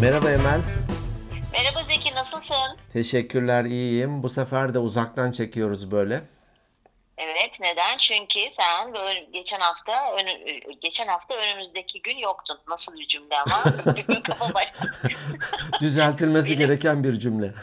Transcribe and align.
Merhaba 0.00 0.30
Emel. 0.30 0.60
Merhaba 1.52 1.82
Zeki 1.82 2.14
nasılsın? 2.14 2.76
Teşekkürler 2.92 3.64
iyiyim. 3.64 4.22
Bu 4.22 4.28
sefer 4.28 4.74
de 4.74 4.78
uzaktan 4.78 5.32
çekiyoruz 5.32 5.90
böyle. 5.90 6.22
Evet 7.16 7.50
neden? 7.60 7.98
Çünkü 7.98 8.40
sen 8.52 8.94
böyle 8.94 9.24
geçen 9.32 9.60
hafta 9.60 10.16
geçen 10.80 11.06
hafta 11.08 11.34
önümüzdeki 11.34 12.02
gün 12.02 12.16
yoktun. 12.18 12.58
Nasıl 12.68 12.92
bir 12.94 13.08
cümle 13.08 13.36
ama? 13.38 13.64
Düzeltilmesi 15.80 16.56
gereken 16.56 17.04
bir 17.04 17.20
cümle. 17.20 17.54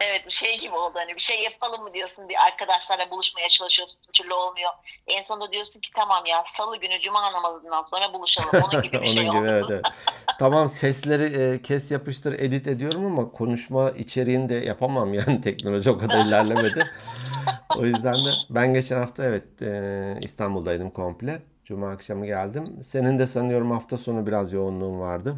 Evet 0.00 0.26
bir 0.26 0.32
şey 0.32 0.58
gibi 0.58 0.74
oldu. 0.74 0.94
Hani 0.94 1.16
bir 1.16 1.20
şey 1.20 1.42
yapalım 1.42 1.82
mı 1.82 1.94
diyorsun 1.94 2.28
bir 2.28 2.36
arkadaşlarla 2.46 3.10
buluşmaya 3.10 3.48
çalışıyorsun 3.48 4.00
bir 4.08 4.12
türlü 4.12 4.34
olmuyor. 4.34 4.70
En 5.06 5.22
sonunda 5.22 5.52
diyorsun 5.52 5.80
ki 5.80 5.90
tamam 5.96 6.26
ya 6.26 6.44
salı 6.54 6.76
günü 6.76 7.00
cuma 7.00 7.32
namazından 7.32 7.84
sonra 7.84 8.12
buluşalım. 8.12 8.48
Onun 8.52 8.82
gibi 8.82 9.02
bir 9.02 9.08
şey 9.08 9.22
gibi 9.24 9.36
oldu. 9.36 9.46
evet, 9.46 9.64
evet. 9.70 9.84
Tamam 10.38 10.68
sesleri 10.68 11.24
e, 11.42 11.62
kes 11.62 11.90
yapıştır 11.90 12.32
edit 12.32 12.66
ediyorum 12.66 13.06
ama 13.06 13.32
konuşma 13.32 13.90
içeriğini 13.90 14.48
de 14.48 14.54
yapamam 14.54 15.14
yani 15.28 15.40
teknoloji 15.40 15.90
o 15.90 15.98
kadar 15.98 16.26
ilerlemedi. 16.26 16.90
O 17.78 17.84
yüzden 17.84 18.14
de 18.14 18.30
ben 18.50 18.74
geçen 18.74 18.96
hafta 18.96 19.24
evet 19.24 19.62
e, 19.62 20.18
İstanbul'daydım 20.22 20.90
komple. 20.90 21.42
Cuma 21.64 21.90
akşamı 21.90 22.26
geldim. 22.26 22.82
Senin 22.82 23.18
de 23.18 23.26
sanıyorum 23.26 23.70
hafta 23.70 23.98
sonu 23.98 24.26
biraz 24.26 24.52
yoğunluğun 24.52 25.00
vardı. 25.00 25.36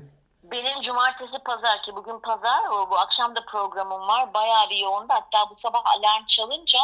Benim 0.55 0.81
cumartesi 0.81 1.39
pazar 1.39 1.83
ki 1.83 1.97
bugün 1.97 2.19
pazar 2.19 2.69
o, 2.73 2.91
bu 2.91 2.99
akşam 2.99 3.37
da 3.37 3.45
programım 3.45 4.09
var. 4.09 4.35
Bayağı 4.35 4.71
bir 4.71 4.77
yoğundu. 4.77 5.07
Hatta 5.09 5.51
bu 5.51 5.61
sabah 5.61 5.83
alarm 5.87 6.27
çalınca 6.27 6.79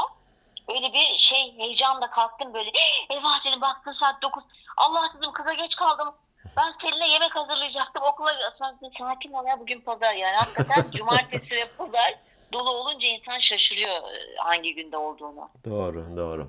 öyle 0.68 0.92
bir 0.92 1.18
şey 1.18 1.58
heyecanla 1.58 2.10
kalktım 2.10 2.54
böyle. 2.54 2.70
Eyvah 3.10 3.44
dedim 3.44 3.60
baktım 3.60 3.94
saat 3.94 4.22
9. 4.22 4.44
Allah 4.76 5.12
dedim 5.18 5.32
kıza 5.32 5.52
geç 5.52 5.76
kaldım. 5.76 6.14
Ben 6.56 6.72
Selin'e 6.82 7.08
yemek 7.08 7.36
hazırlayacaktım. 7.36 8.02
Okula 8.02 8.32
sonra 8.52 8.76
dedim, 8.76 8.92
sakin 8.92 9.32
ol 9.32 9.46
ya 9.46 9.60
bugün 9.60 9.80
pazar 9.80 10.14
yani. 10.14 10.36
Hakikaten 10.36 10.90
cumartesi 10.94 11.56
ve 11.56 11.68
pazar 11.78 12.14
dolu 12.52 12.70
olunca 12.70 13.08
insan 13.08 13.38
şaşırıyor 13.38 14.14
e, 14.14 14.36
hangi 14.36 14.74
günde 14.74 14.96
olduğunu. 14.96 15.48
Doğru, 15.64 16.16
doğru. 16.16 16.48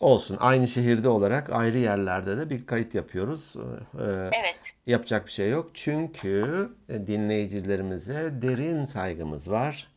Olsun. 0.00 0.36
Aynı 0.40 0.68
şehirde 0.68 1.08
olarak 1.08 1.50
ayrı 1.52 1.78
yerlerde 1.78 2.38
de 2.38 2.50
bir 2.50 2.66
kayıt 2.66 2.94
yapıyoruz. 2.94 3.54
Ee, 3.56 4.30
Evet. 4.40 4.58
yapacak 4.86 5.26
bir 5.26 5.32
şey 5.32 5.50
yok. 5.50 5.70
Çünkü 5.74 6.68
dinleyicilerimize 6.88 8.30
derin 8.42 8.84
saygımız 8.84 9.50
var. 9.50 9.88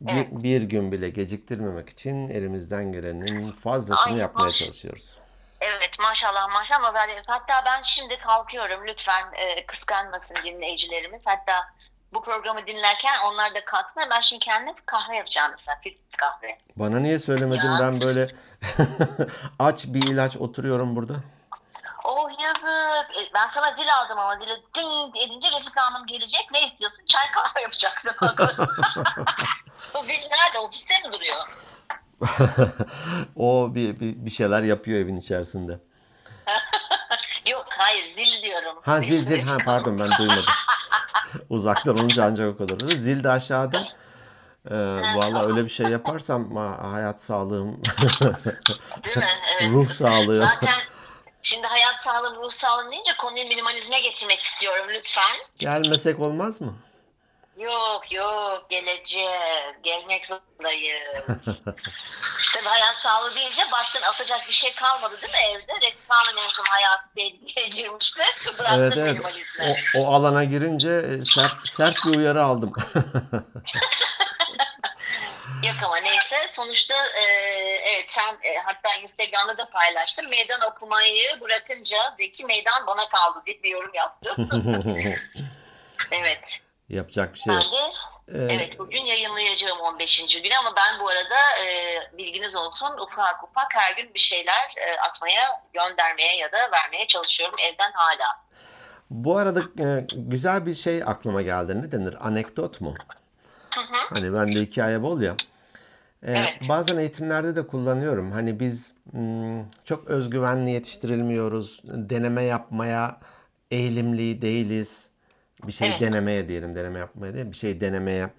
Bir, 0.00 0.12
Evet. 0.12 0.26
bir 0.30 0.62
gün 0.62 0.92
bile 0.92 1.10
geciktirmemek 1.10 1.88
için 1.88 2.28
elimizden 2.28 2.92
gelenin 2.92 3.52
fazlasını 3.52 4.12
Ay, 4.14 4.18
yapmaya 4.20 4.46
maş- 4.46 4.58
çalışıyoruz. 4.58 5.18
Evet 5.60 5.90
maşallah 6.00 6.48
maşallah. 6.52 6.94
Hatta 7.26 7.54
ben 7.66 7.82
şimdi 7.82 8.18
kalkıyorum. 8.18 8.86
Lütfen 8.86 9.24
e, 9.36 9.66
kıskanmasın 9.66 10.36
dinleyicilerimiz. 10.44 11.22
Hatta 11.26 11.52
bu 12.14 12.22
programı 12.22 12.66
dinlerken 12.66 13.14
onlar 13.24 13.54
da 13.54 13.64
kalksın. 13.64 14.02
Ben 14.10 14.20
şimdi 14.20 14.40
kendime 14.40 14.74
kahve 14.86 15.16
yapacağım 15.16 15.50
mesela. 15.52 15.78
Filtre 15.82 16.16
kahve. 16.18 16.58
Bana 16.76 16.98
niye 17.00 17.18
söylemedin? 17.18 17.68
Ya. 17.72 17.78
Ben 17.80 18.00
böyle 18.02 18.28
aç 19.58 19.84
bir 19.86 20.02
ilaç 20.02 20.36
oturuyorum 20.36 20.96
burada. 20.96 21.14
Oh 22.04 22.30
yazık. 22.42 23.10
E, 23.18 23.30
Ben 23.34 23.48
sana 23.54 23.70
zil 23.72 23.94
aldım 24.00 24.18
ama 24.18 24.36
zile 24.36 24.56
ding 24.76 25.16
edince 25.16 25.48
Refika 25.50 25.82
Hanım 25.92 26.06
gelecek. 26.06 26.48
Ne 26.52 26.66
istiyorsun? 26.66 27.04
Çay 27.06 27.30
kahve 27.34 27.60
yapacaktım. 27.60 28.14
o 29.94 30.02
zil 30.02 30.12
nerede? 30.30 30.58
Ofiste 30.58 30.94
mi 31.08 31.12
duruyor? 31.12 31.36
O 33.36 33.74
bir, 33.74 34.00
bir, 34.00 34.26
bir 34.26 34.30
şeyler 34.30 34.62
yapıyor 34.62 35.00
evin 35.00 35.16
içerisinde. 35.16 35.78
Yok 37.50 37.66
hayır 37.68 38.06
zil 38.06 38.42
diyorum. 38.42 38.78
Ha 38.82 39.00
zil 39.00 39.22
zil 39.24 39.42
ha 39.42 39.56
pardon 39.64 39.98
ben 40.00 40.10
duymadım. 40.18 40.44
Uzaktan 41.50 41.98
olunca 41.98 42.24
ancak 42.24 42.54
o 42.54 42.56
kadar. 42.56 42.90
Zil 42.90 43.24
de 43.24 43.30
aşağıda. 43.30 43.88
Ee, 44.70 44.74
Valla 45.16 45.46
öyle 45.46 45.64
bir 45.64 45.68
şey 45.68 45.86
yaparsam 45.86 46.56
ha- 46.56 46.92
hayat 46.92 47.22
sağlığım, 47.22 47.82
Değil 49.04 49.16
mi? 49.16 49.24
Evet. 49.60 49.72
ruh 49.72 49.90
sağlığı. 49.94 50.36
Zaten 50.36 50.68
şimdi 51.42 51.66
hayat 51.66 51.94
sağlığı, 52.04 52.36
ruh 52.36 52.50
sağlığı 52.50 52.90
deyince 52.90 53.12
konuyu 53.18 53.48
minimalizme 53.48 54.00
getirmek 54.00 54.40
istiyorum 54.42 54.86
lütfen. 54.94 55.36
Gelmesek 55.58 56.20
olmaz 56.20 56.60
mı? 56.60 56.74
Yok 57.56 58.12
yok 58.12 58.70
geleceğim. 58.70 59.82
Gelmek 59.82 60.26
zorundayız. 60.26 61.24
Tabii 62.54 62.68
hayat 62.68 62.96
sağlığı 62.96 63.34
deyince 63.34 63.62
baktın 63.72 64.02
atacak 64.02 64.48
bir 64.48 64.52
şey 64.52 64.74
kalmadı 64.74 65.22
değil 65.22 65.32
mi 65.32 65.38
evde? 65.38 65.72
Refika 65.86 66.08
Hanım 66.08 66.38
en 66.38 66.48
son 66.48 66.64
hayatı 66.64 67.04
tehlikeye 67.16 67.68
girmişti. 67.68 68.22
Bıraktı 68.58 68.76
Evet 68.78 68.96
evet. 68.96 69.20
O, 69.96 70.00
o 70.00 70.14
alana 70.14 70.44
girince 70.44 70.88
e, 70.88 71.24
sert, 71.24 71.68
sert 71.68 71.96
bir 72.06 72.16
uyarı 72.16 72.44
aldım. 72.44 72.72
Yok 75.62 75.76
ama 75.84 75.96
neyse 75.96 76.36
sonuçta 76.52 76.94
e, 77.06 77.22
evet 77.84 78.06
sen 78.08 78.38
e, 78.42 78.58
hatta 78.64 78.94
Instagram'da 78.94 79.58
da 79.58 79.70
paylaştın. 79.70 80.28
Meydan 80.28 80.60
okumayı 80.70 81.40
bırakınca 81.40 81.98
Zeki 82.20 82.44
meydan 82.44 82.86
bana 82.86 83.08
kaldı 83.08 83.42
diye 83.46 83.62
bir 83.62 83.70
yorum 83.70 83.94
yaptım. 83.94 84.48
evet. 86.10 86.60
Yapacak 86.88 87.34
bir 87.34 87.38
şey 87.38 87.54
Ben 87.54 87.60
yok. 87.60 87.72
de 87.72 87.76
Ee, 88.28 88.54
Evet 88.54 88.78
bugün 88.78 89.04
yayınlayacağım 89.04 89.80
15. 89.80 90.40
günü 90.42 90.54
ama 90.60 90.76
ben 90.76 91.00
bu 91.00 91.08
arada 91.08 91.64
e, 91.64 91.98
bilginiz 92.18 92.56
olsun 92.56 92.86
ufak 92.86 93.44
ufak 93.44 93.74
her 93.74 93.96
gün 93.96 94.14
bir 94.14 94.20
şeyler 94.20 94.74
e, 94.76 95.00
atmaya, 95.00 95.62
göndermeye 95.72 96.36
ya 96.36 96.52
da 96.52 96.58
vermeye 96.72 97.06
çalışıyorum 97.08 97.54
evden 97.58 97.92
hala. 97.94 98.44
Bu 99.10 99.36
arada 99.38 99.60
e, 99.60 100.06
güzel 100.14 100.66
bir 100.66 100.74
şey 100.74 101.02
aklıma 101.02 101.42
geldi. 101.42 101.82
Ne 101.82 101.92
denir? 101.92 102.16
Anekdot 102.20 102.80
mu? 102.80 102.94
Hı 103.74 103.80
hı. 103.80 104.14
Hani 104.14 104.34
bende 104.34 104.60
hikaye 104.60 105.02
bol 105.02 105.20
ya. 105.20 105.34
Ee, 106.22 106.32
Evet. 106.32 106.68
Bazen 106.68 106.96
eğitimlerde 106.96 107.56
de 107.56 107.66
kullanıyorum. 107.66 108.32
Hani 108.32 108.60
biz 108.60 108.94
hmm, 109.10 109.70
çok 109.84 110.08
özgüvenli 110.08 110.70
yetiştirilmiyoruz. 110.70 111.80
Deneme 111.84 112.42
yapmaya 112.42 113.20
eğilimli 113.70 114.42
değiliz. 114.42 115.08
Bir 115.66 115.72
şey 115.72 115.88
Evet. 115.88 116.00
denemeye 116.00 116.48
diyelim. 116.48 116.74
Deneme 116.76 116.98
yapmaya 116.98 117.34
değil. 117.34 117.50
Bir 117.50 117.56
şey 117.56 117.80
denemeye. 117.80 118.30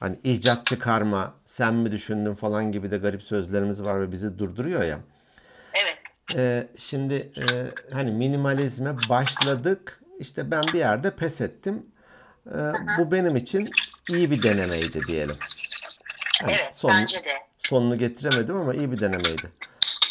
Hani 0.00 0.18
icat 0.24 0.66
çıkarma, 0.66 1.34
sen 1.44 1.74
mi 1.74 1.92
düşündün 1.92 2.34
falan 2.34 2.72
gibi 2.72 2.90
de 2.90 2.98
garip 2.98 3.22
sözlerimiz 3.22 3.82
var 3.82 4.00
ve 4.00 4.12
bizi 4.12 4.38
durduruyor 4.38 4.82
ya. 4.84 4.98
Evet. 5.74 5.98
Ee, 6.36 6.68
şimdi 6.78 7.14
e, 7.14 7.44
hani 7.94 8.10
minimalizme 8.10 8.96
başladık. 9.08 10.00
İşte 10.18 10.50
ben 10.50 10.62
bir 10.62 10.78
yerde 10.78 11.10
pes 11.16 11.40
ettim. 11.40 11.86
Ee, 12.46 12.72
bu 12.98 13.12
benim 13.12 13.36
için 13.36 13.70
iyi 14.08 14.30
bir 14.30 14.42
denemeydi 14.42 15.00
diyelim. 15.06 15.36
Hani 16.42 16.52
Evet 16.52 16.74
son- 16.74 16.90
bence 16.90 17.18
de. 17.18 17.32
sonunu 17.58 17.98
getiremedim 17.98 18.56
ama 18.56 18.74
iyi 18.74 18.92
bir 18.92 19.00
denemeydi. 19.00 19.52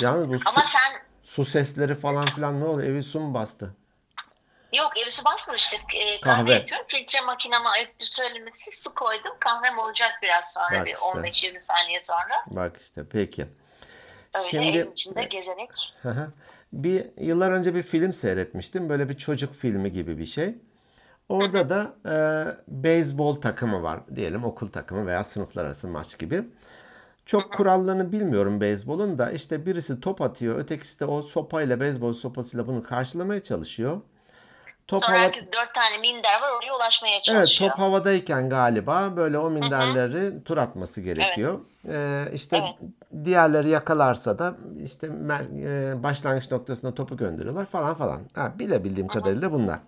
Yalnız 0.01 0.29
bu 0.29 0.39
su, 0.39 0.49
Ama 0.49 0.61
sen 0.61 0.99
su 1.23 1.45
sesleri 1.45 1.95
falan 1.95 2.25
filan 2.25 2.59
ne 2.59 2.63
oluyor? 2.65 2.89
Evi 2.89 3.03
su 3.03 3.19
mu 3.19 3.33
bastı? 3.33 3.75
Evisi 5.13 5.25
basmıştık. 5.25 5.79
E, 5.95 6.21
kahve, 6.21 6.43
Kahve. 6.43 6.53
yapıyorum. 6.53 6.85
Filtre 6.87 7.21
makinama 7.21 7.69
ayıptır 7.69 8.07
söylemesi 8.07 8.71
su 8.73 8.95
koydum. 8.95 9.31
Kahvem 9.39 9.77
olacak 9.77 10.11
biraz 10.23 10.53
sonra 10.53 10.79
Bak 10.79 10.85
bir 10.85 10.93
işte. 10.93 11.47
15-20 11.47 11.61
saniye 11.61 12.01
sonra. 12.03 12.35
Bak 12.47 12.77
işte 12.81 13.01
peki. 13.11 13.45
Öyle 14.35 14.47
Şimdi 14.47 14.67
evin 14.67 14.91
içinde 14.91 15.23
gezenek. 15.23 15.69
Hı 16.01 16.09
hı. 16.09 16.31
bir 16.73 17.05
yıllar 17.17 17.51
önce 17.51 17.75
bir 17.75 17.83
film 17.83 18.13
seyretmiştim. 18.13 18.89
Böyle 18.89 19.09
bir 19.09 19.17
çocuk 19.17 19.55
filmi 19.55 19.91
gibi 19.91 20.17
bir 20.17 20.25
şey. 20.25 20.55
Orada 21.29 21.69
da 21.69 21.93
e, 22.05 22.15
beyzbol 22.67 23.35
takımı 23.35 23.83
var. 23.83 23.99
Diyelim 24.15 24.43
okul 24.43 24.67
takımı 24.67 25.07
veya 25.07 25.23
sınıflar 25.23 25.65
arası 25.65 25.87
maç 25.87 26.19
gibi. 26.19 26.43
Çok 27.25 27.53
kurallarını 27.53 28.11
bilmiyorum 28.11 28.61
beyzbolun 28.61 29.17
da 29.17 29.31
işte 29.31 29.65
birisi 29.65 29.99
top 29.99 30.21
atıyor, 30.21 30.57
ötekisi 30.59 30.99
de 30.99 31.05
o 31.05 31.21
sopayla 31.21 31.79
beyzbol 31.79 32.13
sopasıyla 32.13 32.67
bunu 32.67 32.83
karşılamaya 32.83 33.43
çalışıyor. 33.43 34.01
Top 34.87 35.03
Sonra 35.03 35.15
hava- 35.17 35.23
herkes 35.23 35.43
dört 35.43 35.75
tane 35.75 35.97
minder 35.97 36.41
var 36.41 36.51
oraya 36.59 36.75
ulaşmaya 36.75 37.13
Evet 37.15 37.25
çalışıyor. 37.25 37.69
top 37.71 37.79
havadayken 37.79 38.49
galiba 38.49 39.15
böyle 39.15 39.37
o 39.37 39.49
minderleri 39.49 40.43
tur 40.43 40.57
atması 40.57 41.01
gerekiyor. 41.01 41.59
Ee, 41.89 42.25
işte 42.33 42.57
Evet. 42.57 42.91
diğerleri 43.25 43.69
yakalarsa 43.69 44.39
da 44.39 44.55
işte 44.83 45.07
mer- 45.07 45.91
e, 45.93 46.03
başlangıç 46.03 46.51
noktasına 46.51 46.93
topu 46.93 47.17
gönderiyorlar 47.17 47.65
falan 47.65 47.95
falan. 47.95 48.19
Ha, 48.35 48.53
bilebildiğim 48.59 49.07
kadarıyla 49.07 49.51
bunlar. 49.51 49.79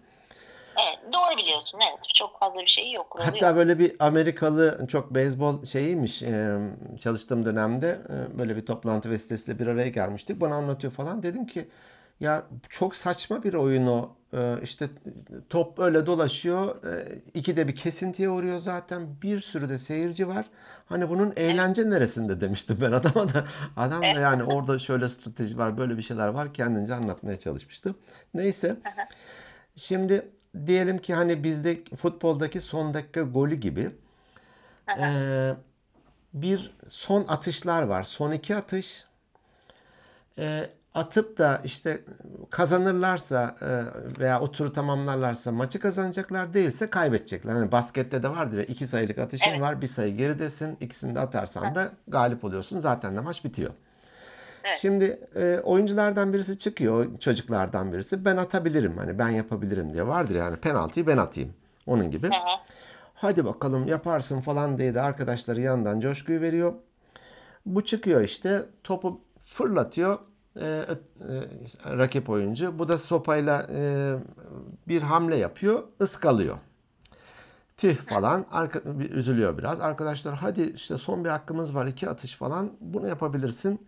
Evet, 0.77 1.13
doğru 1.13 1.37
biliyorsun. 1.37 1.79
Evet, 1.89 1.99
çok 2.15 2.39
fazla 2.39 2.59
bir 2.59 2.67
şey 2.67 2.91
yok. 2.91 3.15
Hatta 3.19 3.47
yok. 3.47 3.55
böyle 3.55 3.79
bir 3.79 3.95
Amerikalı 3.99 4.87
çok 4.87 5.15
beyzbol 5.15 5.63
şeyiymiş 5.65 6.23
e, 6.23 6.55
çalıştığım 6.99 7.45
dönemde 7.45 7.99
e, 8.09 8.37
böyle 8.37 8.55
bir 8.55 8.65
toplantı 8.65 9.09
vesilesiyle 9.09 9.59
bir 9.59 9.67
araya 9.67 9.89
gelmiştik. 9.89 10.41
Bana 10.41 10.55
anlatıyor 10.55 10.93
falan. 10.93 11.23
Dedim 11.23 11.47
ki 11.47 11.69
ya 12.19 12.43
çok 12.69 12.95
saçma 12.95 13.43
bir 13.43 13.53
oyun 13.53 13.87
o. 13.87 14.09
E, 14.35 14.59
işte 14.63 14.89
top 15.49 15.79
öyle 15.79 16.05
dolaşıyor. 16.05 16.85
E, 16.85 17.21
ikide 17.33 17.67
bir 17.67 17.75
kesintiye 17.75 18.29
uğruyor 18.29 18.59
zaten. 18.59 19.21
Bir 19.21 19.39
sürü 19.39 19.69
de 19.69 19.77
seyirci 19.77 20.27
var. 20.27 20.45
Hani 20.85 21.09
bunun 21.09 21.33
eğlence 21.35 21.89
neresinde 21.89 22.41
demiştim 22.41 22.77
ben 22.81 22.91
adama 22.91 23.33
da. 23.33 23.45
Adam 23.77 24.01
da 24.01 24.05
yani 24.05 24.43
orada 24.43 24.79
şöyle 24.79 25.09
strateji 25.09 25.57
var, 25.57 25.77
böyle 25.77 25.97
bir 25.97 26.01
şeyler 26.01 26.27
var 26.27 26.53
kendince 26.53 26.93
anlatmaya 26.93 27.39
çalışmıştı. 27.39 27.95
Neyse. 28.33 28.75
Şimdi 29.75 30.29
diyelim 30.65 30.97
ki 30.97 31.13
hani 31.13 31.43
bizde 31.43 31.83
futboldaki 31.95 32.61
son 32.61 32.93
dakika 32.93 33.21
golü 33.21 33.55
gibi 33.55 33.91
e, 34.99 35.53
bir 36.33 36.75
son 36.89 37.25
atışlar 37.27 37.81
var. 37.81 38.03
Son 38.03 38.31
iki 38.31 38.55
atış 38.55 39.05
atıp 40.95 41.37
da 41.37 41.61
işte 41.63 42.01
kazanırlarsa 42.49 43.55
e, 43.61 43.69
veya 44.19 44.39
o 44.39 44.51
turu 44.51 44.73
tamamlarlarsa 44.73 45.51
maçı 45.51 45.79
kazanacaklar 45.79 46.53
değilse 46.53 46.89
kaybedecekler. 46.89 47.53
Hani 47.53 47.71
baskette 47.71 48.23
de 48.23 48.29
vardır 48.29 48.57
ya 48.57 48.63
iki 48.63 48.87
sayılık 48.87 49.17
atışın 49.17 49.51
Evet. 49.51 49.61
var 49.61 49.81
bir 49.81 49.87
sayı 49.87 50.17
geridesin 50.17 50.77
ikisini 50.81 51.15
de 51.15 51.19
atarsan 51.19 51.75
da 51.75 51.91
galip 52.07 52.43
oluyorsun 52.43 52.79
zaten 52.79 53.15
de 53.15 53.19
maç 53.19 53.43
bitiyor. 53.43 53.71
Evet. 54.63 54.77
Şimdi 54.81 55.19
e, 55.35 55.59
oyunculardan 55.63 56.33
birisi 56.33 56.59
çıkıyor 56.59 57.19
çocuklardan 57.19 57.93
birisi 57.93 58.25
ben 58.25 58.37
atabilirim 58.37 58.97
hani 58.97 59.19
ben 59.19 59.29
yapabilirim 59.29 59.93
diye 59.93 60.07
vardır 60.07 60.35
yani 60.35 60.57
penaltıyı 60.57 61.07
ben 61.07 61.17
atayım 61.17 61.53
onun 61.85 62.11
gibi. 62.11 62.27
Hı. 62.27 62.31
Hadi 63.13 63.45
bakalım 63.45 63.87
yaparsın 63.87 64.41
falan 64.41 64.77
diye 64.77 64.95
de 64.95 65.01
arkadaşları 65.01 65.61
yandan 65.61 65.99
coşkuyu 65.99 66.41
veriyor. 66.41 66.73
Bu 67.65 67.85
çıkıyor 67.85 68.21
işte 68.21 68.65
topu 68.83 69.21
fırlatıyor 69.41 70.19
e, 70.59 70.65
e, 70.65 70.97
rakip 71.85 72.29
oyuncu. 72.29 72.79
Bu 72.79 72.87
da 72.87 72.97
sopayla 72.97 73.67
e, 73.73 74.13
bir 74.87 75.01
hamle 75.01 75.37
yapıyor, 75.37 75.83
ıskalıyor. 76.01 76.57
Tüh 77.77 77.95
falan 77.95 78.45
arka, 78.51 78.99
bir 78.99 79.11
üzülüyor 79.11 79.57
biraz. 79.57 79.79
Arkadaşlar 79.79 80.35
hadi 80.35 80.61
işte 80.61 80.97
son 80.97 81.23
bir 81.23 81.29
hakkımız 81.29 81.75
var 81.75 81.85
iki 81.85 82.09
atış 82.09 82.35
falan 82.35 82.71
bunu 82.81 83.07
yapabilirsin. 83.07 83.87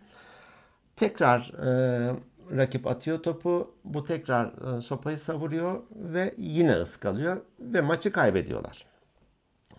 Tekrar 0.96 1.52
e, 1.66 2.14
rakip 2.56 2.86
atıyor 2.86 3.22
topu. 3.22 3.74
Bu 3.84 4.04
tekrar 4.04 4.76
e, 4.76 4.80
sopayı 4.80 5.18
savuruyor 5.18 5.82
ve 5.90 6.34
yine 6.38 6.72
ıskalıyor 6.72 7.36
ve 7.60 7.80
maçı 7.80 8.12
kaybediyorlar. 8.12 8.86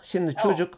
Şimdi 0.02 0.36
çocuk 0.36 0.74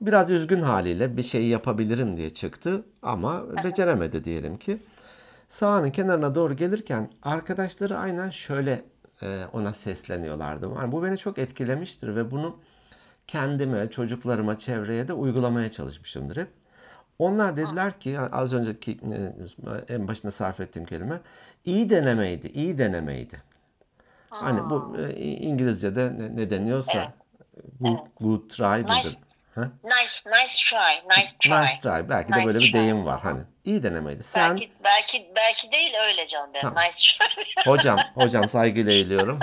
biraz 0.00 0.30
üzgün 0.30 0.62
haliyle 0.62 1.16
bir 1.16 1.22
şey 1.22 1.46
yapabilirim 1.46 2.16
diye 2.16 2.30
çıktı 2.30 2.84
ama 3.02 3.44
beceremedi 3.64 4.24
diyelim 4.24 4.58
ki. 4.58 4.78
Sahanın 5.50 5.90
kenarına 5.90 6.34
doğru 6.34 6.54
gelirken 6.56 7.10
arkadaşları 7.22 7.98
aynen 7.98 8.30
şöyle 8.30 8.84
e, 9.22 9.44
ona 9.52 9.72
sesleniyorlardı. 9.72 10.70
Yani 10.76 10.92
bu 10.92 11.04
beni 11.04 11.18
çok 11.18 11.38
etkilemiştir 11.38 12.16
ve 12.16 12.30
bunu 12.30 12.56
kendime, 13.26 13.90
çocuklarıma, 13.90 14.58
çevreye 14.58 15.08
de 15.08 15.12
uygulamaya 15.12 15.70
çalışmışımdır 15.70 16.36
hep. 16.36 16.48
Onlar 17.18 17.56
dediler 17.56 18.00
ki 18.00 18.20
az 18.20 18.52
önceki 18.52 18.92
e, 18.92 19.94
en 19.94 20.08
başında 20.08 20.32
sarf 20.32 20.60
ettiğim 20.60 20.86
kelime 20.86 21.20
iyi 21.64 21.90
denemeydi, 21.90 22.48
iyi 22.48 22.78
denemeydi. 22.78 23.42
Hani 24.30 24.70
bu 24.70 24.96
e, 24.98 25.14
İngilizce'de 25.20 26.18
ne, 26.18 26.36
ne 26.36 26.50
deniyorsa 26.50 27.12
good, 27.80 27.98
good 28.20 28.48
try 28.48 28.82
Nice. 28.82 29.18
Ha? 29.54 29.60
Nice, 29.84 30.30
nice 30.30 30.54
try, 30.70 31.02
nice 31.10 31.32
try. 31.40 31.50
Nice 31.62 31.80
try. 31.82 32.08
Belki 32.08 32.32
de 32.32 32.36
Nice 32.36 32.46
böyle 32.46 32.58
bir 32.58 32.72
try. 32.72 32.80
deyim 32.80 33.06
var. 33.06 33.20
Hani 33.20 33.40
iyi 33.64 33.82
denemeydi. 33.82 34.22
Sen 34.22 34.50
Belki, 34.56 34.72
belki, 34.84 35.32
belki 35.36 35.72
değil 35.72 35.94
öyle 36.08 36.28
canım 36.28 36.50
benim. 36.54 36.62
Tamam. 36.62 36.84
Nice 36.84 37.18
try. 37.18 37.64
hocam 37.70 37.98
hocam 38.14 38.48
saygıyla 38.48 38.92
eğiliyorum. 38.92 39.38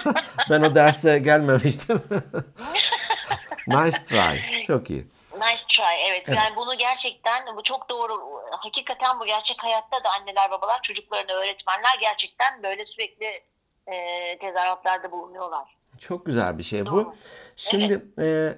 ben 0.50 0.62
o 0.62 0.74
derse 0.74 1.18
gelmemiştim. 1.18 2.02
nice 3.66 4.04
try. 4.04 4.62
Çok 4.66 4.90
iyi. 4.90 5.06
Nice 5.40 5.64
try 5.68 6.02
evet. 6.08 6.22
Evet. 6.26 6.38
Yani 6.38 6.56
bunu 6.56 6.78
gerçekten 6.78 7.56
bu 7.56 7.62
çok 7.62 7.88
doğru. 7.88 8.42
Hakikaten 8.50 9.20
bu 9.20 9.26
gerçek 9.26 9.62
hayatta 9.64 10.04
da 10.04 10.10
anneler 10.10 10.50
babalar 10.50 10.82
çocuklarına 10.82 11.32
öğretmenler 11.32 11.98
gerçekten 12.00 12.62
böyle 12.62 12.86
sürekli 12.86 13.42
e, 13.86 14.38
tezahüratlarda 14.38 15.12
bulunuyorlar. 15.12 15.79
Çok 16.00 16.26
güzel 16.26 16.58
bir 16.58 16.62
şey 16.62 16.86
bu. 16.86 17.14
Şimdi 17.56 18.04
e, 18.18 18.54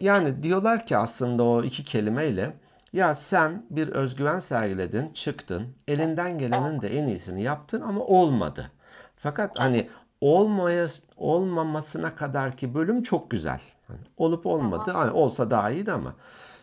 yani 0.00 0.42
diyorlar 0.42 0.86
ki 0.86 0.96
aslında 0.96 1.42
o 1.44 1.62
iki 1.62 1.84
kelimeyle 1.84 2.56
ya 2.92 3.14
sen 3.14 3.66
bir 3.70 3.88
özgüven 3.88 4.38
sergiledin, 4.38 5.08
çıktın, 5.08 5.66
elinden 5.88 6.38
gelenin 6.38 6.80
de 6.80 6.98
en 6.98 7.06
iyisini 7.06 7.42
yaptın 7.42 7.80
ama 7.80 8.00
olmadı. 8.00 8.70
Fakat 9.16 9.50
hani 9.58 9.88
olmaya 10.20 10.86
olmamasına 11.16 12.14
kadar 12.14 12.56
ki 12.56 12.74
bölüm 12.74 13.02
çok 13.02 13.30
güzel. 13.30 13.60
Hani 13.88 14.00
olup 14.16 14.46
olmadı, 14.46 14.90
hani 14.90 15.10
olsa 15.10 15.50
daha 15.50 15.70
iyiydi 15.70 15.92
ama. 15.92 16.14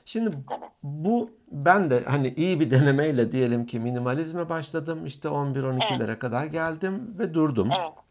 Şimdi 0.05 0.37
bu 0.83 1.29
ben 1.51 1.89
de 1.89 2.03
hani 2.03 2.33
iyi 2.37 2.59
bir 2.59 2.71
denemeyle 2.71 3.31
diyelim 3.31 3.65
ki 3.65 3.79
minimalizme 3.79 4.49
başladım. 4.49 5.05
İşte 5.05 5.27
11-12'lere 5.27 6.19
kadar 6.19 6.45
geldim 6.45 7.15
ve 7.19 7.33
durdum. 7.33 7.69
Evet. 7.79 8.02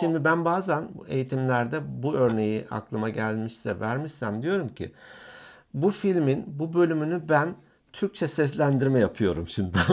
Şimdi 0.00 0.24
ben 0.24 0.44
bazen 0.44 0.88
bu 0.94 1.06
eğitimlerde 1.06 1.80
bu 2.02 2.14
örneği 2.14 2.66
aklıma 2.70 3.08
gelmişse 3.08 3.80
vermişsem 3.80 4.42
diyorum 4.42 4.68
ki 4.68 4.92
bu 5.74 5.90
filmin 5.90 6.44
bu 6.46 6.74
bölümünü 6.74 7.28
ben 7.28 7.54
Türkçe 7.92 8.28
seslendirme 8.28 9.00
yapıyorum 9.00 9.48
şimdi. 9.48 9.78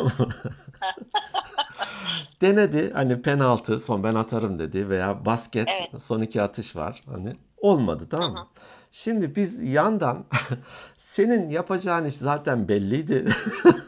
Denedi 2.42 2.94
hani 2.94 3.22
penaltı 3.22 3.80
son 3.80 4.04
ben 4.04 4.16
atarım 4.16 4.60
dedi 4.60 4.90
veya 4.90 5.26
basket 5.26 5.68
Evet. 5.68 6.02
son 6.02 6.22
iki 6.22 6.42
atış 6.42 6.76
var 6.76 7.04
hani 7.06 7.36
olmadı 7.58 8.08
tamam 8.12 8.34
mı? 8.34 8.48
Şimdi 8.92 9.36
biz 9.36 9.62
yandan 9.62 10.26
senin 10.98 11.50
yapacağın 11.50 12.06
iş 12.06 12.16
zaten 12.16 12.68
belliydi. 12.68 13.26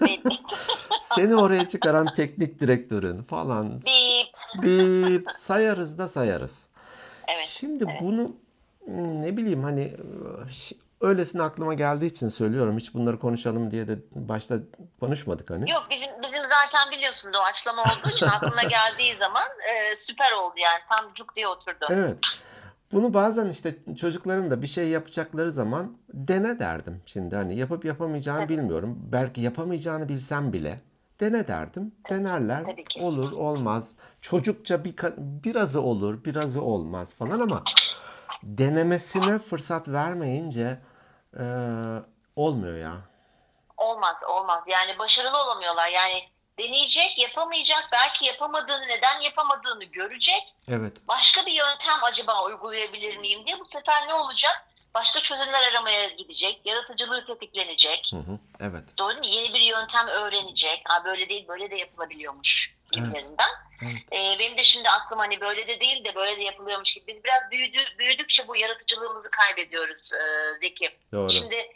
Belli. 0.02 0.20
Seni 1.16 1.36
oraya 1.36 1.68
çıkaran 1.68 2.08
teknik 2.16 2.60
direktörün 2.60 3.24
falan 3.24 3.82
Bip. 4.62 5.32
sayarız 5.32 5.98
da 5.98 6.08
sayarız. 6.08 6.68
Evet. 7.28 7.46
Şimdi 7.48 7.88
bunu 8.02 8.36
hmm, 8.86 9.22
ne 9.22 9.38
bileyim 9.38 9.64
hani 9.64 9.98
öylesine 11.02 11.42
aklıma 11.42 11.74
geldiği 11.74 12.06
için 12.06 12.30
söylüyorum. 12.30 12.78
Hiç 12.78 12.94
bunları 12.94 13.20
konuşalım 13.20 13.72
diye 13.72 13.88
de 13.88 13.98
başta 14.12 14.56
konuşmadık 15.00 15.50
hani. 15.50 15.72
Yok 15.72 15.88
bizim 15.90 16.08
bizim 16.24 16.42
zaten 16.44 16.92
biliyorsun 16.92 17.34
doğaçlama 17.34 17.82
olduğu 17.82 18.16
için 18.16 18.28
aklına 18.28 18.64
geldiği 18.70 19.18
zaman 19.20 19.48
e, 19.74 19.96
süper 19.96 20.32
oldu 20.32 20.54
yani 20.58 20.80
tam 20.90 21.14
cuk 21.14 21.36
diye 21.36 21.48
oturdu. 21.48 21.86
Evet. 21.90 22.18
Bunu 22.92 23.14
bazen 23.14 23.50
işte 23.50 23.76
çocukların 23.98 24.52
da 24.52 24.62
bir 24.62 24.68
şey 24.68 24.90
yapacakları 24.90 25.52
zaman 25.52 25.98
dene 26.14 26.60
derdim. 26.60 27.02
Şimdi 27.06 27.36
hani 27.36 27.56
yapıp 27.56 27.86
yapamayacağını 27.86 28.50
bilmiyorum. 28.50 29.00
Belki 29.12 29.42
yapamayacağını 29.42 30.10
bilsem 30.10 30.54
bile 30.54 30.80
dene 31.20 31.48
derdim. 31.48 31.96
Denerler. 32.10 32.64
Olur, 33.00 33.32
olmaz. 33.32 33.96
Çocukça 34.22 34.84
bir 34.86 34.96
birazı 35.18 35.82
olur, 35.82 36.26
birazı 36.26 36.62
olmaz 36.62 37.14
falan 37.16 37.40
ama 37.40 37.64
denemesine 38.44 39.40
fırsat 39.40 39.88
vermeyince 39.88 40.80
eee, 41.40 41.44
olmuyor 42.36 42.78
ya. 42.78 42.98
Olmaz 43.78 44.16
olmaz 44.30 44.64
yani 44.68 45.00
başarılı 45.00 45.44
olamıyorlar 45.44 45.90
yani 45.90 46.24
deneyecek 46.60 47.20
yapamayacak 47.20 47.90
belki 47.92 48.26
yapamadığını 48.26 48.88
neden 48.88 49.22
yapamadığını 49.22 49.84
görecek 49.84 50.56
Evet. 50.68 50.94
başka 51.08 51.46
bir 51.46 51.52
yöntem 51.52 52.04
acaba 52.04 52.44
uygulayabilir 52.46 53.18
miyim 53.18 53.46
diye 53.48 53.60
bu 53.60 53.66
sefer 53.66 54.08
ne 54.08 54.14
olacak? 54.14 54.68
Başka 54.96 55.20
çözümler 55.20 55.72
aramaya 55.72 56.10
gidecek, 56.10 56.62
yaratıcılığı 56.66 57.26
tetiklenecek. 57.26 58.12
Hı 58.14 58.18
hı. 58.18 58.40
Evet. 58.60 58.84
Doğru 58.98 59.14
mu? 59.14 59.26
Yeni 59.26 59.54
bir 59.54 59.62
yöntem 59.62 60.08
öğrenecek. 60.08 60.82
Ha 60.86 61.06
böyle 61.06 61.30
değil, 61.30 61.48
böyle 61.48 61.72
de 61.72 61.76
yapılabiliyormuş 61.76 62.76
gibilerinden. 62.92 63.50
Evet. 63.84 63.96
Ee, 64.12 64.40
benim 64.40 64.58
de 64.58 64.64
şimdi 64.64 64.90
aklım 64.90 65.20
hani 65.20 65.42
böyle 65.42 65.68
de 65.68 65.80
değil 65.80 66.06
de 66.06 66.16
böyle 66.16 66.38
de 66.38 66.44
yapılıyormuş 66.44 66.94
gibi. 66.94 67.08
Biz 67.08 67.24
biraz 67.24 67.52
büyüdü, 67.52 67.78
büyüdükçe 68.00 68.48
bu 68.48 68.56
yaratıcılığımızı 68.56 69.32
kaybediyoruz 69.32 70.14
e, 70.14 70.20
Zeki. 70.62 70.92
Doğru. 71.12 71.32
Şimdi 71.32 71.72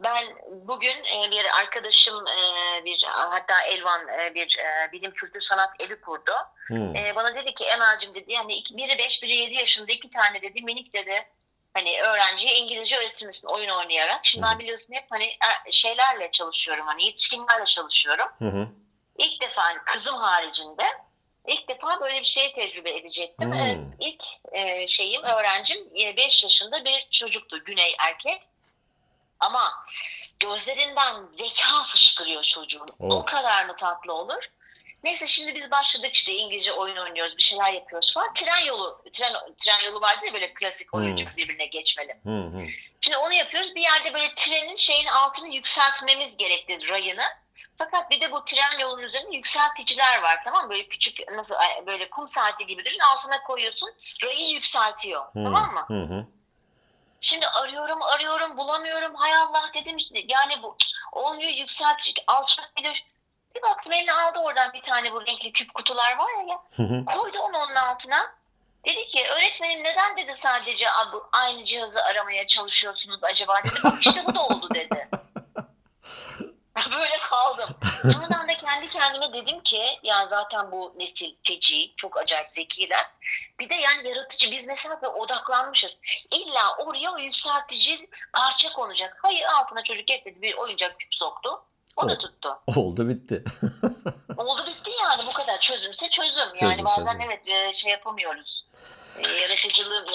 ben 0.00 0.22
bugün 0.50 1.04
e, 1.04 1.30
bir 1.30 1.58
arkadaşım 1.60 2.26
e, 2.26 2.84
bir 2.84 3.04
hatta 3.06 3.62
Elvan 3.62 4.08
e, 4.08 4.34
bir 4.34 4.58
e, 4.58 4.92
bilim 4.92 5.10
kültür 5.10 5.40
sanat 5.40 5.70
evi 5.80 6.00
kurdu. 6.00 6.32
Hı. 6.68 6.92
E, 6.96 7.12
bana 7.16 7.34
dedi 7.34 7.54
ki 7.54 7.64
Emel'cim 7.64 8.14
dedi 8.14 8.32
yani 8.32 8.54
iki, 8.54 8.76
biri 8.76 8.98
5 8.98 9.22
biri 9.22 9.34
7 9.34 9.54
yaşında 9.54 9.92
iki 9.92 10.10
tane 10.10 10.42
dedi 10.42 10.62
minik 10.62 10.94
dedi 10.94 11.26
hani 11.74 12.02
öğrenciye 12.02 12.56
İngilizce 12.56 12.96
öğretir 12.96 13.26
misin 13.26 13.48
oyun 13.48 13.68
oynayarak. 13.68 14.20
Şimdi 14.26 14.46
ben 14.46 14.58
biliyorsun 14.58 14.94
hep 14.94 15.06
hani 15.10 15.24
e, 15.24 15.72
şeylerle 15.72 16.30
çalışıyorum 16.32 16.86
hani 16.86 17.04
yetişkinlerle 17.04 17.64
çalışıyorum. 17.64 18.26
Hı 18.38 18.48
hı. 18.48 18.68
İlk 19.18 19.40
defa 19.40 19.62
hani 19.62 19.78
kızım 19.84 20.16
haricinde 20.16 20.84
ilk 21.46 21.68
defa 21.68 22.00
böyle 22.00 22.20
bir 22.20 22.26
şey 22.26 22.52
tecrübe 22.52 22.94
edecektim. 22.94 23.52
Hmm. 23.52 23.60
Evet, 23.60 23.78
ilk 24.00 24.24
e, 24.52 24.88
şeyim 24.88 25.22
öğrencim 25.22 25.94
5 25.94 26.44
yaşında 26.44 26.84
bir 26.84 27.08
çocuktu 27.10 27.64
Güney 27.64 27.94
erkek. 27.98 28.42
Ama 29.40 29.84
gözlerinden 30.40 31.26
zeka 31.32 31.84
fışkırıyor 31.88 32.42
çocuğun. 32.42 32.86
O 33.00 33.16
Of. 33.16 33.26
kadar 33.26 33.64
mı 33.64 33.76
tatlı 33.76 34.12
olur? 34.12 34.44
Neyse 35.04 35.26
şimdi 35.26 35.54
biz 35.54 35.70
başladık 35.70 36.14
işte 36.14 36.32
İngilizce 36.32 36.72
oyun 36.72 36.96
oynuyoruz, 36.96 37.36
bir 37.36 37.42
şeyler 37.42 37.72
yapıyoruz 37.72 38.14
falan. 38.14 38.34
Tren 38.34 38.64
yolu, 38.66 39.02
tren, 39.12 39.32
tren 39.58 39.80
yolu 39.86 40.00
vardı 40.00 40.26
ya 40.26 40.34
böyle 40.34 40.54
klasik 40.54 40.94
oyuncak 40.94 41.30
Hmm. 41.30 41.36
birbirine 41.36 41.66
geçmeli. 41.66 42.16
Hı 42.24 42.30
hı. 42.30 42.66
Şimdi 43.00 43.16
onu 43.16 43.32
yapıyoruz. 43.32 43.74
Bir 43.74 43.82
yerde 43.82 44.14
böyle 44.14 44.34
trenin 44.34 44.76
şeyin 44.76 45.06
altını 45.06 45.54
yükseltmemiz 45.54 46.36
gerekti 46.36 46.88
rayını. 46.88 47.24
Fakat 47.78 48.10
bir 48.10 48.20
de 48.20 48.32
bu 48.32 48.44
tren 48.44 48.78
yolunun 48.78 49.02
üzerinde 49.02 49.36
yükselticiler 49.36 50.22
var 50.22 50.40
tamam 50.44 50.64
mı? 50.64 50.70
Böyle 50.70 50.88
küçük 50.88 51.32
nasıl 51.32 51.54
böyle 51.86 52.10
kum 52.10 52.28
saati 52.28 52.66
gibi 52.66 52.84
düşün 52.84 53.00
altına 53.14 53.42
koyuyorsun 53.42 53.94
rayı 54.24 54.48
yükseltiyor 54.48 55.24
Hı, 55.24 55.42
tamam 55.42 55.74
mı? 55.74 55.84
Hı 55.88 56.14
hı. 56.14 56.26
Şimdi 57.20 57.46
arıyorum 57.46 58.02
arıyorum 58.02 58.56
bulamıyorum 58.56 59.14
hay 59.14 59.34
Allah 59.34 59.70
dedim 59.74 59.96
işte 59.96 60.24
yani 60.28 60.62
bu 60.62 60.76
olmuyor 61.12 61.50
yükseltici 61.50 62.24
alçak 62.26 62.72
düş. 62.84 63.04
Bir 63.54 63.62
baktım 63.62 63.92
eline 63.92 64.12
aldı 64.12 64.38
oradan 64.38 64.72
bir 64.72 64.82
tane 64.82 65.12
bu 65.12 65.26
renkli 65.26 65.52
küp 65.52 65.74
kutular 65.74 66.16
var 66.18 66.30
ya, 66.48 66.60
koydu 67.04 67.38
onu 67.38 67.58
onun 67.58 67.74
altına. 67.74 68.34
Dedi 68.84 69.08
ki 69.08 69.26
öğretmenim 69.28 69.84
neden 69.84 70.16
dedi 70.16 70.34
sadece 70.38 70.86
aynı 71.32 71.64
cihazı 71.64 72.04
aramaya 72.04 72.46
çalışıyorsunuz 72.46 73.24
acaba 73.24 73.60
dedi. 73.64 73.74
Bak 73.84 73.94
işte 74.00 74.24
bu 74.26 74.34
da 74.34 74.46
oldu 74.46 74.68
dedi. 74.74 75.08
Böyle 76.90 77.18
kaldım. 77.18 77.70
Sonradan 78.12 78.48
da 78.48 78.58
kendi 78.58 78.90
kendime 78.90 79.32
dedim 79.32 79.60
ki 79.60 79.84
ya 80.02 80.26
zaten 80.26 80.72
bu 80.72 80.94
nesil 80.96 81.34
feci, 81.44 81.96
çok 81.96 82.18
acayip 82.18 82.50
zekiler. 82.50 83.06
Bir 83.60 83.68
de 83.68 83.74
yani 83.74 84.08
yaratıcı 84.08 84.50
biz 84.50 84.66
mesela 84.66 85.02
böyle 85.02 85.12
odaklanmışız. 85.12 85.98
İlla 86.32 86.76
oraya 86.76 87.12
o 87.12 87.18
yükseltici 87.18 88.10
parça 88.32 88.72
konacak. 88.72 89.18
Hayır 89.22 89.44
altına 89.44 89.84
çocuk 89.84 90.10
ekledi 90.10 90.42
bir 90.42 90.54
oyuncak 90.54 91.00
küp 91.00 91.14
soktu. 91.14 91.64
O 91.96 92.08
da 92.08 92.12
Evet. 92.12 92.20
tuttu. 92.20 92.48
Oldu 92.76 93.08
bitti. 93.08 93.44
Oldu 94.36 94.62
bitti 94.66 94.90
yani 95.02 95.22
bu 95.26 95.32
kadar. 95.32 95.60
Çözümse 95.60 96.10
çözüm. 96.10 96.48
Çözüm, 96.54 96.68
yani 96.68 96.84
bazen 96.84 97.04
çözüm. 97.06 97.20
evet 97.20 97.48
e, 97.48 97.74
şey 97.74 97.92
yapamıyoruz. 97.92 98.66
E, 99.16 99.28
Yaratıcılığı 99.32 100.06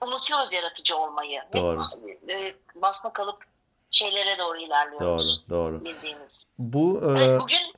unutuyoruz 0.00 0.52
yaratıcı 0.52 0.96
olmayı. 0.96 1.42
Doğru. 1.54 1.82
e, 2.28 2.54
basma 2.74 3.12
kalıp 3.12 3.44
şeylere 3.90 4.38
doğru 4.38 4.48
Doğru, 4.58 4.66
ilerliyoruz. 4.66 5.44
doğru. 5.50 5.84
Bildiğimiz. 5.84 6.48
Bu 6.58 7.00
Evet 7.18 7.40
bugün 7.40 7.74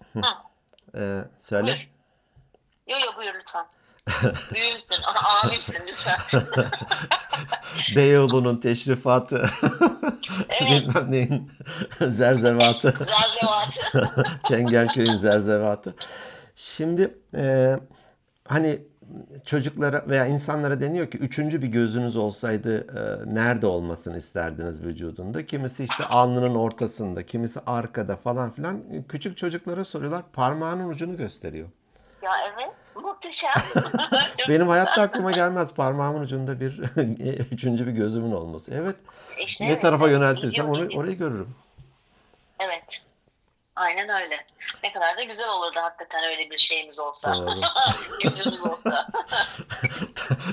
e, 0.96 1.24
söyle. 1.38 1.66
buyur. 1.66 1.88
Yo 2.86 3.06
yo 3.06 3.16
buyur 3.16 3.34
lütfen. 3.34 3.66
Büyüğümsün, 4.54 5.02
abimsin 5.44 5.74
lütfen. 5.88 6.18
Beyoğlu'nun 7.96 8.56
teşrifatı. 8.56 9.50
Evet. 10.48 10.70
Bilmem 10.70 11.12
neyin 11.12 11.50
zerzevatı. 12.00 12.90
Zerzevatı. 12.90 14.26
Çengelköy'ün 14.48 15.16
zerzevatı. 15.16 15.94
Şimdi 16.56 17.18
e, 17.34 17.76
hani 18.48 18.82
çocuklara 19.44 20.04
veya 20.08 20.26
insanlara 20.26 20.80
deniyor 20.80 21.10
ki 21.10 21.18
üçüncü 21.18 21.62
bir 21.62 21.68
gözünüz 21.68 22.16
olsaydı 22.16 22.78
e, 22.78 23.34
nerede 23.34 23.66
olmasını 23.66 24.18
isterdiniz 24.18 24.82
vücudunda? 24.82 25.46
Kimisi 25.46 25.84
işte 25.84 26.04
alnının 26.04 26.54
ortasında, 26.54 27.26
kimisi 27.26 27.60
arkada 27.66 28.16
falan 28.16 28.52
filan. 28.52 28.82
Küçük 29.08 29.36
çocuklara 29.36 29.84
soruyorlar 29.84 30.22
parmağının 30.32 30.88
ucunu 30.88 31.16
gösteriyor. 31.16 31.68
Ya 32.22 32.32
evet 32.54 32.72
muhteşem. 32.94 33.52
Benim 34.48 34.68
hayatta 34.68 35.02
aklıma 35.02 35.32
gelmez 35.32 35.74
parmağımın 35.74 36.20
ucunda 36.20 36.60
bir 36.60 36.78
üçüncü 37.52 37.86
bir 37.86 37.92
gözümün 37.92 38.32
olması. 38.32 38.74
Evet 38.74 38.96
İşte 39.38 39.64
ne 39.64 39.72
evet, 39.72 39.82
tarafa 39.82 40.04
evet. 40.04 40.16
yöneltirsem 40.16 40.70
orayı, 40.70 40.90
orayı 40.96 41.18
görürüm. 41.18 41.54
Evet. 42.58 43.02
Aynen 43.76 44.08
öyle. 44.08 44.36
Ne 44.82 44.92
kadar 44.92 45.16
da 45.16 45.22
güzel 45.22 45.48
olurdu 45.48 45.80
hakikaten 45.82 46.24
öyle 46.24 46.50
bir 46.50 46.58
şeyimiz 46.58 46.98
olsa. 46.98 47.36
Gözümüz 48.22 48.62
olsa. 48.64 49.06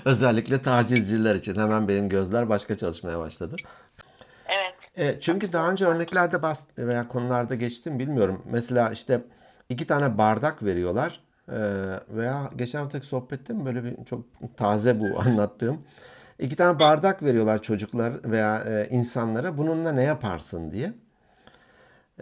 Özellikle 0.05 0.61
tacizciler 0.61 1.35
için 1.35 1.55
hemen 1.55 1.87
benim 1.87 2.09
gözler 2.09 2.49
başka 2.49 2.77
çalışmaya 2.77 3.19
başladı. 3.19 3.55
Evet. 4.47 4.75
E, 4.95 5.19
çünkü 5.19 5.53
daha 5.53 5.69
önce 5.69 5.85
örneklerde 5.85 6.41
bas 6.41 6.65
veya 6.77 7.07
konularda 7.07 7.55
geçtim 7.55 7.99
bilmiyorum. 7.99 8.43
Mesela 8.45 8.91
işte 8.91 9.21
iki 9.69 9.87
tane 9.87 10.17
bardak 10.17 10.63
veriyorlar 10.63 11.19
E, 11.28 11.28
veya 12.09 12.49
geçen 12.55 12.79
haftaki 12.79 13.07
sohbette 13.07 13.53
mi 13.53 13.65
böyle 13.65 13.83
bir 13.83 14.05
çok 14.05 14.19
taze 14.57 14.99
bu 14.99 15.19
anlattığım. 15.25 15.85
İki 16.39 16.55
tane 16.55 16.79
bardak 16.79 17.23
veriyorlar 17.23 17.61
çocuklar 17.61 18.31
veya 18.31 18.63
e, 18.67 18.87
insanlara 18.89 19.57
bununla 19.57 19.91
ne 19.91 20.03
yaparsın 20.03 20.71
diye. 20.71 20.93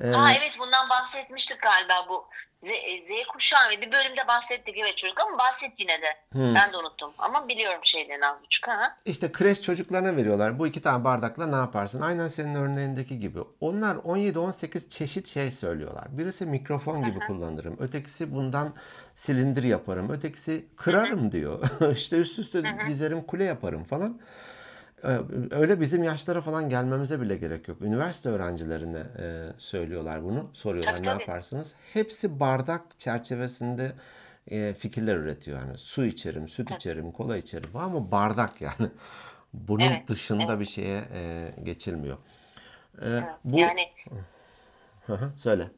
E, 0.01 0.13
Aa 0.13 0.31
evet 0.31 0.51
bundan 0.60 0.89
bahsetmiştik 0.89 1.62
galiba 1.62 1.93
bu 2.10 2.25
Z, 2.62 2.68
Z 2.68 3.28
kuşağı 3.28 3.70
bir 3.72 3.92
bölümde 3.92 4.28
bahsettik 4.28 4.78
evet 4.78 4.98
çocuk 4.98 5.22
ama 5.22 5.38
bahset 5.38 5.80
yine 5.80 6.02
de. 6.02 6.08
Hmm. 6.32 6.56
Ben 6.56 6.74
de 6.74 6.78
unuttum 6.78 7.12
ama 7.18 7.48
biliyorum 7.48 7.80
şeylerini 7.84 8.28
az 8.28 8.44
buçuk. 8.44 8.68
Ha? 8.68 8.98
İşte 9.06 9.32
kreş 9.32 9.62
çocuklarına 9.62 10.16
veriyorlar. 10.16 10.60
Bu 10.60 10.68
iki 10.68 10.82
tane 10.82 11.04
bardakla 11.04 11.48
ne 11.48 11.56
yaparsın? 11.56 12.02
Aynen 12.02 12.28
senin 12.28 12.56
örneğindeki 12.56 13.20
gibi. 13.20 13.40
Onlar 13.60 13.96
17-18 13.96 14.90
çeşit 14.90 15.28
şey 15.28 15.52
söylüyorlar. 15.52 16.06
Birisi 16.10 16.46
mikrofon 16.46 17.04
gibi 17.04 17.20
kullanırım. 17.20 17.78
Ötekisi 17.80 18.36
bundan 18.36 18.74
silindir 19.14 19.64
yaparım. 19.64 20.10
Ötekisi 20.10 20.66
kırarım 20.76 21.32
diyor. 21.32 21.70
işte 21.96 22.18
üst 22.18 22.40
üste 22.40 22.64
dizerim 22.88 23.22
kule 23.22 23.44
yaparım 23.44 23.84
falan. 23.84 24.20
Ee, 25.04 25.18
Öyle 25.51 25.82
bizim 25.82 26.04
yaşlara 26.04 26.42
falan 26.42 26.70
gelmemize 26.70 27.22
bile 27.22 27.38
gerek 27.38 27.68
yok. 27.68 27.82
Üniversite 27.82 28.30
öğrencilerine 28.30 29.04
e, 29.20 29.46
söylüyorlar 29.58 30.24
bunu. 30.24 30.50
Soruyorlar 30.54 30.94
Tabii, 30.94 31.01
ne 31.01 31.06
tabii. 31.06 31.22
yaparsınız? 31.22 31.74
Hepsi 31.94 32.39
bardak 32.39 33.00
çerçevesinde 33.00 33.92
e, 34.51 34.74
fikirler 34.74 35.16
üretiyor. 35.18 35.60
Yani 35.60 35.77
su 35.77 36.06
içerim, 36.06 36.48
süt 36.50 36.72
içerim, 36.72 37.12
kola 37.12 37.38
içerim 37.38 37.70
ama 37.74 38.12
bardak 38.12 38.62
yani. 38.62 38.89
Bunun 39.54 39.84
Evet, 39.84 40.08
dışında 40.08 40.60
bir 40.60 40.66
şeye 40.66 41.04
e, 41.13 41.51
geçilmiyor. 41.63 42.18
E, 43.01 43.24
bu 43.44 43.60
Yani 43.60 43.82
söyle. 45.36 45.72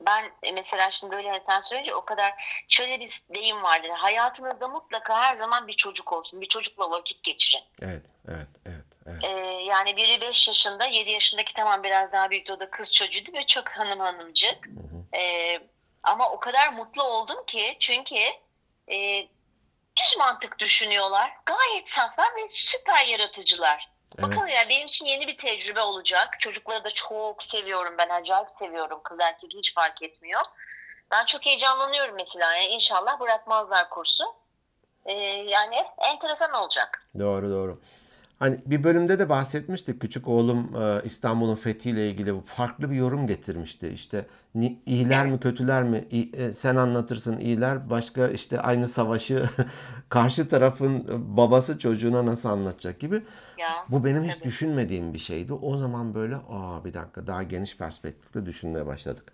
Ben 0.00 0.30
e, 0.42 0.52
mesela 0.52 0.90
şimdi 0.90 1.16
böyle 1.16 1.28
hani 1.28 1.42
sen 1.46 1.60
söyleyince 1.60 1.94
o 1.94 2.04
kadar 2.04 2.34
şöyle 2.68 3.00
bir 3.00 3.22
deyim 3.34 3.62
vardır. 3.62 3.88
Hayatınızda 3.88 4.68
mutlaka 4.68 5.22
her 5.22 5.36
zaman 5.36 5.68
bir 5.68 5.76
çocuk 5.76 6.12
olsun. 6.12 6.40
Bir 6.40 6.48
çocukla 6.48 6.90
vakit 6.90 7.22
geçirin. 7.22 7.62
Evet, 7.82 8.02
evet, 8.28 8.48
evet, 8.66 8.84
evet. 9.06 9.24
Ee, 9.24 9.28
yani 9.64 9.96
biri 9.96 10.20
5 10.20 10.48
yaşında, 10.48 10.86
7 10.86 11.10
yaşındaki 11.10 11.54
tamam 11.54 11.82
biraz 11.82 12.12
daha 12.12 12.30
büyüktü 12.30 12.52
o 12.52 12.60
da 12.60 12.70
kız 12.70 12.94
çocuğuydu 12.94 13.32
ve 13.32 13.46
çok 13.46 13.68
hanım 13.68 14.00
hanımcık. 14.00 14.68
Ee, 15.14 15.60
ama 16.02 16.30
o 16.30 16.40
kadar 16.40 16.72
mutlu 16.72 17.02
oldum 17.02 17.46
ki 17.46 17.76
çünkü 17.80 18.18
e, 18.90 19.28
düz 19.96 20.16
mantık 20.18 20.58
düşünüyorlar. 20.58 21.32
Gayet 21.46 21.88
saflar 21.88 22.36
ve 22.36 22.48
süper 22.50 23.06
yaratıcılar. 23.06 23.97
Evet. 24.18 24.30
Bakalım 24.30 24.48
ya 24.48 24.68
benim 24.68 24.88
için 24.88 25.06
yeni 25.06 25.26
bir 25.26 25.36
tecrübe 25.36 25.80
olacak. 25.80 26.28
Çocukları 26.40 26.84
da 26.84 26.90
çok 26.94 27.42
seviyorum 27.42 27.94
ben. 27.98 28.08
Acayip 28.08 28.50
seviyorum. 28.50 29.00
Kız 29.04 29.18
erkek 29.20 29.50
hiç 29.54 29.74
fark 29.74 30.02
etmiyor. 30.02 30.40
Ben 31.10 31.26
çok 31.26 31.46
heyecanlanıyorum 31.46 32.14
mesela. 32.16 32.54
Yani 32.54 32.66
inşallah 32.66 33.20
bırakmazlar 33.20 33.90
kursu. 33.90 34.24
Ee, 35.04 35.12
yani 35.48 35.76
enteresan 35.98 36.52
olacak. 36.52 37.08
Doğru 37.18 37.50
doğru. 37.50 37.80
Hani 38.38 38.58
bir 38.66 38.84
bölümde 38.84 39.18
de 39.18 39.28
bahsetmiştik. 39.28 40.00
Küçük 40.00 40.28
oğlum 40.28 40.82
e, 40.82 41.04
İstanbul'un 41.04 41.56
fethiyle 41.56 42.10
ilgili 42.10 42.40
farklı 42.46 42.90
bir 42.90 42.96
yorum 42.96 43.26
getirmişti. 43.26 43.88
İşte 43.88 44.26
iyiler 44.86 45.26
mi 45.26 45.40
kötüler 45.40 45.82
mi? 45.82 46.08
E, 46.32 46.52
sen 46.52 46.76
anlatırsın 46.76 47.38
iyiler. 47.38 47.90
Başka 47.90 48.28
işte 48.28 48.60
aynı 48.60 48.88
savaşı 48.88 49.44
karşı 50.08 50.48
tarafın 50.48 51.04
babası 51.36 51.78
çocuğuna 51.78 52.26
nasıl 52.26 52.48
anlatacak 52.48 53.00
gibi. 53.00 53.22
Ya. 53.58 53.86
Bu 53.88 54.04
benim 54.04 54.24
hiç 54.24 54.34
Tabii. 54.34 54.44
düşünmediğim 54.44 55.14
bir 55.14 55.18
şeydi. 55.18 55.52
O 55.52 55.76
zaman 55.76 56.14
böyle 56.14 56.36
aa 56.36 56.84
bir 56.84 56.94
dakika 56.94 57.26
daha 57.26 57.42
geniş 57.42 57.76
perspektifle 57.76 58.46
düşünmeye 58.46 58.86
başladık. 58.86 59.32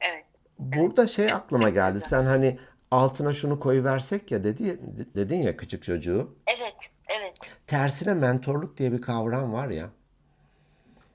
Evet. 0.00 0.24
Burada 0.58 1.06
şey 1.06 1.32
aklıma 1.32 1.64
Çok 1.66 1.74
geldi. 1.74 1.94
güzel. 1.94 2.08
Sen 2.08 2.24
hani 2.24 2.58
altına 2.90 3.34
şunu 3.34 3.60
koyuversek 3.60 4.30
ya 4.32 4.44
dedi 4.44 4.80
dedin 5.14 5.38
ya 5.42 5.56
küçük 5.56 5.84
çocuğu. 5.84 6.34
Evet. 6.46 6.74
Evet. 7.08 7.34
Tersine 7.66 8.14
mentorluk 8.14 8.76
diye 8.76 8.92
bir 8.92 9.02
kavram 9.02 9.52
var 9.52 9.68
ya. 9.68 9.90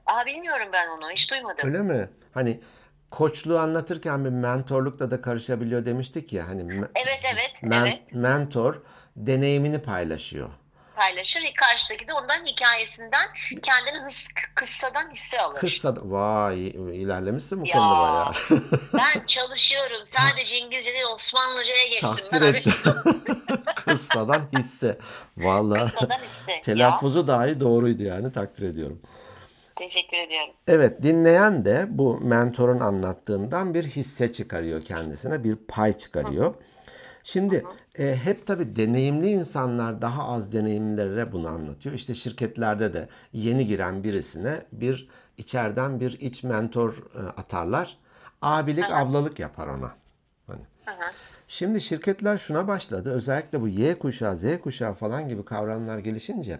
Aa 0.05 0.25
bilmiyorum 0.25 0.67
ben 0.73 0.87
onu. 0.87 1.09
Hiç 1.11 1.31
duymadım. 1.31 1.67
Öyle 1.67 1.81
mi? 1.81 2.09
Hani 2.33 2.59
koçluğu 3.11 3.59
anlatırken 3.59 4.25
bir 4.25 4.29
mentorlukla 4.29 5.11
da 5.11 5.21
karışabiliyor 5.21 5.85
demiştik 5.85 6.33
ya. 6.33 6.47
Hani 6.47 6.73
Evet 6.95 7.19
evet. 7.33 7.51
men- 7.61 7.85
evet. 7.85 8.13
mentor 8.13 8.81
deneyimini 9.15 9.81
paylaşıyor. 9.81 10.49
Paylaşır. 11.03 11.41
Karşıdaki 11.55 12.07
de 12.07 12.13
ondan 12.13 12.45
hikayesinden 12.45 13.27
kendini 13.63 13.97
hıs, 14.11 14.25
kıssadan 14.55 15.15
hisse 15.15 15.41
alır. 15.41 15.59
Kısa 15.59 15.93
vay 16.01 16.67
ilerlemişsin 16.67 17.61
bu 17.61 17.67
Ya. 17.67 17.73
konuda 17.73 17.99
bayağı. 17.99 18.31
Ben 18.93 19.25
çalışıyorum. 19.27 19.97
Sadece 20.05 20.57
İngilizce 20.57 20.93
değil 20.93 21.05
Osmanlıca'ya 21.15 21.87
geçtim. 21.87 22.09
Takdir 22.09 22.41
ben 22.41 22.53
ettim. 22.53 22.73
Kıssadan 23.75 24.41
hisse. 24.57 24.97
Vallahi 25.37 25.91
Kıssadan 25.91 26.19
hisse. 26.19 26.51
Ya, 26.51 26.61
telaffuzu 26.61 27.27
dahi 27.27 27.59
doğruydu 27.59 28.03
yani 28.03 28.31
takdir 28.31 28.63
ediyorum. 28.63 29.01
teşekkür 29.75 30.17
ediyorum. 30.17 30.53
Evet, 30.67 31.03
dinleyen 31.03 31.65
de 31.65 31.85
bu 31.89 32.17
mentorun 32.21 32.79
anlattığından 32.79 33.73
bir 33.73 33.83
hisse 33.83 34.31
çıkarıyor 34.31 34.85
kendisine, 34.85 35.43
bir 35.43 35.55
pay 35.55 35.97
çıkarıyor. 35.97 36.55
Şimdi 37.23 37.65
e, 37.99 38.15
hep 38.15 38.47
tabii 38.47 38.75
deneyimli 38.75 39.31
insanlar 39.31 40.01
daha 40.01 40.27
az 40.27 40.51
deneyimlilere 40.51 41.31
bunu 41.31 41.47
anlatıyor. 41.47 41.95
İşte 41.95 42.15
şirketlerde 42.15 42.93
de 42.93 43.09
yeni 43.33 43.67
giren 43.67 44.03
birisine 44.03 44.61
bir 44.71 45.09
içeriden 45.37 45.99
bir 45.99 46.19
iç 46.19 46.43
mentor 46.43 46.93
e, 46.93 47.19
atarlar. 47.19 47.97
Abilik, 48.41 48.85
hı. 48.85 48.95
ablalık 48.95 49.39
yapar 49.39 49.67
ona. 49.67 49.91
Hani. 50.47 50.61
Şimdi 51.47 51.81
şirketler 51.81 52.37
şuna 52.37 52.67
başladı. 52.67 53.11
Özellikle 53.11 53.61
bu 53.61 53.67
Y 53.67 53.99
kuşağı, 53.99 54.37
Z 54.37 54.45
kuşağı 54.63 54.93
falan 54.93 55.29
gibi 55.29 55.45
kavramlar 55.45 55.97
gelişince 55.97 56.59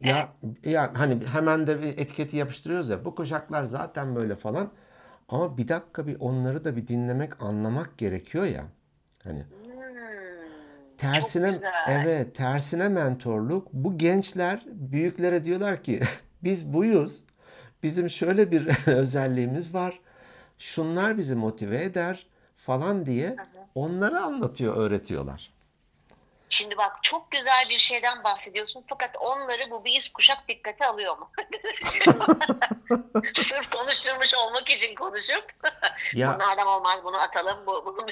ya 0.00 0.28
ya 0.64 0.90
hani 0.94 1.26
hemen 1.26 1.66
de 1.66 1.82
bir 1.82 1.88
etiketi 1.88 2.36
yapıştırıyoruz 2.36 2.88
ya. 2.88 3.04
Bu 3.04 3.14
kuşaklar 3.14 3.64
zaten 3.64 4.16
böyle 4.16 4.36
falan. 4.36 4.70
Ama 5.28 5.56
bir 5.56 5.68
dakika 5.68 6.06
bir 6.06 6.16
onları 6.20 6.64
da 6.64 6.76
bir 6.76 6.88
dinlemek, 6.88 7.42
anlamak 7.42 7.98
gerekiyor 7.98 8.44
ya. 8.44 8.64
Hani 9.24 9.40
Hmm, 9.40 9.69
tersine 11.00 11.60
evet, 11.86 12.34
tersine 12.34 12.88
mentorluk. 12.88 13.72
Bu 13.72 13.98
gençler 13.98 14.64
büyüklere 14.66 15.44
diyorlar 15.44 15.82
ki 15.82 16.00
biz 16.44 16.72
buyuz. 16.72 17.24
Bizim 17.82 18.10
şöyle 18.10 18.50
bir 18.50 18.68
özelliğimiz 18.86 19.74
var. 19.74 20.00
Şunlar 20.58 21.18
bizi 21.18 21.34
motive 21.34 21.82
eder 21.82 22.26
falan 22.56 23.06
diye 23.06 23.36
onları 23.74 24.20
anlatıyor, 24.20 24.76
öğretiyorlar. 24.76 25.50
Şimdi 26.50 26.76
bak 26.76 26.92
çok 27.02 27.30
güzel 27.30 27.68
bir 27.68 27.78
şeyden 27.78 28.24
bahsediyorsun 28.24 28.84
fakat 28.88 29.10
onları 29.20 29.70
bu 29.70 29.84
bir 29.84 30.10
kuşak 30.14 30.48
dikkate 30.48 30.86
alıyor 30.86 31.18
mu? 31.18 31.30
Sırf 33.36 33.70
konuşturmuş 33.70 34.34
olmak 34.34 34.70
için 34.70 34.94
konuşup 34.94 35.44
Ya 36.14 36.34
bunlardan 36.34 36.66
olmaz 36.66 37.00
bunu 37.04 37.16
atalım 37.16 37.58
bu, 37.66 37.72
bu 37.72 38.06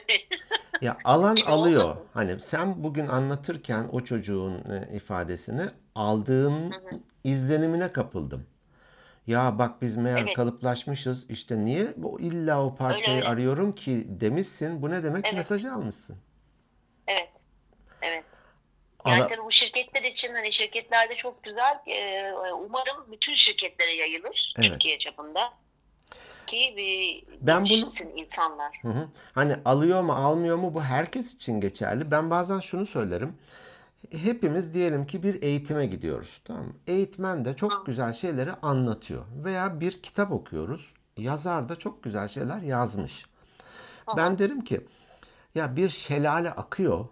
Ya 0.81 0.99
alan 1.05 1.37
alıyor. 1.47 1.97
Hani 2.15 2.41
sen 2.41 2.85
bugün 2.85 3.07
anlatırken 3.07 3.89
o 3.93 4.01
çocuğun 4.01 4.65
e, 4.71 4.97
ifadesini 4.97 5.67
aldığın 5.95 6.75
izlenimine 7.25 7.93
kapıldım. 7.93 8.47
Ya 9.27 9.59
bak 9.59 9.83
biz 9.83 9.97
meğer 9.97 10.23
Evet. 10.23 10.35
kalıplaşmışız. 10.35 11.31
İşte 11.31 11.65
niye 11.65 11.95
bu 11.97 12.21
illa 12.21 12.65
o 12.65 12.75
parçayı 12.75 13.17
Öyle, 13.17 13.27
öyle. 13.27 13.29
arıyorum 13.29 13.75
ki 13.75 14.07
demişsin. 14.09 14.83
Bu 14.83 14.91
ne 14.91 15.05
demek? 15.05 15.25
Evet. 15.25 15.35
Mesajı 15.35 15.73
almışsın. 15.73 16.17
Yani 19.07 19.23
tabii 19.29 19.45
bu 19.45 19.53
şirketler 19.53 20.03
için 20.03 20.35
hani 20.35 20.53
şirketlerde 20.53 21.15
çok 21.17 21.43
güzel 21.45 21.79
e, 21.87 22.33
umarım 22.53 23.13
bütün 23.13 23.35
şirketlere 23.35 23.95
yayılır 23.95 24.55
Evet. 24.59 24.71
Türkiye 24.71 24.99
çapında 24.99 25.53
ki 26.47 26.75
bir 26.77 27.25
Ben 27.41 27.65
bunu- 27.65 27.93
insanlar. 28.17 28.79
Hı 28.83 28.89
hı. 28.89 29.09
Hani 29.35 29.57
alıyor 29.65 30.03
mu 30.03 30.13
almıyor 30.13 30.57
mu 30.57 30.75
bu 30.75 30.83
herkes 30.83 31.35
için 31.35 31.61
geçerli. 31.61 32.11
Ben 32.11 32.31
bazen 32.31 32.61
şunu 32.61 32.87
söylerim. 32.87 33.37
Hepimiz 34.13 34.75
diyelim 34.75 35.07
ki 35.07 35.23
bir 35.23 35.43
eğitime 35.43 35.87
gidiyoruz. 35.87 36.41
Tamam 36.45 36.65
mı? 36.65 36.73
Eğitmen 36.87 37.45
de 37.45 37.57
çok 37.57 37.87
güzel 37.87 38.13
şeyleri 38.13 38.53
anlatıyor. 38.53 39.25
Veya 39.45 39.81
bir 39.81 40.03
kitap 40.03 40.33
okuyoruz. 40.33 40.93
Yazar 41.17 41.69
da 41.69 41.77
çok 41.77 42.03
güzel 42.03 42.29
şeyler 42.29 42.61
yazmış. 42.63 43.27
Ben 44.17 44.39
derim 44.39 44.65
ki 44.65 44.81
ya 45.55 45.77
bir 45.77 45.89
şelale 45.89 46.51
akıyor. 46.51 47.05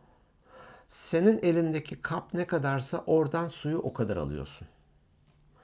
Senin 0.89 1.39
elindeki 1.43 2.03
kap 2.03 2.35
ne 2.35 2.47
kadarsa 2.47 3.05
oradan 3.07 3.49
suyu 3.49 3.79
o 3.79 3.93
kadar 3.93 4.17
alıyorsun. 4.17 4.69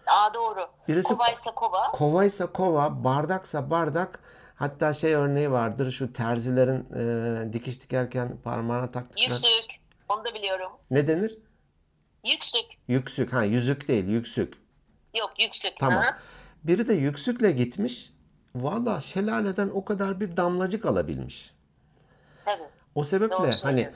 Aa 0.07 0.35
doğru. 0.35 0.69
Birisi 0.89 1.09
Kovaysa 1.09 1.55
kova. 1.55 1.91
Kovaysa 1.93 2.47
kova, 2.47 3.05
bardaksa 3.05 3.71
bardak. 3.71 4.19
Hatta 4.55 4.93
şey 4.93 5.15
örneği 5.15 5.51
vardır 5.51 5.91
şu 5.91 6.13
terzilerin 6.13 6.87
e, 6.97 7.53
dikiş 7.53 7.83
dikerken 7.83 8.37
parmağına 8.45 8.91
taktıkları. 8.91 9.31
Yüksük. 9.31 9.71
Onu 10.09 10.25
da 10.25 10.35
biliyorum. 10.35 10.73
Ne 10.91 11.09
denir? 11.09 11.39
Yüksük. 12.25 12.65
Yüksük. 12.89 13.33
Ha 13.33 13.45
yüzük 13.45 13.89
değil 13.89 14.07
yüksük. 14.09 14.55
Yok 15.15 15.33
yüksük. 15.39 15.73
Tamam. 15.79 16.03
Hı. 16.03 16.15
Biri 16.65 16.89
de 16.89 16.95
yüksükle 16.95 17.53
gitmiş. 17.53 18.13
Valla 18.55 19.01
şelaleden 19.01 19.71
o 19.75 19.85
kadar 19.85 20.21
bir 20.21 20.37
damlacık 20.37 20.87
alabilmiş. 20.87 21.55
O 22.95 23.05
sebeple 23.05 23.53
hani 23.63 23.91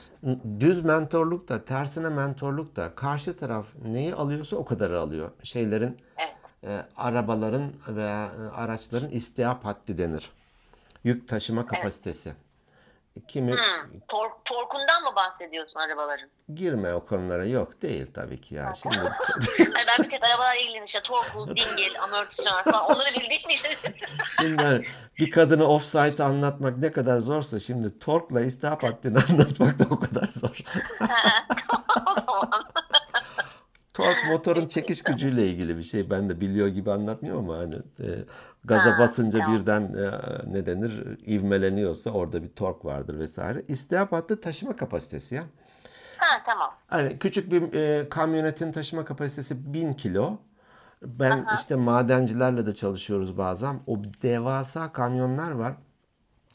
düz 0.59 0.85
mentorluk 0.85 1.49
da 1.49 1.65
tersine 1.65 2.09
mentorluk 2.09 2.75
da 2.75 2.95
karşı 2.95 3.37
taraf 3.37 3.65
neyi 3.85 4.15
alıyorsa 4.15 4.55
o 4.55 4.65
kadarı 4.65 4.99
alıyor. 5.01 5.31
Şeylerin 5.43 5.97
Evet. 6.17 6.35
e, 6.63 6.85
arabaların 6.95 7.71
veya 7.87 8.25
e, 8.25 8.55
araçların 8.55 9.09
istihap 9.09 9.65
haddi 9.65 9.97
denir. 9.97 10.31
Yük 11.03 11.27
taşıma 11.27 11.65
kapasitesi. 11.65 12.33
Kimi 13.27 13.51
Hmm. 13.51 13.99
Tor- 14.07 14.31
torkundan 14.45 15.03
mı 15.03 15.09
bahsediyorsun 15.15 15.79
arabaların? 15.79 16.29
girme 16.55 16.93
o 16.93 17.05
konulara 17.05 17.45
yok 17.45 17.81
değil 17.81 18.07
tabii 18.13 18.41
ki 18.41 18.55
ya. 18.55 18.73
Şimdi 18.83 18.95
Hani 19.73 19.87
ben 19.87 20.05
bir 20.05 20.09
tek 20.09 20.23
arabalarla 20.23 20.55
ilgiliyim 20.55 20.85
işte 20.85 20.99
torku, 21.03 21.47
dingil, 21.47 22.01
amortisör 22.03 22.63
falan 22.71 22.85
onları 22.85 23.09
bildik 23.15 23.47
mi 23.47 23.53
işte? 23.53 23.69
şimdi 24.39 24.63
hani 24.63 24.85
bir 25.19 25.31
kadını 25.31 25.67
offside 25.67 26.23
anlatmak 26.23 26.77
ne 26.77 26.91
kadar 26.91 27.19
zorsa 27.19 27.59
şimdi 27.59 27.99
torkla 27.99 28.41
istihap 28.41 28.83
haddini 28.83 29.17
anlatmak 29.29 29.79
da 29.79 29.83
o 29.89 29.99
kadar 29.99 30.27
zor. 30.27 30.57
Tork 33.93 34.17
motorun 34.29 34.67
çekiş 34.67 35.03
gücüyle 35.03 35.47
ilgili 35.47 35.77
bir 35.77 35.83
şey. 35.83 36.09
Ben 36.09 36.29
de 36.29 36.41
biliyor 36.41 36.67
gibi 36.67 36.91
anlatmıyorum 36.91 37.49
ama 37.49 37.59
hani 37.59 37.75
e, 37.75 38.07
gaza 38.67 38.95
Ha, 38.95 38.99
basınca 38.99 39.39
tamam. 39.39 39.59
birden 39.59 39.81
e, 39.81 40.11
ne 40.53 40.65
denir 40.65 41.19
ivmeleniyorsa 41.27 42.09
orada 42.11 42.43
bir 42.43 42.47
tork 42.49 42.85
vardır 42.85 43.19
vesaire. 43.19 43.61
İstihap 43.67 44.11
hattı 44.11 44.41
taşıma 44.41 44.75
kapasitesi 44.75 45.35
ya. 45.35 45.43
Ha 46.17 46.41
tamam. 46.45 46.71
Hani 46.87 47.19
küçük 47.19 47.51
bir 47.51 47.73
e, 47.73 48.09
kamyonetin 48.09 48.71
taşıma 48.71 49.05
kapasitesi 49.05 49.73
1000 49.73 49.93
kilo. 49.93 50.37
Ben 51.01 51.37
Aha. 51.43 51.55
işte 51.55 51.75
madencilerle 51.75 52.65
de 52.67 52.75
çalışıyoruz 52.75 53.37
bazen. 53.37 53.79
O 53.87 54.03
devasa 54.03 54.91
kamyonlar 54.91 55.51
var. 55.51 55.73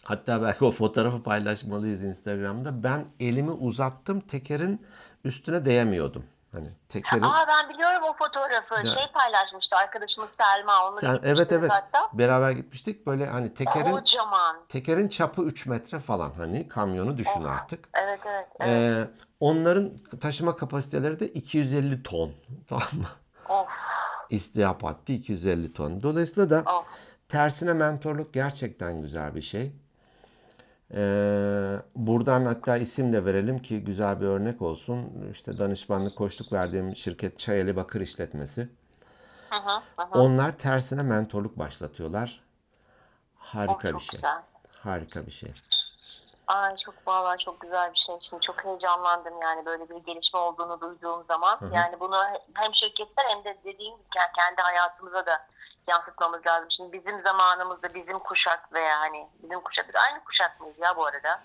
Hatta 0.05 0.42
belki 0.42 0.64
o 0.64 0.70
fotoğrafı 0.70 1.22
paylaşmalıyız 1.22 2.03
Instagram'da. 2.03 2.83
Ben 2.83 3.05
elimi 3.20 3.51
uzattım 3.51 4.20
tekerin 4.20 4.81
üstüne 5.25 5.64
değemiyordum. 5.64 6.25
Hani 6.53 6.69
tekerin 6.88 7.23
Aa 7.23 7.47
ben 7.49 7.69
biliyorum 7.69 8.03
o 8.03 8.12
fotoğrafı. 8.12 8.88
Şey 8.88 9.07
paylaşmıştı 9.15 9.77
arkadaşımız 9.77 10.31
Selma. 10.33 10.87
Onunla 10.87 11.01
sen 11.01 11.21
evet 11.23 11.53
evet 11.53 11.71
Hatta. 11.71 12.09
beraber 12.12 12.51
gitmiştik. 12.51 13.07
Böyle 13.07 13.27
hani 13.27 13.55
tekerin 13.55 13.91
Kocaman. 13.91 14.57
tekerin 14.69 15.09
çapı 15.09 15.43
3 15.43 15.67
metre 15.67 15.99
falan 15.99 16.31
hani 16.31 16.69
kamyonu 16.69 17.19
düşün 17.19 17.45
artık. 17.45 17.88
Evet 17.95 18.21
evet. 18.27 18.49
evet. 18.61 18.71
Ee, 18.71 19.11
onların 19.41 19.91
taşıma 20.21 20.57
kapasiteleri 20.57 21.21
de 21.21 21.29
250 21.29 22.03
ton. 22.03 22.33
Tamam 22.69 22.88
mı? 22.93 23.07
Of 23.49 23.69
İstihap 24.31 24.83
haddi 24.83 25.12
250 25.12 25.73
ton. 25.73 26.03
Dolayısıyla 26.03 26.51
da 26.51 26.71
of. 26.71 26.87
tersine 27.29 27.73
mentorluk 27.73 28.35
gerçekten 28.35 29.03
güzel 29.03 29.35
bir 29.35 29.43
şey. 29.43 29.73
Ee, 30.94 31.76
buradan 31.96 32.44
hatta 32.44 32.76
isim 32.76 33.12
de 33.12 33.24
verelim 33.24 33.59
ki 33.59 33.85
güzel 33.85 34.20
bir 34.20 34.26
örnek 34.26 34.62
olsun. 34.62 35.11
İşte 35.33 35.59
danışmanlık, 35.59 36.16
koçluk 36.16 36.52
verdiğim 36.52 36.96
şirket 36.96 37.38
Çayeli 37.38 37.76
Bakır 37.76 38.00
İşletmesi. 38.00 38.68
Hı 39.50 39.57
hı. 39.57 39.83
Onlar 40.18 40.52
tersine 40.52 41.02
mentorluk 41.02 41.59
başlatıyorlar. 41.59 42.42
Harika 43.37 43.88
Of, 43.88 43.94
bir 43.94 44.00
şey. 44.00 44.18
güzel. 44.18 44.42
Harika 44.78 45.26
bir 45.26 45.33
şey. 45.33 45.55
Ay 46.46 46.76
çok 46.76 46.94
vallahi 47.07 47.38
çok 47.44 47.61
güzel 47.61 47.92
bir 47.94 47.98
şey. 47.98 48.14
Şimdi 48.20 48.42
çok 48.42 48.64
heyecanlandım 48.64 49.42
yani 49.42 49.66
böyle 49.66 49.88
bir 49.88 49.96
gelişme 49.96 50.40
olduğunu 50.40 50.81
duyduğum 50.81 51.24
zaman. 51.28 51.59
Yani 51.74 52.00
bunu 52.00 52.16
hem 52.55 52.74
şirketler 52.74 53.24
hem 53.28 53.44
de 53.44 53.59
dediğim 53.64 53.96
gibi 53.96 54.09
ke- 54.16 54.33
kendi 54.37 54.62
hayatımıza 54.62 55.26
da 55.26 55.46
yansıtmamız 55.88 56.46
lazım. 56.46 56.70
Şimdi 56.70 56.92
bizim 56.92 57.20
zamanımızda 57.20 57.94
bizim 57.94 58.18
kuşak 58.18 58.72
veya 58.72 59.00
hani 59.00 59.28
bizim 59.42 59.61
kuşak 59.61 59.88
biz 59.88 59.96
aynı 59.96 60.24
kuşak 60.24 60.61
mıyız 60.61 60.76
ya 60.78 60.96
bu 60.96 61.07
arada? 61.07 61.40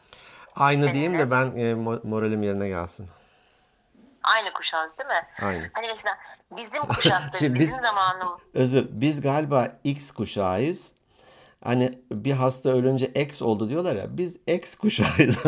Aynı 0.55 0.93
diyeyim 0.93 1.17
de 1.19 1.31
ben 1.31 1.45
e, 1.45 1.71
mo- 1.73 2.07
moralim 2.07 2.43
yerine 2.43 2.67
gelsin. 2.67 3.09
Aynı 4.23 4.53
kuşağız 4.53 4.97
değil 4.97 5.09
mi? 5.09 5.27
Aynı. 5.41 5.69
Hani 5.73 5.87
mesela 5.87 6.17
bizim 6.51 6.85
kuşakta 6.95 7.37
Şimdi 7.37 7.59
bizim 7.59 7.75
biz- 7.77 7.81
zamanımız 7.81 8.39
Özür, 8.53 8.85
biz 8.89 9.21
galiba 9.21 9.67
X 9.83 10.11
kuşağıyız. 10.11 10.91
Hani 11.63 11.91
bir 12.11 12.31
hasta 12.31 12.69
ölünce 12.69 13.05
X 13.05 13.41
oldu 13.41 13.69
diyorlar 13.69 13.95
ya. 13.95 14.17
Biz 14.17 14.39
X 14.47 14.75
kuşağıyız. 14.75 15.37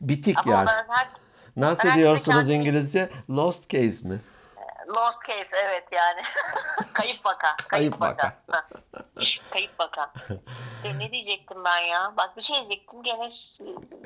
Bitik 0.00 0.38
ama 0.46 0.52
yani. 0.56 0.68
her 0.88 1.08
Nasıl 1.56 1.88
ben 1.88 1.96
diyorsunuz 1.98 2.38
kendi- 2.38 2.52
İngilizce? 2.52 3.08
Lost 3.30 3.70
case 3.70 4.08
mi? 4.08 4.20
lost 4.88 5.18
case 5.28 5.48
evet 5.64 5.84
yani. 5.92 6.20
kayıp 6.92 7.26
vaka. 7.26 7.56
Kayıp 7.68 8.00
vaka. 8.00 8.36
Ha. 8.50 8.68
kayıp 9.50 9.70
vaka. 9.80 10.12
E, 10.84 10.98
ne 10.98 11.10
diyecektim 11.12 11.56
ben 11.64 11.78
ya? 11.78 12.12
Bak 12.16 12.36
bir 12.36 12.42
şey 12.42 12.56
diyecektim 12.56 13.02
gene 13.02 13.30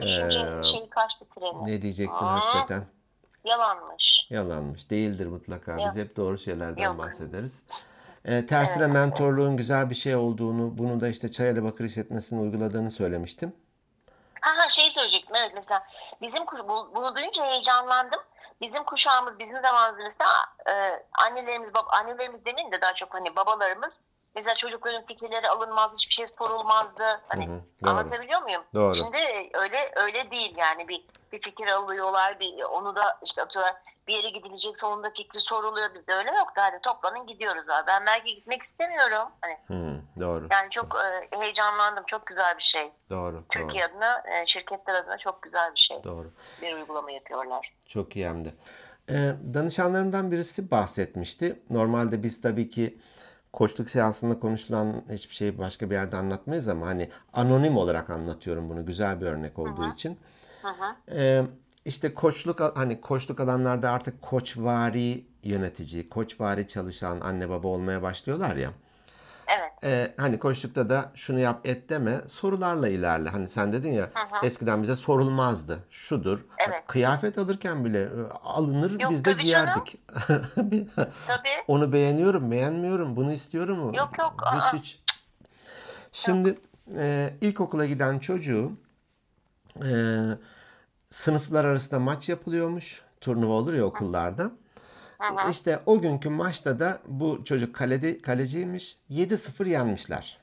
düşünce 0.00 0.38
Ee, 0.60 0.64
şeyi 0.64 0.90
kaçtı 0.90 1.24
treni. 1.34 1.64
Ne 1.64 1.82
diyecektin 1.82 2.24
Aa. 2.24 2.40
hakikaten? 2.40 2.84
Yalanmış. 3.44 4.26
Yalanmış. 4.30 4.90
Değildir 4.90 5.26
mutlaka. 5.26 5.76
Biz 5.76 5.84
Yok. 5.84 5.96
hep 5.96 6.16
doğru 6.16 6.38
şeylerden 6.38 6.82
Yok. 6.82 6.98
bahsederiz. 6.98 7.62
Ee, 8.26 8.46
tersine 8.46 8.84
Evet. 8.84 8.92
mentorluğun 8.92 9.56
güzel 9.56 9.90
bir 9.90 9.94
şey 9.94 10.16
olduğunu, 10.16 10.78
bunu 10.78 11.00
da 11.00 11.08
işte 11.08 11.30
Çayeli 11.30 11.64
Bakır 11.64 11.84
İşletmesi'nin 11.84 12.42
uyguladığını 12.42 12.90
söylemiştim. 12.90 13.56
Ha 14.40 14.50
ha 14.56 14.70
şey 14.70 14.90
söyleyecektim 14.90 15.36
evet 15.36 15.52
mesela 15.54 15.86
bizim 16.22 16.46
bunu 16.94 17.14
duyunca 17.16 17.44
heyecanlandım. 17.46 18.20
Bizim 18.60 18.84
kuşağımız 18.84 19.38
bizim 19.38 19.60
zamanımızda 19.62 20.24
e, 20.70 21.02
annelerimiz 21.22 21.74
bab, 21.74 21.86
annelerimiz 21.88 22.44
demeyeyim 22.44 22.72
de 22.72 22.80
daha 22.80 22.94
çok 22.94 23.14
hani 23.14 23.36
babalarımız 23.36 24.00
mesela 24.34 24.54
çocukların 24.54 25.06
fikirleri 25.06 25.48
alınmaz, 25.48 25.90
hiçbir 25.94 26.14
şey 26.14 26.26
sorulmazdı. 26.38 27.20
Hani 27.28 27.46
Hı 27.46 27.50
hı, 27.50 27.60
doğru. 27.82 27.90
anlatabiliyor 27.90 28.42
muyum? 28.42 28.62
Doğru. 28.74 28.94
Şimdi 28.94 29.18
öyle 29.54 29.92
öyle 29.96 30.30
değil 30.30 30.54
yani 30.56 30.88
bir 30.88 31.04
bir 31.32 31.40
fikir 31.40 31.66
alıyorlar, 31.66 32.40
bir 32.40 32.62
onu 32.62 32.96
da 32.96 33.18
işte 33.24 33.42
atıyorlar. 33.42 33.74
Bir 34.08 34.12
yere 34.14 34.30
gidilecekse 34.30 34.86
onun 34.86 35.02
da 35.02 35.10
fikri 35.10 35.40
soruluyor. 35.40 35.94
Bizde 35.94 36.12
öyle 36.12 36.30
yok. 36.30 36.48
Hadi 36.54 36.76
toplanın 36.82 37.26
gidiyoruz 37.26 37.68
abi. 37.68 37.86
Ben 37.86 38.06
belki 38.06 38.34
gitmek 38.34 38.62
istemiyorum. 38.62 39.28
Hani 39.40 39.56
Hı, 39.66 40.00
doğru. 40.20 40.48
yani 40.50 40.70
çok 40.70 40.96
e, 40.96 41.36
heyecanlandım. 41.38 42.04
Çok 42.06 42.26
güzel 42.26 42.58
bir 42.58 42.62
şey. 42.62 42.92
Doğru. 43.10 43.34
Doğru. 43.34 43.44
Türkiye 43.50 43.84
adına, 43.84 44.22
e, 44.26 44.46
şirketler 44.46 44.94
adına 44.94 45.18
çok 45.18 45.42
güzel 45.42 45.74
bir 45.74 45.80
şey. 45.80 46.04
Doğru. 46.04 46.30
Bir 46.62 46.74
uygulama 46.74 47.10
yapıyorlar. 47.10 47.72
Çok 47.86 48.16
iyi 48.16 48.28
hem 48.28 48.44
de. 48.44 48.54
Ee, 49.10 49.34
danışanlarımdan 49.54 50.30
birisi 50.30 50.70
bahsetmişti. 50.70 51.62
Normalde 51.70 52.22
biz 52.22 52.40
tabii 52.40 52.70
ki 52.70 52.98
koçluk 53.52 53.90
seansında 53.90 54.40
konuşulan 54.40 55.04
hiçbir 55.10 55.34
şeyi 55.34 55.58
başka 55.58 55.90
bir 55.90 55.94
yerde 55.94 56.16
anlatmayız 56.16 56.68
ama 56.68 56.86
hani 56.86 57.10
anonim 57.32 57.76
olarak 57.76 58.10
anlatıyorum 58.10 58.68
bunu 58.68 58.86
güzel 58.86 59.20
bir 59.20 59.26
örnek 59.26 59.58
olduğu 59.58 59.92
için. 59.92 60.20
Hı 60.62 60.68
hı. 60.68 60.96
Ee, 61.16 61.42
işte 61.86 62.14
koçluk 62.14 62.60
hani 62.74 63.00
koçluk 63.00 63.40
alanlarda 63.40 63.90
artık 63.90 64.22
koçvari 64.22 65.24
yönetici, 65.42 66.08
koçvari 66.08 66.68
çalışan 66.68 67.20
anne 67.20 67.48
baba 67.48 67.68
olmaya 67.68 68.02
başlıyorlar 68.02 68.56
ya. 68.56 68.70
Evet. 69.46 69.72
Ee, 69.84 70.14
hani 70.16 70.38
koçlukta 70.38 70.90
da 70.90 71.12
şunu 71.14 71.38
yap 71.38 71.60
et 71.64 71.88
deme 71.88 72.20
sorularla 72.26 72.88
ilerle. 72.88 73.28
Hani 73.28 73.48
sen 73.48 73.72
dedin 73.72 73.92
ya 73.92 74.04
hı. 74.04 74.46
eskiden 74.46 74.82
bize 74.82 74.96
sorulmazdı. 74.96 75.78
Şudur. 75.90 76.44
Evet. 76.68 76.82
Kıyafet 76.86 77.38
alırken 77.38 77.84
bile 77.84 78.02
e, 78.02 78.08
alınır 78.44 79.00
Yok, 79.00 79.10
biz 79.10 79.24
de 79.24 79.32
tabii 79.32 79.42
giyerdik. 79.42 80.00
Tabii. 81.26 81.50
Onu 81.68 81.92
beğeniyorum, 81.92 82.50
beğenmiyorum, 82.50 83.16
bunu 83.16 83.32
istiyorum 83.32 83.78
mu? 83.78 83.96
Yok, 83.96 84.18
yok, 84.18 84.34
Hiç 84.54 84.62
aa. 84.62 84.72
hiç. 84.72 85.02
Şimdi 86.12 86.58
e, 86.96 87.34
ilkokula 87.40 87.86
giden 87.86 88.18
çocuğu 88.18 88.72
e, 89.82 89.90
sınıflar 91.16 91.64
arasında 91.64 92.00
maç 92.00 92.28
yapılıyormuş. 92.28 93.02
Turnuva 93.20 93.52
olur 93.52 93.74
ya 93.74 93.84
okullarda. 93.84 94.50
İşte 95.50 95.80
o 95.86 96.00
günkü 96.00 96.28
maçta 96.28 96.80
da 96.80 96.98
bu 97.06 97.44
çocuk 97.44 97.74
kalede, 97.74 98.22
kaleciymiş. 98.22 98.98
7-0 99.10 99.68
yenmişler. 99.68 100.38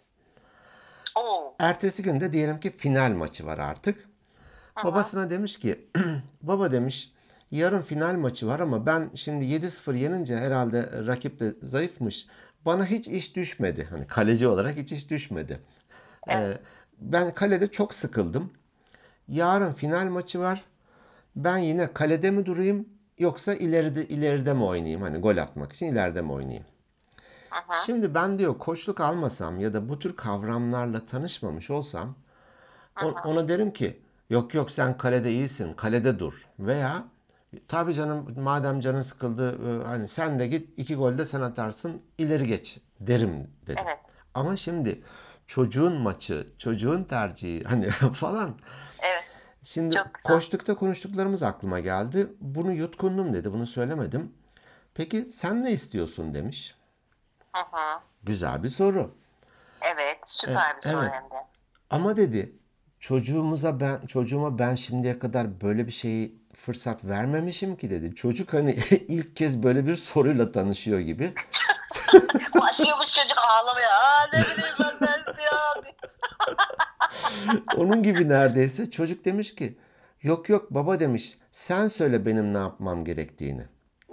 Oo. 1.15 1.55
Ertesi 1.59 2.03
günde 2.03 2.33
diyelim 2.33 2.59
ki 2.59 2.71
final 2.71 3.11
maçı 3.11 3.45
var 3.45 3.57
artık. 3.57 4.09
Babasına 4.83 5.29
demiş 5.29 5.59
ki 5.59 5.87
baba 6.41 6.71
demiş 6.71 7.11
yarın 7.51 7.81
final 7.81 8.13
maçı 8.13 8.47
var 8.47 8.59
ama 8.59 8.85
ben 8.85 9.11
şimdi 9.15 9.45
7-0 9.45 9.97
yenince 9.97 10.37
herhalde 10.37 10.89
rakip 11.07 11.39
de 11.39 11.53
zayıfmış. 11.61 12.27
Bana 12.65 12.85
hiç 12.85 13.07
iş 13.07 13.35
düşmedi. 13.35 13.87
Hani 13.89 14.07
kaleci 14.07 14.47
olarak 14.47 14.75
hiç 14.75 14.91
iş 14.91 15.09
düşmedi. 15.09 15.59
Ee, 16.29 16.57
ben 16.99 17.33
kalede 17.33 17.67
çok 17.71 17.93
sıkıldım. 17.93 18.53
Yarın 19.27 19.73
final 19.73 20.05
maçı 20.05 20.39
var. 20.39 20.63
Ben 21.35 21.57
yine 21.57 21.93
kalede 21.93 22.31
mi 22.31 22.45
durayım 22.45 22.89
yoksa 23.19 23.53
ileride 23.53 24.07
ileride 24.07 24.53
mi 24.53 24.63
oynayayım? 24.63 25.01
Hani 25.01 25.17
gol 25.17 25.37
atmak 25.37 25.73
için 25.73 25.85
ileride 25.85 26.21
mi 26.21 26.31
oynayayım? 26.31 26.65
Aha. 27.51 27.73
Şimdi 27.85 28.13
ben 28.13 28.39
diyor 28.39 28.57
koçluk 28.57 28.99
almasam 28.99 29.59
ya 29.59 29.73
da 29.73 29.89
bu 29.89 29.99
tür 29.99 30.15
kavramlarla 30.15 31.05
tanışmamış 31.05 31.69
olsam 31.69 32.15
o- 33.03 33.13
ona 33.25 33.47
derim 33.47 33.71
ki 33.73 34.01
yok 34.29 34.53
yok 34.53 34.71
sen 34.71 34.97
kalede 34.97 35.31
iyisin 35.31 35.73
kalede 35.73 36.19
dur 36.19 36.47
veya 36.59 37.03
tabii 37.67 37.93
canım 37.93 38.35
madem 38.37 38.79
canın 38.79 39.01
sıkıldı 39.01 39.57
e, 39.81 39.83
hani 39.85 40.07
sen 40.07 40.39
de 40.39 40.47
git 40.47 40.69
iki 40.79 40.95
golde 40.95 41.25
sen 41.25 41.41
atarsın 41.41 42.01
ileri 42.17 42.47
geç 42.47 42.79
derim 42.99 43.47
dedim. 43.67 43.83
Evet. 43.85 43.99
Ama 44.33 44.57
şimdi 44.57 45.01
çocuğun 45.47 45.93
maçı 46.01 46.47
çocuğun 46.57 47.03
tercihi 47.03 47.63
hani 47.63 47.89
falan. 48.13 48.55
Şimdi 49.63 49.95
Çok 49.95 50.07
koştukta 50.23 50.75
konuştuklarımız 50.75 51.43
aklıma 51.43 51.79
geldi. 51.79 52.27
Bunu 52.41 52.71
yutkundum 52.73 53.33
dedi. 53.33 53.53
Bunu 53.53 53.67
söylemedim. 53.67 54.33
Peki 54.93 55.21
sen 55.21 55.63
ne 55.63 55.71
istiyorsun 55.71 56.33
demiş. 56.33 56.75
Hı 57.55 57.61
hı. 57.61 57.99
Güzel 58.23 58.63
bir 58.63 58.69
soru. 58.69 59.15
Evet. 59.81 60.17
Süper 60.25 60.77
bir 60.77 60.89
soru 60.89 61.01
evet. 61.01 61.11
hem 61.13 61.23
de. 61.23 61.45
Ama 61.89 62.17
dedi 62.17 62.55
çocuğumuza 62.99 63.79
ben 63.79 64.05
çocuğuma 64.05 64.59
ben 64.59 64.75
şimdiye 64.75 65.19
kadar 65.19 65.61
böyle 65.61 65.87
bir 65.87 65.91
şeyi 65.91 66.43
fırsat 66.55 67.05
vermemişim 67.05 67.75
ki 67.75 67.89
dedi. 67.89 68.15
Çocuk 68.15 68.53
hani 68.53 68.71
ilk 68.91 69.35
kez 69.35 69.63
böyle 69.63 69.85
bir 69.85 69.95
soruyla 69.95 70.51
tanışıyor 70.51 70.99
gibi. 70.99 71.33
Başlıyormuş 72.61 73.13
çocuk 73.13 73.37
ağlamaya. 73.49 73.89
Aa 73.89 74.27
ne 74.33 74.39
bileyim 74.39 74.75
ben 74.79 75.07
dersi 75.07 75.41
ya. 75.41 75.73
Onun 77.77 78.03
gibi 78.03 78.29
neredeyse 78.29 78.91
çocuk 78.91 79.25
demiş 79.25 79.55
ki 79.55 79.77
yok 80.21 80.49
yok 80.49 80.71
baba 80.71 80.99
demiş 80.99 81.37
sen 81.51 81.87
söyle 81.87 82.25
benim 82.25 82.53
ne 82.53 82.57
yapmam 82.57 83.05
gerektiğini. 83.05 83.63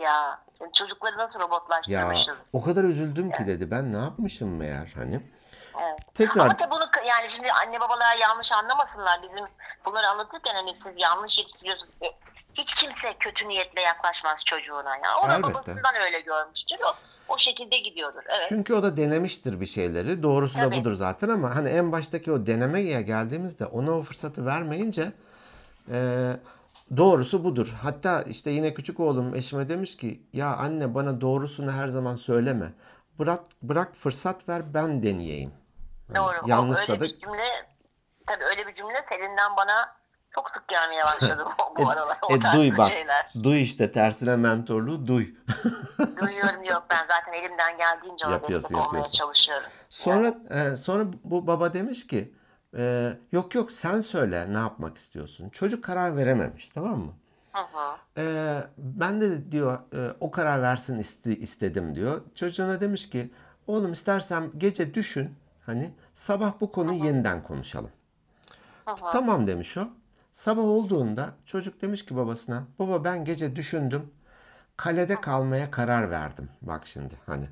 Ya 0.01 0.41
çocukları 0.75 1.19
nasıl 1.19 1.41
Ya 1.41 1.47
robotlaştırmışız. 1.47 2.35
o 2.53 2.63
kadar 2.65 2.85
üzüldüm 2.85 3.31
ki 3.33 3.47
dedi 3.47 3.71
ben 3.71 3.93
ne 3.93 3.97
yapmışım 3.99 4.57
meğer 4.57 4.93
hani. 4.95 5.21
Evet. 5.83 6.01
Tekrar 6.15 6.41
Ama 6.45 6.57
tabii 6.57 6.71
bunu 6.71 6.85
yani 7.09 7.31
şimdi 7.31 7.53
anne 7.53 7.81
babalar 7.81 8.17
yanlış 8.17 8.53
anlamasınlar. 8.53 9.21
Bizim 9.23 9.47
bunları 9.85 10.07
anlatırken 10.09 10.55
hani 10.55 10.77
siz 10.77 10.93
yanlış 10.97 11.39
yetiştiriyorsunuz. 11.39 11.93
E, 12.03 12.07
Hiç 12.55 12.75
kimse 12.75 13.15
kötü 13.21 13.49
niyetle 13.49 13.81
yaklaşmaz 13.81 14.45
çocuğuna 14.45 14.97
ya. 14.97 15.17
O 15.25 15.29
da 15.29 15.35
Elbette. 15.35 15.55
babasından 15.55 15.95
öyle 16.05 16.21
görmüştür. 16.21 16.77
O, 16.87 16.95
o 17.31 17.39
şekilde 17.39 17.79
gidiyordur. 17.79 18.23
Evet. 18.29 18.47
Çünkü 18.49 18.75
o 18.75 18.83
da 18.83 18.97
denemiştir 18.97 19.61
bir 19.61 19.67
şeyleri. 19.67 20.23
Doğrusu 20.23 20.59
da 20.59 20.61
Tabii. 20.61 20.77
budur 20.77 20.93
zaten 20.93 21.29
ama 21.29 21.57
hani 21.57 21.69
en 21.69 21.93
baştaki 21.93 22.33
o 22.33 22.47
denemeye 22.47 23.03
geldiğimizde 23.03 23.67
ona 23.67 23.91
o 23.99 24.03
fırsatı 24.03 24.47
vermeyince 24.47 25.13
e, 25.93 26.31
doğrusu 26.97 27.45
budur. 27.45 27.75
Hatta 27.83 28.23
işte 28.23 28.51
yine 28.51 28.75
küçük 28.75 29.01
oğlum 29.01 29.35
eşime 29.35 29.69
demiş 29.69 29.97
ki 29.97 30.23
ya 30.33 30.57
anne 30.57 30.95
bana 30.95 31.21
doğrusunu 31.21 31.73
her 31.73 31.89
zaman 31.89 32.17
söyleme. 32.17 32.73
Bırak 33.19 33.41
bırak 33.63 33.97
fırsat 33.97 34.49
ver 34.49 34.75
ben 34.75 35.03
deneyeyim. 35.03 35.53
Hani 36.09 36.17
Doğru. 36.17 36.37
O 36.45 36.49
yanlışsa 36.49 36.93
öyle 36.93 37.01
da 37.01 37.05
bir 37.05 37.21
cümle 37.21 37.49
tabii 38.27 38.45
öyle 38.45 38.67
bir 38.67 38.75
cümle 38.75 39.05
Selin'den 39.09 39.57
bana 39.57 40.00
çok 40.35 40.51
sık 40.51 40.69
gelmeye 40.69 41.05
başladı 41.05 41.45
bu, 41.79 41.83
bu 41.83 41.89
aralar. 41.91 42.19
O 42.23 42.35
e, 42.35 42.41
duy 42.41 42.79
bak. 42.79 42.89
şeyler. 42.89 43.33
Duy 43.43 43.63
işte 43.63 43.93
tersine 43.93 44.37
mentorluğu 44.37 45.07
duy. 45.07 45.35
Duyuyorum 46.21 46.65
yok 46.65 46.87
ben 46.91 47.07
zaten 47.09 47.33
elimden 47.33 47.79
geldiğince 47.79 48.29
Yapıyorsun, 48.29 48.75
yapıyorsun. 48.75 49.13
çalışıyorum. 49.13 49.69
Sonra 49.91 50.35
e, 50.51 50.77
sonra 50.77 51.05
bu 51.25 51.47
baba 51.47 51.73
demiş 51.73 52.07
ki 52.07 52.35
e, 52.77 53.13
yok 53.33 53.55
yok 53.55 53.73
sen 53.73 54.01
söyle 54.01 54.53
ne 54.53 54.59
yapmak 54.59 54.97
istiyorsun. 54.99 55.49
Çocuk 55.49 55.85
karar 55.85 56.17
verememiş 56.17 56.69
tamam 56.69 56.99
mı? 56.99 57.13
Hı 57.53 57.63
hı. 57.63 57.97
Ee, 58.19 58.61
ben 58.79 59.21
de 59.21 59.53
diyor 59.53 59.79
e, 59.95 60.15
o 60.21 60.31
karar 60.31 60.63
versin 60.63 60.99
isti- 60.99 61.39
istedim 61.39 61.95
diyor. 61.95 62.21
Çocuğuna 62.35 62.81
demiş 62.81 63.11
ki 63.11 63.31
oğlum 63.67 63.93
istersen 63.93 64.51
gece 64.59 64.95
düşün 64.95 65.37
hani 65.67 65.95
sabah 66.15 66.53
bu 66.61 66.73
konuyu 66.73 67.05
yeniden 67.05 67.43
konuşalım. 67.43 67.91
Hı 68.85 68.91
hı. 68.91 69.11
Tamam 69.13 69.47
demiş 69.47 69.77
o. 69.77 69.89
Sabah 70.33 70.63
olduğunda 70.63 71.35
çocuk 71.47 71.83
demiş 71.83 72.07
ki 72.07 72.17
babasına 72.17 72.65
baba 72.79 73.05
ben 73.05 73.25
gece 73.25 73.57
düşündüm 73.57 74.11
kalede 74.77 75.21
kalmaya 75.21 75.71
karar 75.71 76.11
verdim. 76.11 76.49
Bak 76.63 76.87
şimdi 76.87 77.15
hani 77.27 77.49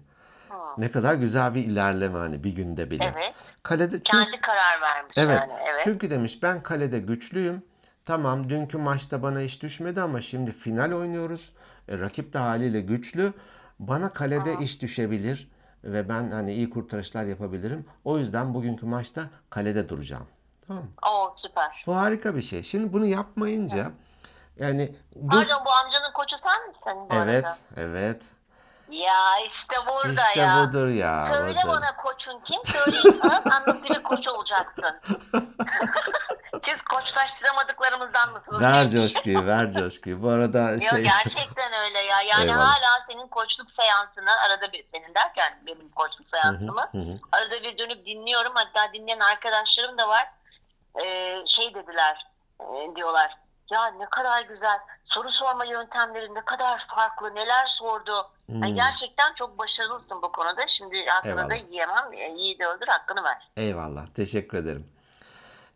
ne 0.78 0.90
kadar 0.90 1.14
güzel 1.14 1.54
bir 1.54 1.64
ilerleme 1.64 2.18
hani 2.18 2.44
bir 2.44 2.54
günde 2.54 2.90
bile. 2.90 3.14
Evet. 3.16 3.34
Kalede 3.62 3.92
çünkü 3.92 4.24
Kendi 4.24 4.40
karar 4.40 4.80
vermiş 4.80 5.14
Evet. 5.16 5.40
yani. 5.40 5.52
Evet. 5.70 5.80
Çünkü 5.84 6.10
demiş 6.10 6.42
ben 6.42 6.62
kalede 6.62 6.98
güçlüyüm. 6.98 7.62
Tamam 8.04 8.48
dünkü 8.48 8.78
maçta 8.78 9.22
bana 9.22 9.42
iş 9.42 9.62
düşmedi 9.62 10.00
ama 10.00 10.20
şimdi 10.20 10.52
final 10.52 10.92
oynuyoruz. 10.92 11.52
E, 11.88 11.98
rakip 11.98 12.32
de 12.32 12.38
haliyle 12.38 12.80
güçlü. 12.80 13.32
Bana 13.78 14.12
kalede 14.12 14.54
iş 14.60 14.82
düşebilir 14.82 15.50
ve 15.84 16.08
ben 16.08 16.30
hani 16.30 16.54
iyi 16.54 16.70
kurtarışlar 16.70 17.24
yapabilirim. 17.24 17.86
O 18.04 18.18
yüzden 18.18 18.54
bugünkü 18.54 18.86
maçta 18.86 19.22
kalede 19.50 19.88
duracağım. 19.88 20.26
Tamam 20.68 20.82
mı? 20.84 20.90
Oo 21.10 21.34
süper. 21.36 21.84
Bu 21.86 21.96
harika 21.96 22.36
bir 22.36 22.42
şey. 22.42 22.62
Şimdi 22.62 22.92
bunu 22.92 23.06
yapmayınca 23.06 23.90
yani 24.56 24.96
dur. 25.14 25.30
Pardon 25.30 25.64
bu 25.64 25.70
amcanın 25.72 26.12
koçu 26.14 26.38
sen 26.38 26.68
misin 26.68 26.92
bu 27.10 27.14
Evet, 27.14 27.44
arada? 27.44 27.56
evet. 27.76 28.22
Ya 28.90 29.38
işte 29.46 29.76
burada 29.86 30.22
İşte 30.28 30.40
ya. 30.40 30.66
budur 30.68 30.86
ya. 30.88 31.22
Söyle 31.22 31.60
budur. 31.64 31.68
bana 31.74 31.96
koçun 31.96 32.40
kim? 32.44 32.64
Söyleyeyim 32.64 33.18
sana 33.22 33.42
sen 33.50 33.62
nasıl 33.66 33.84
bir 33.84 34.02
koç 34.02 34.28
olacaksın? 34.28 35.00
Siz 36.64 36.82
koçlaştıramadıklarımızdan 36.84 38.32
mısınız? 38.32 38.60
Ver 38.60 38.72
Neymiş? 38.72 38.92
coşkuyu, 39.14 39.46
ver 39.46 39.72
coşkuyu. 39.72 40.22
Bu 40.22 40.30
arada 40.30 40.70
Yok 40.72 40.82
şey 40.82 41.02
gerçekten 41.02 41.72
öyle 41.72 41.98
ya. 41.98 42.22
Yani 42.22 42.42
Eyvallah. 42.50 42.66
hala 42.68 43.04
senin 43.10 43.28
koçluk 43.28 43.70
seansını 43.70 44.30
arada 44.46 44.72
bir 44.72 44.84
senin 44.92 45.14
derken 45.14 45.58
benim 45.66 45.88
koçluk 45.88 46.28
seansımı 46.28 46.80
arada 47.32 47.62
bir 47.62 47.78
dönüp 47.78 48.06
dinliyorum. 48.06 48.52
Hatta 48.54 48.92
dinleyen 48.92 49.20
arkadaşlarım 49.20 49.98
da 49.98 50.08
var. 50.08 50.26
Ee, 51.04 51.36
şey 51.46 51.74
dediler 51.74 52.26
e, 52.60 52.96
diyorlar. 52.96 53.36
ya 53.70 53.86
ne 53.86 54.06
kadar 54.10 54.42
güzel 54.42 54.78
soru 55.04 55.30
sorma 55.30 55.64
yöntemleri 55.64 56.34
ne 56.34 56.40
kadar 56.44 56.86
farklı 56.96 57.34
neler 57.34 57.66
sordu. 57.66 58.12
Yani 58.48 58.66
Hmm. 58.68 58.74
gerçekten 58.74 59.34
çok 59.34 59.58
başarılısın 59.58 60.22
bu 60.22 60.32
konuda. 60.32 60.66
Şimdi 60.68 61.06
hakkını 61.06 61.36
da 61.36 61.54
Eyvallah. 61.54 61.70
yiyemem. 61.70 62.12
E, 62.12 62.32
Yiğidi 62.40 62.66
öldür 62.66 62.86
hakkını 62.86 63.24
ver. 63.24 63.48
Eyvallah. 63.56 64.06
Teşekkür 64.06 64.58
ederim. 64.58 64.86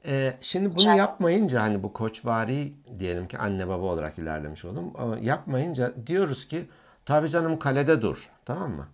Ee, 0.06 0.36
şimdi 0.42 0.74
bunu 0.74 0.82
ederim. 0.82 0.98
yapmayınca 0.98 1.62
hani 1.62 1.82
bu 1.82 1.92
koçvari 1.92 2.72
diyelim 2.98 3.28
ki 3.28 3.38
anne 3.38 3.68
baba 3.68 3.84
olarak 3.86 4.18
ilerlemiş 4.18 4.64
oldum. 4.64 4.92
Ama 4.98 5.18
yapmayınca 5.18 6.06
diyoruz 6.06 6.48
ki 6.48 6.70
tabii 7.06 7.28
canım 7.30 7.58
kalede 7.58 8.02
dur. 8.02 8.30
Tamam 8.44 8.70
mı? 8.70 8.88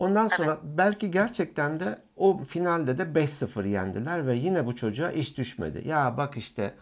Ondan 0.00 0.28
sonra 0.28 0.58
belki 0.62 1.10
gerçekten 1.10 1.80
de 1.80 1.98
o 2.16 2.38
finalde 2.38 2.98
de 2.98 3.02
5-0 3.02 3.68
yendiler 3.68 4.26
ve 4.26 4.34
yine 4.34 4.66
bu 4.66 4.76
çocuğa 4.76 5.10
iş 5.10 5.38
düşmedi. 5.38 5.88
Ya 5.88 6.16
bak 6.16 6.36
işte 6.36 6.74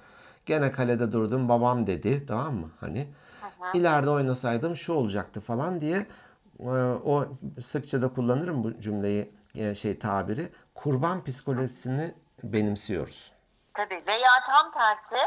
gene 0.47 0.73
kalede 0.73 1.13
durdum 1.13 1.49
babam 1.49 1.87
dedi 1.87 2.27
tamam 2.27 2.55
mı? 2.55 2.71
Hani 2.81 3.09
ileride 3.75 4.11
oynasaydım 4.11 4.77
şu 4.77 4.93
olacaktı 4.93 5.41
falan 5.41 5.81
diye 5.81 6.07
e, 6.61 6.69
o 7.05 7.27
sıkça 7.61 8.03
da 8.03 8.09
kullanırım 8.09 8.65
bu 8.65 8.81
cümleyi 8.81 9.33
e, 9.55 9.75
şey 9.75 9.99
tabiri 9.99 10.49
kurban 10.75 11.25
psikolojisini 11.25 12.15
benimsiyoruz. 12.43 13.33
Tabii 13.75 14.01
veya 14.07 14.31
tam 14.47 14.73
tersi 14.73 15.25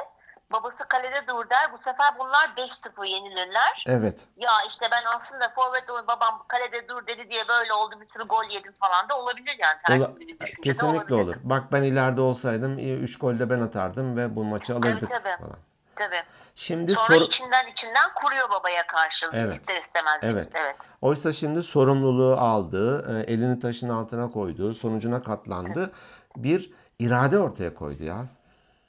babası 0.51 0.77
kalede 0.89 1.27
dur 1.27 1.49
der. 1.49 1.73
Bu 1.73 1.77
sefer 1.77 2.19
bunlar 2.19 2.49
5-0 2.57 3.07
yenilirler. 3.07 3.83
Evet. 3.87 4.19
Ya 4.37 4.51
işte 4.67 4.87
ben 4.91 5.03
aslında 5.19 5.49
forvet 5.55 5.89
oyun 5.89 6.07
babam 6.07 6.43
kalede 6.47 6.87
dur 6.87 7.07
dedi 7.07 7.29
diye 7.29 7.47
böyle 7.47 7.73
oldu 7.73 7.95
bir 8.01 8.07
sürü 8.13 8.23
gol 8.23 8.45
yedim 8.49 8.73
falan 8.79 9.09
da 9.09 9.19
olabilir 9.19 9.57
yani. 9.59 10.01
Ola- 10.01 10.15
kesinlikle 10.63 11.15
olur. 11.15 11.35
Bak 11.43 11.63
ben 11.71 11.83
ileride 11.83 12.21
olsaydım 12.21 12.79
3 13.03 13.19
gol 13.19 13.39
de 13.39 13.49
ben 13.49 13.59
atardım 13.59 14.17
ve 14.17 14.35
bu 14.35 14.43
maçı 14.43 14.75
alırdık 14.75 15.09
tabii. 15.09 15.37
falan. 15.37 15.57
Tabii. 15.95 16.23
Şimdi 16.55 16.93
Sonra 16.93 17.07
soru 17.07 17.23
içinden 17.23 17.67
içinden 17.67 18.13
kuruyor 18.15 18.49
babaya 18.49 18.87
karşı. 18.87 19.29
Evet. 19.33 19.59
İster 19.59 19.83
istemez. 19.83 20.19
Evet. 20.21 20.47
evet. 20.53 20.75
oysa 21.01 21.33
şimdi 21.33 21.63
sorumluluğu 21.63 22.37
aldı, 22.37 23.15
e, 23.17 23.33
elini 23.33 23.59
taşın 23.59 23.89
altına 23.89 24.31
koydu, 24.31 24.73
sonucuna 24.73 25.23
katlandı. 25.23 25.91
Bir 26.35 26.71
irade 26.99 27.39
ortaya 27.39 27.75
koydu 27.75 28.03
ya. 28.03 28.25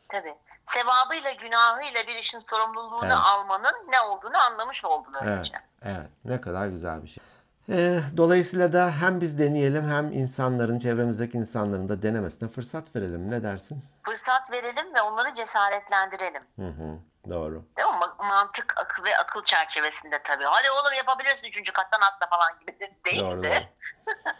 Tabii. 0.08 0.34
Sevabıyla 0.74 1.32
günahıyla 1.32 2.06
bir 2.06 2.16
işin 2.16 2.40
sorumluluğunu 2.50 3.04
Evet. 3.06 3.16
almanın 3.24 3.74
ne 3.88 4.00
olduğunu 4.00 4.36
anlamış 4.38 4.84
oldun 4.84 5.12
Evet, 5.22 5.28
öylece. 5.38 5.54
evet. 5.82 6.10
Ne 6.24 6.40
kadar 6.40 6.66
güzel 6.66 7.02
bir 7.02 7.08
şey. 7.08 7.24
Ee, 7.68 8.00
dolayısıyla 8.16 8.72
da 8.72 8.90
hem 9.00 9.20
biz 9.20 9.38
deneyelim 9.38 9.90
hem 9.90 10.12
insanların, 10.12 10.78
çevremizdeki 10.78 11.38
insanların 11.38 11.88
da 11.88 12.02
denemesine 12.02 12.48
fırsat 12.48 12.96
verelim. 12.96 13.30
Ne 13.30 13.42
dersin? 13.42 13.84
Fırsat 14.02 14.50
verelim 14.52 14.94
ve 14.94 15.00
onları 15.02 15.34
cesaretlendirelim. 15.34 16.42
Hı 16.58 16.66
hı, 16.68 16.98
doğru. 17.30 17.64
Değil 17.76 17.88
mi? 17.88 17.94
Ma- 17.94 18.26
Mantık 18.28 18.74
akıl 18.80 19.04
ve 19.04 19.16
akıl 19.18 19.44
çerçevesinde 19.44 20.22
tabii. 20.24 20.44
Hadi 20.44 20.70
oğlum 20.70 20.92
yapabilirsin 20.96 21.46
üçüncü 21.48 21.72
kattan 21.72 22.00
atla 22.00 22.26
falan 22.36 22.58
gibi 22.60 22.80
de 22.80 22.92
değil 23.04 23.20
Doğru, 23.20 23.42
de. 23.42 23.50
doğru. 23.50 24.14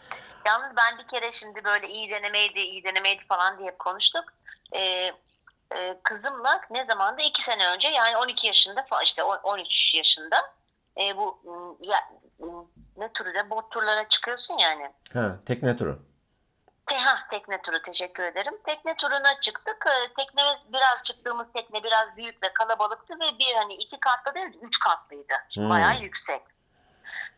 Yalnız 0.45 0.77
ben 0.77 0.97
bir 0.97 1.07
kere 1.07 1.33
şimdi 1.33 1.63
böyle 1.63 1.87
iyi 1.87 2.09
denemeydi, 2.11 2.59
iyi 2.59 2.83
denemeydi 2.83 3.23
falan 3.29 3.57
diye 3.57 3.67
hep 3.67 3.79
konuştuk. 3.79 4.23
Ee, 4.75 5.11
e, 5.75 5.99
kızımla 6.03 6.61
ne 6.69 6.85
zamanda? 6.85 7.23
iki 7.23 7.43
sene 7.43 7.67
önce 7.69 7.89
yani 7.89 8.17
12 8.17 8.47
yaşında 8.47 8.83
falan 8.83 9.03
işte 9.03 9.23
on- 9.23 9.39
13 9.43 9.93
yaşında 9.93 10.53
e, 11.01 11.17
bu 11.17 11.39
m, 11.45 11.87
ya, 11.91 11.97
m, 12.39 12.47
ne 12.97 13.13
türü 13.13 13.33
de 13.33 13.49
bot 13.49 13.71
turlara 13.71 14.09
çıkıyorsun 14.09 14.53
yani. 14.53 14.91
Ha, 15.13 15.35
tekne 15.45 15.77
turu. 15.77 15.99
Te, 16.89 16.97
ha, 16.97 17.27
tekne 17.29 17.61
turu 17.61 17.81
teşekkür 17.81 18.23
ederim. 18.23 18.53
Tekne 18.65 18.95
turuna 18.95 19.39
çıktık. 19.41 19.85
Ee, 19.87 20.13
Teknemiz 20.13 20.73
biraz 20.73 21.03
çıktığımız 21.03 21.47
tekne 21.53 21.83
biraz 21.83 22.17
büyük 22.17 22.43
ve 22.43 22.53
kalabalıktı 22.53 23.13
ve 23.19 23.39
bir 23.39 23.53
hani 23.55 23.73
iki 23.73 23.99
katlı 23.99 24.33
değil 24.35 24.59
üç 24.61 24.79
katlıydı. 24.79 25.33
Hmm. 25.53 25.69
Bayağı 25.69 25.99
yüksek. 25.99 26.41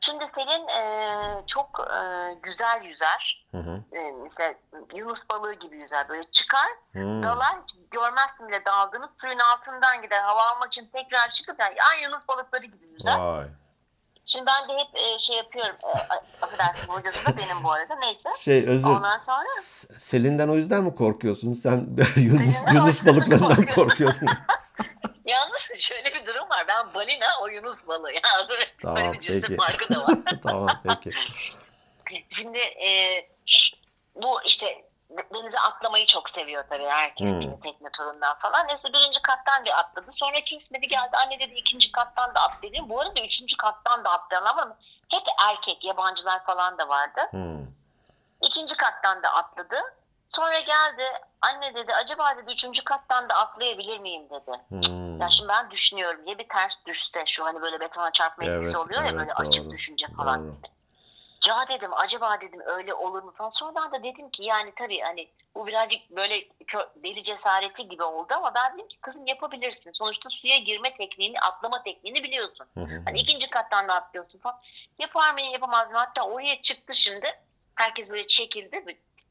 Şimdi 0.02 0.26
Selin 0.28 0.68
e, 0.68 1.44
çok 1.48 1.80
e, 1.80 2.00
güzel 2.44 2.82
yüzer. 2.84 3.46
Hı 3.52 3.58
hı. 3.58 3.84
E, 3.98 4.12
mesela 4.24 4.54
Yunus 4.96 5.30
balığı 5.30 5.54
gibi 5.54 5.78
yüzer. 5.78 6.10
Böyle 6.10 6.24
çıkar, 6.32 6.68
Hmm. 6.92 7.24
dalar, 7.24 7.56
görmezsin 7.92 8.48
bile 8.48 8.66
daldığını 8.66 9.10
suyun 9.22 9.40
altından 9.40 10.02
gider. 10.02 10.24
Hava 10.24 10.42
almak 10.44 10.68
için 10.74 10.90
tekrar 10.94 11.32
çıkıp 11.32 11.60
yani 11.60 11.76
aynı 11.92 12.02
Yunus 12.04 12.28
balıkları 12.28 12.66
gibi 12.66 12.86
yüzer. 12.88 13.20
Vay. 13.20 13.48
Şimdi 14.26 14.46
ben 14.46 14.70
de 14.70 14.82
hep 14.82 14.96
e, 14.96 15.20
şey 15.20 15.38
yapıyorum. 15.38 15.76
E, 15.84 15.98
affedersin 16.46 16.88
hocası 16.88 17.26
da 17.34 17.38
benim 17.38 17.64
bu 17.64 17.72
arada. 17.72 17.96
Neyse. 17.96 18.30
Şey 18.38 18.68
özür. 18.68 18.90
Ondan 18.90 19.22
sonra 19.22 19.40
Selin'den 19.98 20.48
o 20.50 20.56
yüzden 20.56 20.84
mi 20.84 20.96
korkuyorsun? 20.96 21.54
Sen 21.54 21.88
Yunus, 22.16 22.56
Yunus 22.74 23.06
balıklarından 23.06 23.66
korkuyorum. 23.76 24.28
Yalnız 25.26 25.62
şöyle 25.80 26.14
bir 26.14 26.26
durum 26.26 26.50
var. 26.50 26.66
Ben 26.68 26.94
balina, 26.94 27.28
o 27.42 27.48
Yunus 27.48 27.88
balığı. 27.88 28.12
Yani 28.12 28.50
böyle 28.50 28.66
Tamam 28.82 29.14
bir 29.14 29.22
cisim 29.22 29.58
farkı 29.58 29.96
da 29.96 30.00
var. 30.00 30.16
tamam 30.44 30.82
peki. 30.88 31.12
Şimdi 32.30 32.58
e, 32.60 33.22
bu 34.16 34.44
işte 34.44 34.86
denize 35.34 35.60
atlamayı 35.60 36.08
çok 36.08 36.30
seviyor 36.30 36.64
tabii 36.70 36.86
herkes 36.86 37.28
Hmm. 37.28 37.60
tekne 37.60 37.90
turundan 37.98 38.40
falan. 38.40 38.68
Neyse 38.68 38.94
birinci 38.94 39.22
kattan 39.22 39.66
bir 39.66 39.80
atladı. 39.80 40.12
Sonra 40.14 40.42
kesmedi 40.42 40.88
geldi. 40.88 41.18
Anne 41.26 41.40
dedi 41.40 41.54
ikinci 41.54 41.92
kattan 41.92 42.36
da 42.36 42.40
at 42.40 42.62
dedi. 42.64 42.80
Bu 42.84 43.02
arada 43.02 43.22
üçüncü 43.22 43.58
kattan 43.58 44.04
da 44.06 44.10
atlayanlar 44.12 44.56
var 44.56 44.64
ama 44.64 44.78
hep 45.10 45.24
erkek 45.50 45.84
yabancılar 45.84 46.46
falan 46.46 46.78
da 46.78 46.88
vardı. 46.90 47.22
Hmm. 47.32 47.66
İkinci 48.42 48.78
kattan 48.78 49.24
da 49.24 49.30
atladı. 49.34 49.76
Sonra 50.36 50.60
geldi 50.60 51.04
anne 51.42 51.74
dedi 51.74 51.94
acaba 51.94 52.38
dedi 52.38 52.52
üçüncü 52.52 52.84
kattan 52.84 53.30
da 53.30 53.34
atlayabilir 53.36 54.00
miyim 54.00 54.30
dedi. 54.30 54.52
Hmm. 54.70 55.22
Ya 55.22 55.30
şimdi 55.30 55.50
ben 55.50 55.72
düşünüyorum 55.72 56.28
ya 56.28 56.38
bir 56.38 56.48
ters 56.50 56.86
düşse 56.86 57.24
şu 57.26 57.46
hani 57.46 57.62
böyle 57.62 57.80
betona 57.80 58.12
çarpma 58.12 58.44
etkisi 58.44 58.78
Evet, 58.78 58.86
oluyor 58.86 59.04
ya 59.04 59.10
evet, 59.10 59.20
böyle 59.20 59.34
açık 59.34 59.66
doğru, 59.66 59.72
düşünce 59.72 60.08
falan. 60.08 60.48
doğru. 60.48 60.56
Ya 61.48 61.66
dedim 61.70 61.94
acaba 61.94 62.42
dedim 62.42 62.60
öyle 62.66 62.94
olur 62.94 63.24
mu 63.24 63.34
falan. 63.38 63.50
Sonradan 63.50 63.92
da 63.92 64.04
dedim 64.04 64.30
ki 64.30 64.44
yani 64.44 64.74
tabii 64.76 65.00
hani 65.00 65.28
bu 65.56 65.68
birazcık 65.68 66.10
böyle 66.10 66.44
deli 66.96 67.24
cesareti 67.24 67.88
gibi 67.88 68.04
oldu 68.04 68.34
ama 68.34 68.56
ben 68.56 68.74
dedim 68.74 68.88
ki 68.88 68.98
kızım 69.02 69.28
yapabilirsin. 69.28 69.92
Sonuçta 69.92 70.30
suya 70.30 70.58
girme 70.58 70.98
tekniğini, 70.98 71.40
atlama 71.40 71.84
tekniğini 71.84 72.24
biliyorsun. 72.24 72.68
Hani 73.06 73.20
ikinci 73.20 73.50
kattan 73.50 73.88
da 73.88 73.94
atlıyorsun 73.94 74.40
falan. 74.40 74.62
Yapar 75.00 75.34
mıyım 75.34 75.54
yapamaz 75.54 75.88
mıyım? 75.88 76.06
Hatta 76.06 76.24
oraya 76.24 76.62
çıktı 76.62 76.94
şimdi. 76.94 77.40
Herkes 77.76 78.10
böyle 78.10 78.28
çekildi. 78.28 78.86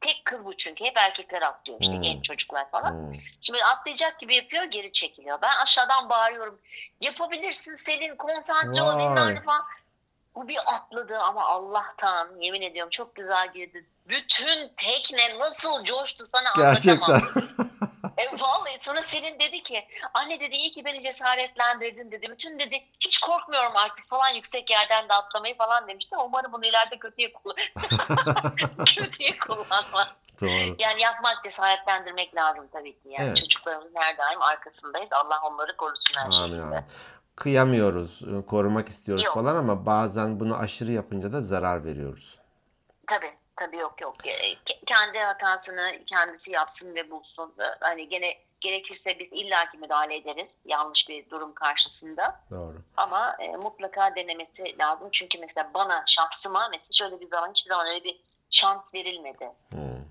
Tek 0.05 0.25
kız 0.25 0.45
bu 0.45 0.57
çünkü. 0.57 0.85
Hep 0.85 0.97
erkekler 0.97 1.43
atlıyor 1.43 1.79
işte 1.81 1.95
Hmm. 1.95 2.03
genç 2.03 2.25
çocuklar 2.25 2.71
falan. 2.71 2.91
Hmm. 2.91 3.15
Şimdi 3.41 3.65
atlayacak 3.65 4.21
gibi 4.21 4.35
yapıyor 4.37 4.63
geri 4.65 4.93
çekiliyor. 4.93 5.39
Ben 5.43 5.57
aşağıdan 5.65 6.09
bağırıyorum. 6.09 6.61
Yapabilirsin 7.01 7.77
Selin 7.87 8.17
konsantre 8.17 8.83
ol 8.83 9.15
falan. 9.45 9.65
Bu 10.35 10.49
bir 10.49 10.59
atladı 10.75 11.19
ama 11.19 11.45
Allah'tan 11.45 12.29
yemin 12.41 12.63
ediyorum 12.63 12.91
çok 12.91 13.15
güzel 13.15 13.53
girdi. 13.53 13.87
Bütün 14.09 14.73
tekne 14.77 15.39
nasıl 15.39 15.85
coştu 15.85 16.25
sana 16.35 16.65
Gerçekten. 16.65 17.13
anlatamam. 17.13 17.45
E, 18.17 18.27
vallahi 18.41 18.79
sonra 18.83 19.03
Selin 19.03 19.39
dedi 19.41 19.63
ki 19.63 19.85
anne 20.15 20.41
dedi 20.41 20.55
iyi 20.55 20.73
ki 20.73 20.85
beni 20.85 21.03
cesaretlendirdin 21.03 22.11
dedi. 22.11 22.27
Bütün 22.31 22.59
dedi 22.59 22.85
hiç 23.01 23.19
korkmuyorum 23.21 23.77
artık 23.77 24.09
falan 24.09 24.29
yüksek 24.29 24.71
yerden 24.71 25.09
de 25.09 25.13
atlamayı 25.13 25.57
falan 25.57 25.89
demişti. 25.89 26.17
Umarım 26.17 26.53
bunu 26.53 26.67
ileride 26.67 26.99
kötüye, 26.99 27.33
kullan 27.33 27.57
kötüye 28.87 29.39
kullanmaz. 29.39 30.09
Doğru. 30.41 30.77
Yani 30.79 31.03
yapmak 31.03 31.45
cesaretlendirmek 31.45 32.37
lazım 32.37 32.69
tabii 32.73 32.93
ki. 32.93 33.09
Yani 33.09 33.27
Evet. 33.29 33.37
çocuklarımızın 33.37 33.95
her 33.97 34.19
daim 34.19 34.43
arkasındayız. 34.43 35.09
Allah 35.13 35.41
onları 35.45 35.77
korusun 35.77 36.15
her 36.17 36.25
Amin 36.25 36.35
şekilde. 36.37 36.63
amin. 36.63 36.85
Kıyamıyoruz, 37.37 38.23
e, 38.23 38.47
korumak 38.47 38.89
istiyoruz 38.89 39.25
Yok. 39.25 39.35
falan 39.35 39.57
ama 39.57 39.87
bazen 39.87 40.41
bunu 40.41 40.57
aşırı 40.59 40.93
yapınca 40.93 41.33
da 41.33 41.43
zarar 41.43 41.85
veriyoruz. 41.85 42.39
Tabii 43.07 43.33
tabii 43.57 43.77
yok 43.77 44.01
yok. 44.01 44.17
Ke- 44.27 44.85
Kendi 44.87 45.19
hatasını 45.19 45.93
kendisi 46.07 46.51
yapsın 46.51 46.95
ve 46.95 47.11
bulsun. 47.11 47.55
Hani 47.81 48.09
gene 48.09 48.35
gerekirse 48.61 49.19
biz 49.19 49.29
illaki 49.33 49.79
müdahale 49.79 50.17
ederiz 50.17 50.63
yanlış 50.65 51.09
bir 51.09 51.31
durum 51.31 51.55
karşısında. 51.55 52.41
Doğru. 52.51 52.77
Ama 52.97 53.37
e, 53.41 53.57
mutlaka 53.57 54.15
denemesi 54.15 54.79
lazım. 54.79 55.09
Çünkü 55.13 55.39
mesela 55.39 55.71
bana 55.75 56.05
şahsıma 56.07 56.69
mesela 56.71 56.89
şöyle 56.93 57.21
bir 57.21 57.29
zaman 57.29 57.51
hiçbir 57.51 57.69
zaman 57.69 57.87
öyle 57.87 58.05
bir 58.05 58.21
şans 58.51 58.95
verilmedi. 58.95 59.51
Hmm. 59.71 60.05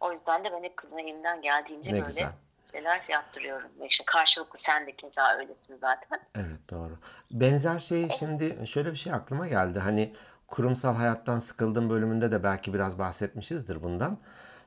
O 0.00 0.12
yüzden 0.12 0.44
de 0.44 0.52
ben 0.52 0.62
hep 0.62 0.76
kızıma 0.76 1.00
elimden 1.00 1.42
geldiğince 1.42 1.88
Ne 1.90 1.94
böyle 1.94 2.06
güzel. 2.06 2.28
şeyler 2.72 3.02
yaptırıyorum. 3.08 3.70
İşte 3.88 4.04
karşılıklı 4.06 4.58
sen 4.58 4.86
de 4.86 4.96
keza 4.96 5.36
öylesin 5.38 5.76
zaten. 5.80 6.20
Evet 6.36 6.70
doğru. 6.70 6.98
Benzer 7.30 7.78
şey 7.80 8.08
şimdi 8.08 8.66
şöyle 8.66 8.90
bir 8.90 8.96
şey 8.96 9.12
aklıma 9.12 9.46
geldi. 9.46 9.78
Hani 9.78 10.12
kurumsal 10.52 10.94
hayattan 10.94 11.38
sıkıldığım 11.38 11.90
bölümünde 11.90 12.32
de 12.32 12.42
belki 12.42 12.74
biraz 12.74 12.98
bahsetmişizdir 12.98 13.82
bundan. 13.82 14.18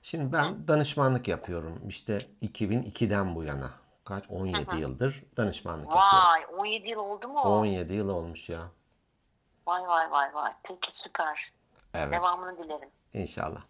Şimdi 0.02 0.34
ben 0.34 0.68
danışmanlık 0.68 1.28
yapıyorum. 1.28 1.82
İşte 1.88 2.28
2002'den 2.42 3.36
bu 3.36 3.44
yana. 3.44 3.70
Kaç? 4.06 4.24
17 4.30 4.76
yıldır 4.78 5.24
danışmanlık 5.38 5.86
yapıyorum. 5.86 6.20
Vay 6.28 6.60
17 6.60 6.90
yıl 6.90 7.00
oldu 7.00 7.28
mu? 7.28 7.40
17 7.40 7.94
yıl 7.94 8.10
olmuş 8.10 8.50
ya. 8.50 8.62
Vay 9.68 9.82
vay 9.88 10.12
vay 10.12 10.34
vay. 10.34 10.52
Peki 10.64 10.98
süper. 10.98 11.52
Evet. 11.94 12.14
Devamını 12.14 12.58
dilerim. 12.58 12.90
İnşallah. 13.14 13.62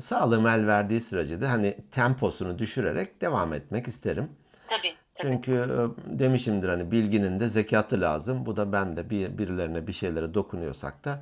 Sağlığım 0.00 0.46
el 0.46 0.66
verdiği 0.66 1.00
sürece 1.00 1.40
de 1.40 1.46
hani 1.46 1.76
temposunu 1.90 2.58
düşürerek 2.58 3.20
devam 3.20 3.52
etmek 3.52 3.88
isterim. 3.88 4.36
Tabii 4.68 4.94
Çünkü 5.14 5.52
e, 5.52 6.18
demişimdir 6.18 6.68
hani 6.68 6.90
bilginin 6.90 7.40
de 7.40 7.48
zekatı 7.48 8.00
lazım. 8.00 8.46
Bu 8.46 8.56
da 8.56 8.72
ben 8.72 8.96
de 8.96 9.10
bir, 9.10 9.38
birilerine 9.38 9.86
bir 9.86 9.92
şeylere 9.92 10.34
dokunuyorsak 10.34 11.04
da 11.04 11.20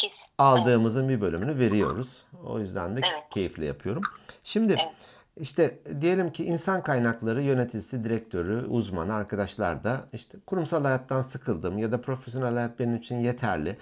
Kesin. 0.00 0.26
Aldığımızın 0.38 1.08
bir 1.08 1.20
bölümünü 1.20 1.58
veriyoruz. 1.58 2.22
O 2.46 2.58
yüzden 2.58 2.96
de 2.96 3.00
Evet. 3.04 3.24
keyifli 3.30 3.64
yapıyorum. 3.66 4.02
Şimdi 4.44 4.72
Evet. 4.72 4.92
işte 5.36 5.78
diyelim 6.00 6.32
ki 6.32 6.44
insan 6.44 6.82
kaynakları 6.82 7.42
yöneticisi, 7.42 8.04
direktörü, 8.04 8.66
uzmanı 8.66 9.14
arkadaşlar 9.14 9.84
da 9.84 10.00
işte 10.12 10.38
kurumsal 10.46 10.84
hayattan 10.84 11.22
sıkıldım 11.22 11.78
ya 11.78 11.92
da 11.92 12.00
profesyonel 12.00 12.54
hayat 12.54 12.78
benim 12.78 12.94
için 12.96 13.18
yeterli. 13.18 13.76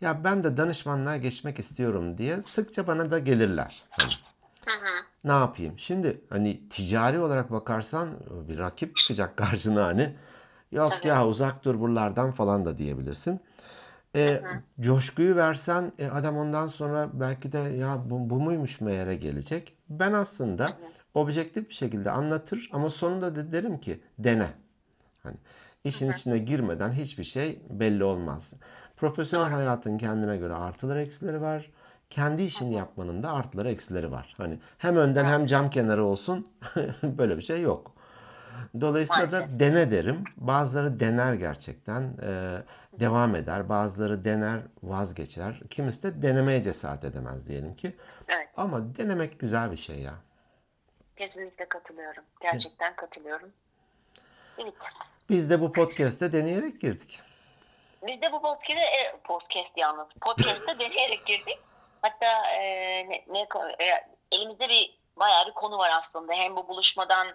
Ya 0.00 0.24
ben 0.24 0.44
de 0.44 0.56
danışmanlığa 0.56 1.16
geçmek 1.16 1.58
istiyorum 1.58 2.18
diye 2.18 2.42
sıkça 2.42 2.86
bana 2.86 3.10
da 3.10 3.18
gelirler. 3.18 3.82
Hani 3.90 4.12
Hı 4.66 4.70
hı. 4.74 5.04
ne 5.24 5.32
yapayım? 5.32 5.78
Şimdi 5.78 6.20
hani 6.30 6.68
ticari 6.68 7.20
olarak 7.20 7.52
bakarsan 7.52 8.08
bir 8.48 8.58
rakip 8.58 8.96
çıkacak 8.96 9.36
karşına 9.36 9.84
hani. 9.84 10.14
Yok 10.72 10.90
Tabii. 10.90 11.08
ya 11.08 11.26
uzak 11.26 11.64
dur 11.64 11.80
buralardan 11.80 12.32
falan 12.32 12.64
da 12.64 12.78
diyebilirsin. 12.78 13.40
E, 14.16 14.42
coşkuyu 14.80 15.36
versen 15.36 15.92
e, 15.98 16.06
adam 16.06 16.36
ondan 16.36 16.66
sonra 16.66 17.10
belki 17.12 17.52
de 17.52 17.58
ya 17.58 18.02
bu, 18.10 18.30
bu 18.30 18.40
muymuş 18.40 18.80
meğere 18.80 19.16
gelecek. 19.16 19.76
Ben 19.88 20.12
aslında 20.12 20.76
objektif 21.14 21.68
bir 21.68 21.74
şekilde 21.74 22.10
anlatır 22.10 22.70
ama 22.72 22.90
sonunda 22.90 23.36
da 23.36 23.52
derim 23.52 23.78
ki 23.80 24.00
dene. 24.18 24.48
Hani 25.22 25.36
işin 25.84 26.12
içine 26.12 26.38
girmeden 26.38 26.92
hiçbir 26.92 27.24
şey 27.24 27.62
belli 27.70 28.04
olmaz. 28.04 28.54
Profesyonel 28.96 29.52
hayatın 29.52 29.98
kendine 29.98 30.36
göre 30.36 30.54
artıları 30.54 31.02
eksileri 31.02 31.40
var. 31.40 31.70
Kendi 32.10 32.42
işini 32.42 32.74
yapmanın 32.74 33.22
da 33.22 33.32
artıları 33.32 33.70
eksileri 33.70 34.12
var. 34.12 34.34
Hani 34.36 34.58
hem 34.78 34.96
önden 34.96 35.24
hem 35.24 35.46
cam 35.46 35.70
kenarı 35.70 36.04
olsun 36.04 36.48
böyle 37.02 37.36
bir 37.36 37.42
şey 37.42 37.62
yok. 37.62 37.93
Dolayısıyla 38.80 39.32
da 39.32 39.60
dene 39.60 39.90
derim. 39.90 40.24
Bazıları 40.36 41.00
dener 41.00 41.32
gerçekten. 41.32 42.02
e, 42.02 42.62
devam 43.00 43.34
eder. 43.34 43.68
Bazıları 43.68 44.24
dener 44.24 44.60
vazgeçer. 44.82 45.60
Kimisi 45.70 46.02
de 46.02 46.22
denemeye 46.22 46.62
cesaret 46.62 47.04
edemez 47.04 47.48
diyelim 47.48 47.76
ki. 47.76 47.96
Evet. 48.28 48.48
Ama 48.56 48.96
denemek 48.96 49.40
güzel 49.40 49.70
bir 49.72 49.76
şey 49.76 49.98
ya. 49.98 50.14
Kesinlikle 51.16 51.68
katılıyorum. 51.68 52.24
Gerçekten 52.40 52.96
katılıyorum. 52.96 53.52
Evet. 54.58 54.74
Biz 55.30 55.50
de 55.50 55.60
bu 55.60 55.72
podcast'te 55.72 56.32
deneyerek 56.32 56.80
girdik. 56.80 57.22
Biz 58.06 58.22
de 58.22 58.32
bu 58.32 58.42
podcast'e, 58.42 58.72
e, 58.72 59.16
podcast 59.24 59.72
yalnız, 59.76 60.06
podcast'e 60.20 60.78
deneyerek 60.78 61.26
girdik. 61.26 61.58
Hatta 62.02 62.50
e, 62.50 62.62
ne, 63.08 63.24
ne, 63.28 63.46
e, 63.78 64.08
elimizde 64.32 64.68
bir 64.68 64.98
bayağı 65.16 65.46
bir 65.46 65.52
konu 65.54 65.78
var 65.78 65.90
aslında. 66.00 66.32
Hem 66.32 66.56
bu 66.56 66.68
buluşmadan 66.68 67.28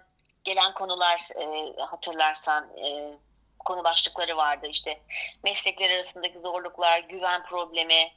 gelen 0.50 0.74
konular 0.74 1.20
e, 1.36 1.74
hatırlarsan 1.82 2.78
e, 2.78 3.18
konu 3.60 3.84
başlıkları 3.84 4.38
vardı. 4.38 4.68
İşte 4.68 5.00
meslekler 5.44 5.90
arasındaki 5.90 6.40
zorluklar, 6.40 7.00
güven 7.00 7.44
problemi, 7.44 8.12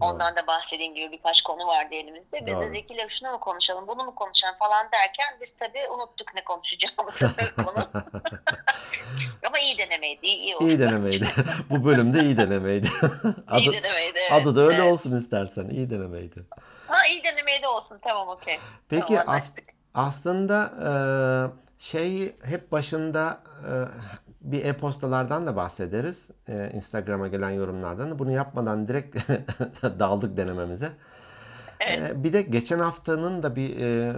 Ondan 0.00 0.36
da 0.36 0.46
bahsettiğim 0.46 0.94
gibi 0.94 1.12
birkaç 1.12 1.42
konu 1.42 1.66
vardı 1.66 1.94
elimizde. 1.94 2.46
Biz 2.46 2.54
Doğru. 2.54 2.62
de 2.62 2.70
Zeki 2.70 2.94
ile 2.94 3.08
şunu 3.08 3.30
mu 3.32 3.40
konuşalım, 3.40 3.88
bunu 3.88 4.04
mu 4.04 4.14
konuşalım 4.14 4.54
falan 4.58 4.86
derken 4.92 5.36
biz 5.40 5.56
tabii 5.56 5.88
unuttuk 5.88 6.34
ne 6.34 6.44
konuşacağımızı 6.44 7.54
konu. 7.64 7.88
Ama 9.46 9.58
iyi 9.58 9.78
denemeydi, 9.78 10.26
iyi, 10.26 10.38
iyi 10.38 10.56
oldu. 10.56 10.68
İyi 10.68 10.78
denemeydi. 10.78 11.26
bu 11.70 11.84
bölümde 11.84 12.20
iyi 12.20 12.36
denemeydi. 12.36 12.86
İyi 13.58 13.68
adı, 13.68 13.72
denemeydi, 13.72 14.18
evet. 14.18 14.32
adı 14.32 14.56
da 14.56 14.60
öyle 14.60 14.82
evet. 14.82 14.92
olsun 14.92 15.16
istersen. 15.16 15.68
İyi 15.68 15.90
denemeydi. 15.90 16.40
Ha 16.86 17.06
iyi 17.06 17.24
denemeydi 17.24 17.66
olsun, 17.66 17.98
tamam 18.02 18.28
okey. 18.28 18.58
Peki 18.88 19.14
Tamam, 19.14 19.34
as-. 19.34 19.54
Aslında 19.94 20.72
e, 20.84 20.92
şey 21.78 22.36
hep 22.44 22.72
başında 22.72 23.42
e, 23.60 23.72
bir 24.40 24.64
e-postalardan 24.64 25.46
da 25.46 25.56
bahsederiz. 25.56 26.30
E, 26.48 26.70
Instagram'a 26.74 27.28
gelen 27.28 27.50
yorumlardan 27.50 28.10
da. 28.10 28.18
Bunu 28.18 28.30
yapmadan 28.30 28.88
direkt 28.88 29.16
daldık 29.82 30.36
denememize. 30.36 30.88
Evet. 31.80 32.10
E, 32.10 32.24
bir 32.24 32.32
de 32.32 32.42
geçen 32.42 32.78
haftanın 32.78 33.42
da 33.42 33.56
bir 33.56 33.80
e, 33.80 34.16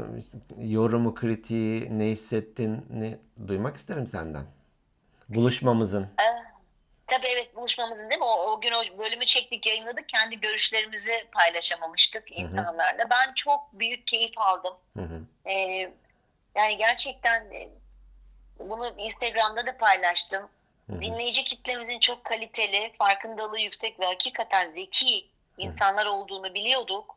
yorumu, 0.58 1.14
kritiği, 1.14 1.98
ne 1.98 2.06
hissettin, 2.06 2.86
ne 2.90 3.18
duymak 3.48 3.76
isterim 3.76 4.06
senden. 4.06 4.44
Buluşmamızın. 5.28 6.02
Ee, 6.02 6.42
tabii 7.06 7.26
evet 7.26 7.56
buluşmamızın 7.56 8.10
değil 8.10 8.20
mi? 8.20 8.26
O, 8.26 8.52
o 8.52 8.60
gün 8.60 8.72
o 8.72 8.98
bölümü 8.98 9.26
çektik, 9.26 9.66
yayınladık. 9.66 10.08
Kendi 10.08 10.40
görüşlerimizi 10.40 11.28
paylaşamamıştık 11.32 12.32
insanlarla. 12.32 13.10
Ben 13.10 13.34
çok 13.34 13.60
büyük 13.72 14.06
keyif 14.06 14.38
aldım. 14.38 14.74
Hı 14.96 15.02
hı. 15.02 15.20
Ee, 15.46 15.90
yani 16.54 16.76
gerçekten 16.76 17.50
e, 17.50 17.68
bunu 18.58 18.94
Instagram'da 18.98 19.66
da 19.66 19.76
paylaştım. 19.76 20.48
Hı 20.86 20.92
hı. 20.92 21.00
Dinleyici 21.00 21.44
kitlemizin 21.44 22.00
çok 22.00 22.24
kaliteli, 22.24 22.92
farkındalığı 22.98 23.60
yüksek 23.60 24.00
ve 24.00 24.04
hakikaten 24.06 24.72
zeki 24.72 25.28
insanlar 25.58 26.06
olduğunu 26.06 26.54
biliyorduk. 26.54 27.16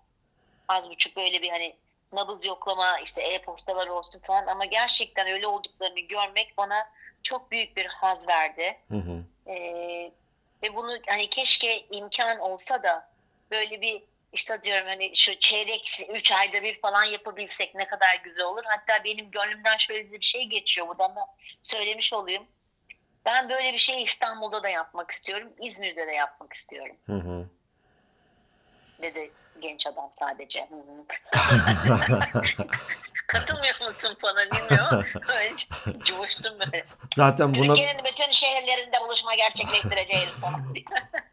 Az 0.67 0.89
buçuk 0.89 1.15
böyle 1.15 1.41
bir 1.41 1.49
hani 1.49 1.75
nabız 2.13 2.45
yoklama, 2.45 2.99
işte 2.99 3.21
e-postalar 3.21 3.87
olsun 3.87 4.19
falan 4.19 4.47
ama 4.47 4.65
gerçekten 4.65 5.27
öyle 5.27 5.47
olduklarını 5.47 5.99
görmek 5.99 6.57
bana 6.57 6.89
çok 7.23 7.51
büyük 7.51 7.77
bir 7.77 7.85
haz 7.85 8.27
verdi. 8.27 8.77
Hı 8.87 8.97
hı. 8.97 9.23
Ee, 9.51 10.11
ve 10.63 10.75
bunu 10.75 10.99
hani 11.07 11.29
keşke 11.29 11.85
imkan 11.91 12.39
olsa 12.39 12.83
da 12.83 13.09
böyle 13.51 13.81
bir 13.81 14.03
işte 14.35 14.63
diyorum 14.63 14.87
hani 14.87 15.17
şu 15.17 15.39
çeyrek 15.39 16.01
üç 16.13 16.31
ayda 16.31 16.63
bir 16.63 16.81
falan 16.81 17.03
yapabilsek 17.03 17.75
ne 17.75 17.87
kadar 17.87 18.21
güzel 18.23 18.45
olur. 18.45 18.63
Hatta 18.65 19.03
benim 19.03 19.31
gönlümden 19.31 19.77
şöyle 19.77 20.11
bir 20.11 20.25
şey 20.25 20.45
geçiyor. 20.45 20.87
Buradan 20.87 21.15
da 21.15 21.21
söylemiş 21.63 22.13
olayım. 22.13 22.43
Ben 23.25 23.49
böyle 23.49 23.73
bir 23.73 23.79
şeyi 23.79 24.05
İstanbul'da 24.05 24.63
da 24.63 24.69
yapmak 24.69 25.11
istiyorum. 25.11 25.53
İzmir'de 25.61 26.07
de 26.07 26.11
yapmak 26.11 26.53
istiyorum. 26.53 26.95
Hı 27.05 27.15
hı. 27.15 27.49
Dedi 29.01 29.31
genç 29.59 29.87
adam 29.87 30.11
sadece. 30.19 30.59
Katılmıyor 33.27 33.81
musun 33.87 34.17
bana 34.23 34.45
bilmiyorum. 34.45 35.05
Coştum 36.03 36.59
böyle. 36.59 36.83
Zaten 37.15 37.55
buna 37.55 37.67
Türkiye'nin 37.67 38.03
bütün 38.05 38.31
şehirlerinde 38.31 39.01
buluşma 39.01 39.35
gerçekleştireceğiz 39.35 40.29
falan. 40.29 40.75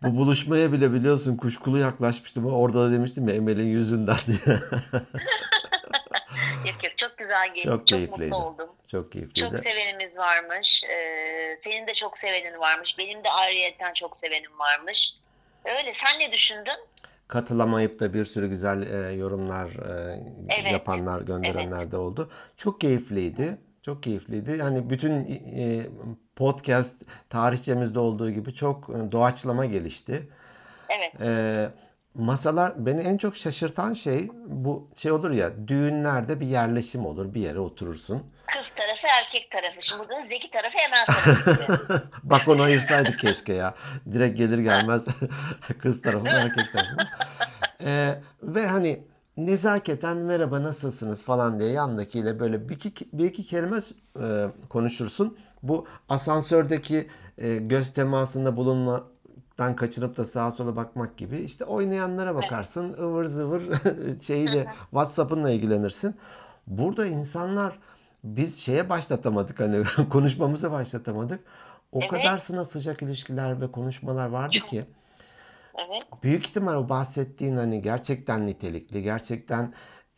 Bu 0.02 0.16
buluşmaya 0.16 0.72
bile 0.72 0.92
biliyorsun 0.92 1.36
kuşkulu 1.36 1.78
yaklaşmıştım. 1.78 2.46
Orada 2.46 2.78
da 2.88 2.92
demiştim 2.92 3.28
ya 3.28 3.34
Emel'in 3.34 3.66
yüzünden 3.66 4.16
diye. 4.26 4.56
yok 6.66 6.84
yok 6.84 6.92
çok 6.98 7.18
güzel 7.18 7.54
geçti. 7.54 7.68
Çok 7.68 7.86
Çok, 7.86 8.00
mutlu 8.18 8.36
oldum. 8.36 8.68
Çok 8.88 8.88
Çok 8.88 9.12
keyifliydi. 9.12 9.60
sevenimiz 9.64 10.18
varmış. 10.18 10.84
Ee, 10.84 11.58
senin 11.64 11.86
de 11.86 11.94
çok 11.94 12.18
sevenin 12.18 12.58
varmış. 12.58 12.98
Benim 12.98 13.24
de 13.24 13.30
ayrıyeten 13.30 13.94
çok 13.94 14.16
sevenim 14.16 14.58
varmış. 14.58 15.14
Öyle. 15.64 15.92
Sen 15.94 16.20
ne 16.20 16.32
düşündün? 16.32 16.78
Katılamayıp 17.28 18.00
da 18.00 18.14
bir 18.14 18.24
sürü 18.24 18.48
güzel 18.48 18.82
e, 19.06 19.12
yorumlar 19.12 19.68
e, 19.68 20.20
Evet. 20.60 20.72
yapanlar, 20.72 21.20
gönderenler 21.22 21.92
de 21.92 21.96
oldu. 21.96 22.30
Çok 22.56 22.80
keyifliydi. 22.80 23.58
Çok 23.83 24.03
keyifliydi. 24.03 24.57
Yani 24.59 24.90
bütün 24.90 25.12
e, 25.57 25.81
podcast 26.37 26.97
tarihçemizde 27.31 27.99
olduğu 27.99 28.31
gibi 28.31 28.55
çok 28.55 28.90
e, 28.90 29.12
doğaçlama 29.12 29.64
gelişti. 29.64 30.29
Evet. 30.88 31.21
E, 31.21 31.68
masalar 32.14 32.87
beni 32.87 33.01
en 33.01 33.16
çok 33.16 33.37
şaşırtan 33.37 33.92
şey 33.92 34.31
bu 34.47 34.90
şey 34.97 35.12
olur 35.12 35.31
ya 35.31 35.68
düğünlerde 35.68 36.40
bir 36.40 36.47
yerleşim 36.47 37.07
olur 37.07 37.35
bir 37.35 37.40
yere 37.40 37.59
oturursun. 37.59 38.33
Kız 38.47 38.71
tarafı 38.77 39.07
erkek 39.07 39.51
tarafı. 39.51 39.83
Şimdi 39.83 40.03
burada 40.03 40.27
Zeki 40.29 40.51
tarafı 40.51 40.79
Emel 40.79 41.07
tarafı. 41.07 42.03
Bak 42.23 42.49
onu 42.49 42.62
ayırsaydık 42.62 43.18
keşke 43.18 43.53
ya. 43.53 43.75
Direkt 44.12 44.38
gelir 44.38 44.59
gelmez 44.59 45.07
kız 45.79 46.03
tarafı 46.03 46.27
erkek 46.27 46.73
tarafı? 46.73 46.97
Ee, 47.85 48.14
ve 48.42 48.66
hani 48.66 49.12
nezaketen 49.37 50.18
merhaba 50.18 50.62
nasılsınız 50.62 51.23
falan 51.23 51.61
diye 51.61 51.71
yandakiyle 51.71 52.40
böyle 52.40 52.68
bir 52.68 52.75
iki, 52.75 53.09
bir 53.12 53.25
iki 53.25 53.45
kelime 53.45 53.79
e, 54.21 54.47
konuşursun. 54.68 55.37
Bu 55.62 55.87
asansördeki 56.09 57.09
e, 57.38 57.57
göz 57.57 57.92
temasında 57.92 58.57
bulunmaktan 58.57 59.77
kaçınıp 59.77 60.16
da 60.16 60.25
sağa 60.25 60.51
sola 60.51 60.76
bakmak 60.76 61.16
gibi. 61.16 61.39
İşte 61.39 61.64
oynayanlara 61.64 62.35
bakarsın 62.35 62.93
ıvır 62.93 63.24
zıvır 63.24 63.62
şeyiyle 64.20 64.66
WhatsApp'ınla 64.91 65.51
ilgilenirsin. 65.51 66.14
Burada 66.66 67.07
insanlar 67.07 67.78
biz 68.24 68.59
şeye 68.59 68.89
başlatamadık 68.89 69.61
hani 69.61 69.85
konuşmamızı 70.11 70.70
başlatamadık. 70.72 71.41
O 71.93 71.99
Evet. 72.01 72.11
kadar 72.11 72.39
sına 72.39 72.64
sıcak 72.64 73.03
ilişkiler 73.03 73.61
ve 73.61 73.72
konuşmalar 73.72 74.26
vardı 74.26 74.59
ki 74.66 74.85
Evet. 75.79 76.03
büyük 76.23 76.47
ihtimal 76.47 76.75
o 76.77 76.89
bahsettiğin 76.89 77.57
hani 77.57 77.83
gerçekten 77.83 78.47
nitelikli, 78.47 79.03
gerçekten 79.03 79.75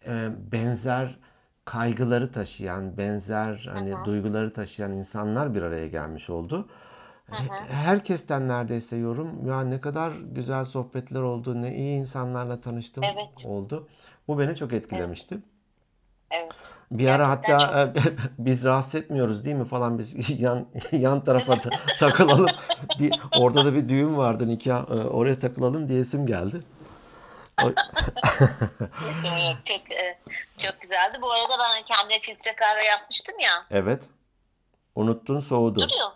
e, 0.06 0.28
benzer 0.52 1.18
kaygıları 1.64 2.32
taşıyan, 2.32 2.96
benzer 2.98 3.66
hani 3.72 4.04
duyguları 4.04 4.52
taşıyan 4.52 4.92
insanlar 4.92 5.54
bir 5.54 5.62
araya 5.62 5.88
gelmiş 5.88 6.30
oldu. 6.30 6.68
He- 7.30 7.48
Herkesten 7.74 8.48
neredeyse 8.48 8.96
yorum 8.96 9.46
ya 9.46 9.60
ne 9.60 9.80
kadar 9.80 10.12
güzel 10.12 10.64
sohbetler 10.64 11.20
oldu, 11.20 11.62
ne 11.62 11.76
iyi 11.76 12.00
insanlarla 12.00 12.60
tanıştım 12.60 13.04
Evet. 13.04 13.46
oldu. 13.46 13.88
Bu 14.28 14.38
beni 14.38 14.56
çok 14.56 14.72
etkilemişti. 14.72 15.34
Evet. 15.34 15.44
Bir 16.90 17.08
ara 17.08 17.34
Gerçekten 17.34 17.58
hatta 17.58 17.92
biz 18.38 18.64
rahatsız 18.64 18.94
etmiyoruz 18.94 19.44
değil 19.44 19.56
mi 19.56 19.64
falan 19.64 19.98
biz 19.98 20.40
yan 20.40 20.66
yan 20.92 21.24
tarafa 21.24 21.60
ta- 21.60 21.70
takılalım. 21.98 22.46
Orada 23.38 23.64
da 23.64 23.74
bir 23.74 23.88
düğün 23.88 24.16
vardı 24.16 24.48
nikah 24.48 24.90
e, 24.90 24.94
oraya 24.94 25.38
takılalım 25.38 25.88
diyesim 25.88 26.26
geldi. 26.26 26.62
Çok 29.64 29.92
e, 29.92 30.18
çok 30.58 30.80
güzeldi. 30.80 31.18
Bu 31.22 31.32
arada 31.32 31.58
ben 31.58 31.82
kendime 31.82 32.20
filtre 32.20 32.54
kahve 32.56 32.84
yapmıştım 32.84 33.38
ya. 33.38 33.52
Evet. 33.70 34.02
Unuttun 34.94 35.40
soğudu. 35.40 35.80
Duruyor. 35.80 36.10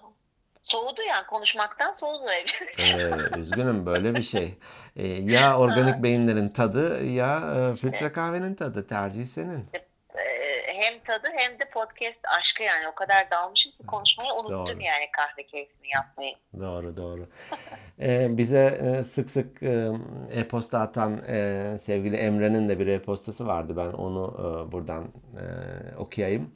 Soğudu 0.62 1.02
yani 1.02 1.26
konuşmaktan 1.26 1.96
soğudu 2.00 2.30
ev. 2.30 2.46
Ee, 2.84 3.38
üzgünüm 3.38 3.86
böyle 3.86 4.14
bir 4.14 4.22
şey. 4.22 4.58
Ee, 4.96 5.06
ya 5.06 5.58
organik 5.58 6.02
beyinlerin 6.02 6.48
tadı 6.48 7.04
ya 7.04 7.54
e, 7.56 7.76
filtre 7.76 8.12
kahvenin 8.12 8.54
tadı. 8.54 8.86
Tercih 8.86 9.26
senin. 9.26 9.64
Ee, 10.78 10.82
hem 10.82 11.00
tadı 11.00 11.28
hem 11.36 11.58
de 11.58 11.70
podcast 11.70 12.18
aşkı 12.38 12.62
yani 12.62 12.88
o 12.88 12.94
kadar 12.94 13.30
dalmışım 13.30 13.72
ki 13.72 13.86
konuşmayı 13.86 14.32
unuttum 14.32 14.52
Doğru. 14.52 14.82
yani 14.82 15.04
kahve 15.12 15.46
keyfini 15.46 15.88
yapmayı. 15.94 16.34
Doğru 16.60 16.96
doğru. 16.96 17.28
Ee, 18.00 18.36
bize 18.36 18.78
e, 18.82 19.04
sık 19.04 19.30
sık 19.30 19.62
e, 19.62 19.88
e-posta 20.30 20.80
atan 20.80 21.22
e, 21.28 21.64
sevgili 21.78 22.16
Emre'nin 22.16 22.68
de 22.68 22.78
bir 22.78 22.86
e-postası 22.86 23.46
vardı. 23.46 23.76
Ben 23.76 23.92
onu 23.92 24.34
e, 24.38 24.72
buradan 24.72 25.04
e, 25.04 25.44
okuyayım. 25.96 26.54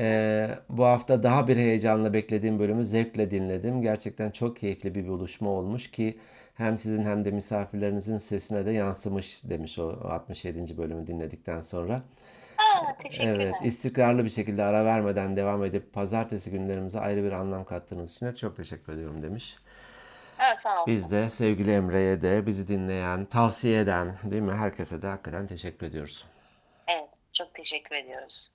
E, 0.00 0.48
bu 0.68 0.84
hafta 0.84 1.22
daha 1.22 1.48
bir 1.48 1.56
heyecanla 1.56 2.12
beklediğim 2.12 2.58
bölümü 2.58 2.84
zevkle 2.84 3.30
dinledim. 3.30 3.82
Gerçekten 3.82 4.30
çok 4.30 4.56
keyifli 4.56 4.94
bir 4.94 5.08
buluşma 5.08 5.50
olmuş 5.50 5.90
ki 5.90 6.18
hem 6.54 6.78
sizin 6.78 7.04
hem 7.04 7.24
de 7.24 7.30
misafirlerinizin 7.30 8.18
sesine 8.18 8.66
de 8.66 8.70
yansımış 8.70 9.40
demiş 9.44 9.78
o 9.78 9.98
67. 10.08 10.78
bölümü 10.78 11.06
dinledikten 11.06 11.62
sonra. 11.62 12.02
Teşekkürler. 13.02 13.38
Evet, 13.40 13.54
istikrarlı 13.64 14.24
bir 14.24 14.30
şekilde 14.30 14.62
ara 14.62 14.84
vermeden 14.84 15.36
devam 15.36 15.64
edip 15.64 15.92
pazartesi 15.92 16.50
günlerimize 16.50 17.00
ayrı 17.00 17.24
bir 17.24 17.32
anlam 17.32 17.64
kattığınız 17.64 18.12
için 18.16 18.26
de 18.26 18.36
çok 18.36 18.56
teşekkür 18.56 18.92
ediyorum 18.92 19.22
demiş. 19.22 19.56
Evet, 20.38 20.58
sağ 20.62 20.82
ol. 20.82 20.86
Biz 20.86 21.10
de 21.10 21.30
sevgili 21.30 21.72
Emre'ye 21.72 22.22
de 22.22 22.46
bizi 22.46 22.68
dinleyen, 22.68 23.24
tavsiye 23.24 23.80
eden 23.80 24.16
değil 24.30 24.42
mi? 24.42 24.52
Herkese 24.52 25.02
de 25.02 25.06
hakikaten 25.06 25.46
teşekkür 25.46 25.86
ediyoruz. 25.86 26.26
Evet, 26.88 27.08
çok 27.32 27.54
teşekkür 27.54 27.96
ediyoruz. 27.96 28.50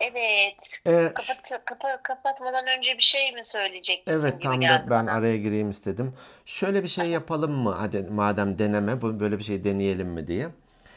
Evet, 0.00 0.54
Ee, 0.86 1.12
kapat, 1.14 1.64
kapa- 1.64 2.02
kapatmadan 2.02 2.66
önce 2.78 2.98
bir 2.98 3.02
şey 3.02 3.32
mi 3.32 3.40
söyleyecektin 3.44 4.12
evet 4.12 4.42
tam 4.42 4.62
da 4.62 4.86
ben 4.90 5.06
araya 5.06 5.36
gireyim 5.36 5.70
istedim. 5.70 6.14
Şöyle 6.46 6.82
bir 6.82 6.88
şey 6.88 7.08
yapalım 7.08 7.52
mı? 7.52 7.70
Hadi 7.70 8.02
madem 8.02 8.58
deneme, 8.58 9.02
böyle 9.02 9.38
bir 9.38 9.44
şey 9.44 9.64
deneyelim 9.64 10.08
mi 10.08 10.26
diye. 10.26 10.48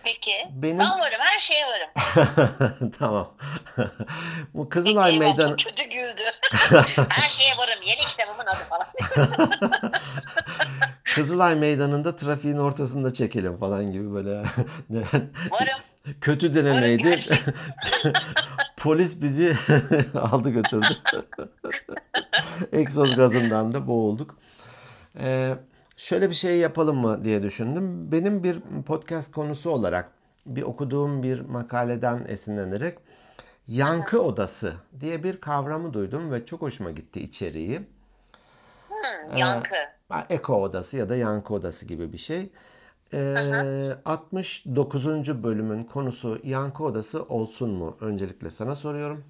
Peki, 0.08 0.32
Benim- 0.51 0.80
ben 0.80 0.99
varım, 0.99 1.20
her 1.20 1.39
şeye 1.39 1.66
varım. 1.66 1.89
Tamam. 2.99 3.34
Bu 4.53 4.70
Kızılay 4.70 5.12
Eyvah, 5.14 5.20
Meydanı 5.20 5.55
kötü 5.58 5.84
güldü. 5.84 6.22
her 7.10 7.30
şeye 7.30 7.58
varım, 7.58 7.84
yeni 7.86 7.99
kitabımın 7.99 8.45
adı 8.45 8.64
falan. 8.70 8.88
Kızılay 11.16 11.55
Meydanı'nda 11.55 12.16
trafiğin 12.16 12.58
ortasında 12.58 13.14
çekelim 13.14 13.58
falan 13.58 13.91
gibi 13.91 14.14
böyle 14.14 14.43
Varım. 15.51 15.80
kötü 16.22 16.55
denemeydi. 16.55 17.20
Polis 18.78 19.22
bizi 19.22 19.55
aldı 20.32 20.49
götürdü. 20.49 20.97
Egzoz 22.74 23.16
gazından 23.16 23.74
da 23.74 23.88
boğulduk. 23.88 24.38
Ee, 25.20 25.55
şöyle 25.98 26.30
bir 26.30 26.36
şey 26.36 26.58
yapalım 26.58 26.98
mı 26.98 27.24
diye 27.24 27.43
düşündüm. 27.43 28.12
Benim 28.12 28.43
bir 28.43 28.62
podcast 28.86 29.32
konusu 29.32 29.70
olarak 29.70 30.12
bir 30.45 30.62
okuduğum 30.62 31.24
bir 31.24 31.39
makaleden 31.39 32.26
esinlenerek 32.28 32.98
yankı 33.68 34.22
odası 34.22 34.74
diye 35.00 35.24
bir 35.24 35.41
kavramı 35.41 35.93
duydum 35.93 36.32
ve 36.32 36.45
çok 36.45 36.62
hoşuma 36.62 36.91
gitti 36.91 37.20
içeriği. 37.20 37.82
Hmm, 38.88 39.38
yankı. 39.38 39.76
Eko 40.30 40.64
odası 40.64 40.98
ya 40.98 41.10
da 41.10 41.16
yankı 41.16 41.54
odası 41.54 41.86
gibi 41.86 42.14
bir 42.14 42.18
şey. 42.18 42.50
Ee, 43.14 43.89
69. 44.06 45.43
bölümün 45.43 45.84
konusu 45.84 46.39
yankı 46.43 46.84
odası 46.84 47.24
olsun 47.24 47.70
mu? 47.70 47.98
Öncelikle 48.02 48.52
sana 48.52 48.76
soruyorum. 48.76 49.24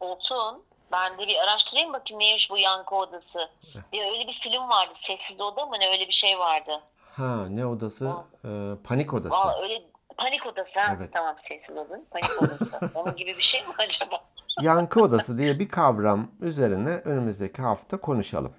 Olsun. 0.00 0.62
Ben 0.92 1.18
de 1.18 1.26
bir 1.28 1.36
araştırayım 1.36 1.92
bakayım 1.92 2.20
neymiş 2.20 2.50
bu 2.50 2.58
yankı 2.58 2.94
odası. 2.94 3.50
Bir 3.92 4.04
öyle 4.04 4.26
bir 4.28 4.40
film 4.42 4.68
vardı. 4.68 4.92
Sessiz 4.94 5.40
oda 5.40 5.66
mı 5.66 5.76
ne 5.80 5.88
öyle 5.90 6.08
bir 6.08 6.12
şey 6.12 6.38
vardı. 6.38 6.80
Ha 7.12 7.46
ne 7.48 7.66
odası? 7.66 8.12
Ee, 8.44 8.48
panik 8.84 9.14
odası. 9.14 9.34
Valla 9.34 9.62
öyle 9.62 9.82
panik 10.16 10.46
odası 10.46 10.80
ha. 10.80 10.94
Evet. 10.96 11.10
Tamam 11.12 11.36
sessiz 11.40 11.76
odanın 11.76 12.06
panik 12.10 12.42
odası. 12.42 12.80
Onun 12.94 13.16
gibi 13.16 13.38
bir 13.38 13.42
şey 13.42 13.60
mi 13.62 13.74
acaba? 13.78 14.24
Yankı 14.60 15.02
odası 15.02 15.38
diye 15.38 15.58
bir 15.58 15.68
kavram 15.68 16.30
üzerine 16.40 16.88
önümüzdeki 16.90 17.62
hafta 17.62 18.00
konuşalım. 18.00 18.52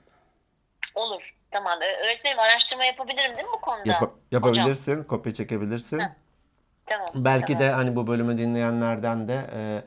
Olur. 0.96 1.34
Tamam. 1.52 1.80
Öğretmenim 2.04 2.40
araştırma 2.40 2.84
yapabilirim 2.86 3.32
değil 3.38 3.48
mi 3.48 3.54
bu 3.56 3.62
konuda? 3.62 3.90
Yapa- 3.92 4.12
yapabilirsin, 4.32 5.04
kopya 5.04 5.34
çekebilirsin. 5.34 6.00
Heh, 6.00 6.06
Tamam. 6.86 7.08
Belki 7.16 7.54
tamam. 7.54 7.60
de 7.60 7.72
hani 7.72 7.96
bu 7.96 8.08
bölümü 8.08 8.38
dinleyenlerden 8.38 9.28
de 9.28 9.50
e, 9.54 9.84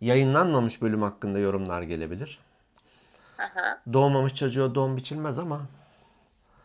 yayınlanmamış 0.00 0.82
bölüm 0.82 1.02
hakkında 1.02 1.38
yorumlar 1.38 1.82
gelebilir. 1.82 2.38
Aha. 3.38 3.80
Doğmamış 3.92 4.34
çocuğa 4.34 4.74
doğum 4.74 4.96
biçilmez 4.96 5.38
ama 5.38 5.60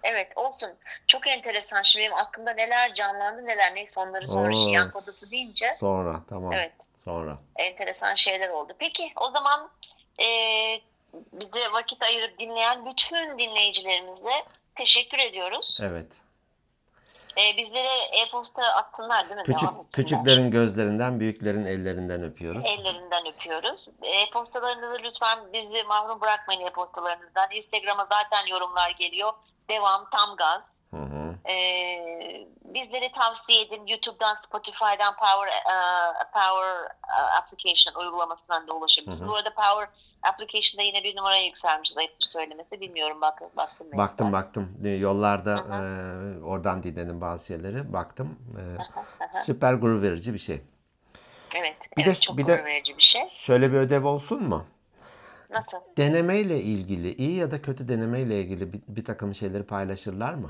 Evet 0.03 0.27
olsun. 0.35 0.69
Çok 1.07 1.27
enteresan. 1.27 1.83
Şimdi 1.83 2.03
benim 2.05 2.17
aklımda 2.17 2.53
neler 2.53 2.95
canlandı 2.95 3.45
neler 3.45 3.75
neyse 3.75 3.99
onları 3.99 4.27
sonra 4.27 4.55
Oo. 4.55 4.69
yankı 4.73 4.97
odası 4.97 5.31
deyince 5.31 5.75
sonra 5.79 6.19
tamam. 6.29 6.53
Evet. 6.53 6.71
Sonra. 6.97 7.37
enteresan 7.55 8.15
şeyler 8.15 8.49
oldu. 8.49 8.73
Peki 8.79 9.11
o 9.15 9.31
zaman 9.31 9.69
eee 10.19 10.81
bize 11.33 11.71
vakit 11.73 12.03
ayırıp 12.03 12.39
dinleyen 12.39 12.85
bütün 12.85 13.39
dinleyicilerimize 13.39 14.43
teşekkür 14.75 15.19
ediyoruz. 15.19 15.77
Evet. 15.81 16.07
Eee 17.37 17.57
bizlere 17.57 17.87
e-posta 18.21 18.61
atsınlar 18.63 19.29
değil 19.29 19.37
mi? 19.37 19.43
Küçük 19.43 19.69
Devam 19.69 19.85
küçüklerin 19.93 20.51
gözlerinden, 20.51 21.19
büyüklerin 21.19 21.65
ellerinden 21.65 22.23
öpüyoruz. 22.23 22.65
Ellerinden 22.65 23.27
öpüyoruz. 23.27 23.87
E-postalarınızı 24.01 25.03
lütfen 25.03 25.53
bizi 25.53 25.83
mahrum 25.83 26.21
bırakmayın 26.21 26.61
e-postalarınızdan. 26.61 27.51
Instagram'a 27.51 28.07
zaten 28.11 28.47
yorumlar 28.47 28.89
geliyor. 28.89 29.33
Devam 29.69 30.09
tam 30.09 30.35
gaz. 30.35 30.61
Hı 30.93 30.97
hı. 30.97 31.51
Ee, 31.51 32.47
bizleri 32.65 33.11
tavsiye 33.11 33.61
edin. 33.61 33.85
YouTube'dan, 33.87 34.37
Spotify'dan 34.45 35.15
Power 35.15 35.47
e, 35.47 35.77
Power 36.33 36.85
e, 37.17 37.21
Application 37.37 37.95
uygulamasından 38.05 38.67
da 38.67 38.73
ulaşabilirsiniz. 38.73 39.21
Hı 39.21 39.25
hı. 39.25 39.29
Bu 39.29 39.35
arada 39.35 39.53
Power 39.53 39.87
Application'da 40.23 40.81
yine 40.81 41.03
bir 41.03 41.15
numaraya 41.15 41.45
yükselmiş. 41.45 41.91
Zayıftır 41.91 42.25
söylemesi. 42.25 42.81
Bilmiyorum. 42.81 43.21
Bak, 43.21 43.41
baktım. 43.57 43.87
Baktım 43.97 44.27
yoksa? 44.27 44.31
baktım. 44.31 44.97
Yollarda 44.99 45.55
Hı 45.55 45.73
e, 45.73 46.43
oradan 46.43 46.83
dinledim 46.83 47.21
bazı 47.21 47.45
şeyleri. 47.45 47.93
Baktım. 47.93 48.39
E, 48.57 48.61
hı. 49.37 49.43
süper 49.43 49.73
gurur 49.73 50.01
verici 50.01 50.33
bir 50.33 50.39
şey. 50.39 50.61
Evet. 51.55 51.75
Bir 51.97 52.03
evet 52.03 52.15
de- 52.15 52.19
çok 52.19 52.37
bir 52.37 52.47
de- 52.47 52.55
gurur 52.55 52.65
verici 52.65 52.97
bir 52.97 53.03
şey. 53.03 53.27
Şöyle 53.27 53.71
bir 53.71 53.77
ödev 53.77 54.05
olsun 54.05 54.43
mu? 54.43 54.65
Nasıl? 55.49 55.77
Denemeyle 55.97 56.61
ilgili, 56.61 57.15
iyi 57.15 57.35
ya 57.35 57.51
da 57.51 57.61
kötü 57.61 57.87
denemeyle 57.87 58.41
ilgili 58.41 58.73
bir, 58.73 58.81
bir 58.87 59.05
takım 59.05 59.35
şeyleri 59.35 59.63
paylaşırlar 59.63 60.33
mı? 60.33 60.49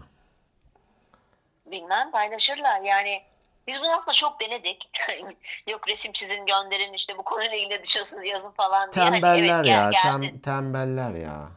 Bilmem 1.74 2.12
paylaşırlar. 2.12 2.82
Yani 2.82 3.24
biz 3.68 3.80
bunu 3.80 3.90
aslında 3.90 4.14
çok 4.14 4.40
denedik. 4.42 4.90
Yok 5.68 5.88
resim 5.88 6.12
çizin 6.14 6.46
gönderin 6.46 6.94
işte 6.94 7.18
bu 7.18 7.24
konuyla 7.24 7.58
ilgili 7.58 7.84
düşünüyorsunuz 7.84 8.26
yazın 8.26 8.52
falan 8.52 8.92
diye. 8.94 9.06
Hani 9.06 9.22
Tembeller 9.22 9.60
evet, 9.60 9.70
ya, 9.70 9.92
gel- 9.92 10.02
tem, 10.02 10.40
tembeller 10.40 11.14
ya. 11.14 11.50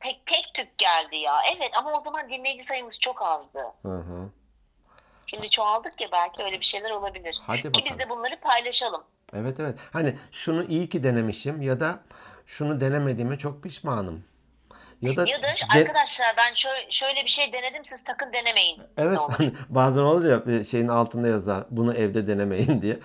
Tek, 0.00 0.26
tek 0.26 0.50
tük 0.54 0.78
geldi 0.78 1.16
ya. 1.16 1.34
Evet 1.56 1.70
ama 1.74 1.92
o 1.92 2.00
zaman 2.00 2.28
dinleyici 2.30 2.64
sayımız 2.68 2.98
çok 3.00 3.22
azdı. 3.22 3.62
Hı 3.82 3.98
hı. 3.98 4.30
Şimdi 5.26 5.50
çoğaldık 5.50 6.00
ya 6.00 6.08
belki 6.12 6.42
öyle 6.42 6.60
bir 6.60 6.64
şeyler 6.64 6.90
olabilir. 6.90 7.38
Hadi 7.46 7.60
Ki 7.60 7.68
bakalım. 7.68 7.86
biz 7.90 7.98
de 7.98 8.08
bunları 8.10 8.40
paylaşalım. 8.40 9.04
Evet 9.34 9.60
evet. 9.60 9.78
Hani 9.92 10.18
şunu 10.32 10.64
iyi 10.64 10.88
ki 10.88 11.04
denemişim 11.04 11.62
ya 11.62 11.80
da 11.80 12.02
şunu 12.46 12.80
denemediğime 12.80 13.38
çok 13.38 13.62
pişmanım. 13.62 14.24
Ya 15.02 15.16
da 15.16 15.24
Ya 15.28 15.42
da 15.42 15.46
arkadaşlar 15.74 16.34
ben 16.36 16.54
şöyle, 16.54 16.90
şöyle 16.90 17.24
bir 17.24 17.28
şey 17.30 17.52
denedim 17.52 17.84
siz 17.84 18.00
sakın 18.06 18.32
denemeyin. 18.32 18.82
evet 18.96 19.18
olur. 19.18 19.32
hani 19.38 19.52
bazen 19.68 20.02
oluyor 20.02 20.46
ya 20.46 20.64
şeyin 20.64 20.88
altında 20.88 21.28
yazar 21.28 21.64
bunu 21.70 21.94
evde 21.94 22.26
denemeyin 22.26 22.82
diye. 22.82 22.98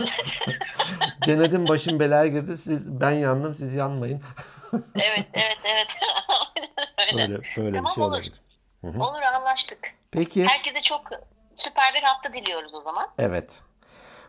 Evet, 0.00 0.10
Denedim 1.26 1.68
başım 1.68 2.00
belaya 2.00 2.26
girdi. 2.26 2.56
Siz 2.56 3.00
ben 3.00 3.10
yandım 3.10 3.54
siz 3.54 3.74
yanmayın. 3.74 4.22
evet, 4.94 5.26
evet. 5.34 5.58
evet. 5.64 5.86
Aynen 6.98 7.30
öyle. 7.32 7.42
Böyle 7.42 7.56
böyle 7.56 7.68
bir 7.72 7.76
Tamam, 7.76 7.92
şey 7.94 8.04
olur. 8.04 8.12
olabilir. 8.12 8.40
Hı 8.80 8.86
hı. 8.86 9.02
Olur 9.02 9.22
anlaştık. 9.22 9.78
Peki. 10.10 10.46
Herkese 10.46 10.82
çok 10.82 11.02
süper 11.56 11.94
bir 11.94 12.02
hafta 12.02 12.32
diliyoruz 12.32 12.74
o 12.74 12.80
zaman. 12.80 13.08
Evet. 13.18 13.60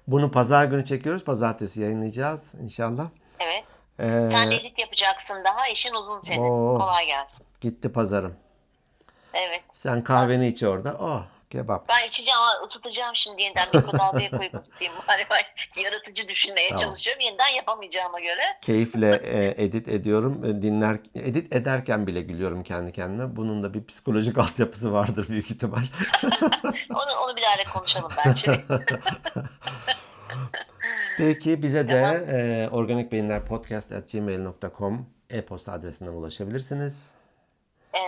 Bunu 0.08 0.32
pazar 0.32 0.66
günü 0.66 0.86
çekiyoruz. 0.86 1.24
Pazartesi 1.24 1.82
yayınlayacağız 1.82 2.56
inşallah. 2.56 3.08
Evet. 3.39 3.64
Ee, 4.00 4.04
Sen 4.32 4.52
de 4.52 4.56
edit 4.56 4.80
yapacaksın 4.80 5.43
daha. 5.46 5.68
İşin 5.68 5.93
uzun 5.93 6.22
senin. 6.22 6.43
Oo. 6.43 6.78
Kolay 6.80 7.06
gelsin. 7.06 7.46
gitti 7.62 7.91
pazarım. 7.93 8.36
Evet. 9.34 9.62
Sen 9.72 10.04
kahveni 10.04 10.48
iç 10.48 10.64
orada. 10.64 10.98
Oh 11.00 11.24
Kebap. 11.50 11.89
Ben 11.89 12.08
içeceğim 12.08 12.39
ama 12.39 12.68
ısıtacağım 12.68 13.16
şimdi 13.16 13.41
yeniden 13.41 13.68
mikrodalgaya 13.74 14.32
koyup 14.32 14.54
ısıtayım. 14.62 14.93
Bari 15.08 15.30
bari 15.30 15.43
yaratıcı 15.84 16.28
düşünmeye 16.28 16.70
Tamam. 16.70 16.84
çalışıyorum. 16.84 17.22
Yeniden 17.22 17.48
yapamayacağıma 17.48 18.20
göre. 18.20 18.41
Keyifle 18.62 19.16
e, 19.24 19.64
edit 19.64 19.88
ediyorum. 19.88 20.46
E, 20.46 20.62
Dinler 20.62 20.98
edit 21.16 21.56
ederken 21.56 22.08
bile 22.08 22.22
gülüyorum 22.22 22.64
kendi 22.64 22.91
kendime. 22.91 23.36
Bunun 23.36 23.64
da 23.64 23.74
bir 23.74 23.86
psikolojik 23.86 24.38
altyapısı 24.38 24.93
vardır 24.93 25.28
büyük 25.30 25.52
ihtimal. 25.52 25.84
Onu, 26.89 27.20
onu 27.26 27.36
bir 27.36 27.43
ara 27.56 27.64
konuşalım 27.74 28.12
bence. 28.26 28.62
Peki 31.18 31.63
bize 31.63 31.88
de 31.88 32.01
Tamam. 32.01 32.16
e, 32.16 32.70
organikbeyinlerpodcast.gmail.com 32.72 35.05
e-posta 35.30 35.72
adresinden 35.72 36.11
ulaşabilirsiniz. 36.11 37.16
Ee, 37.93 37.99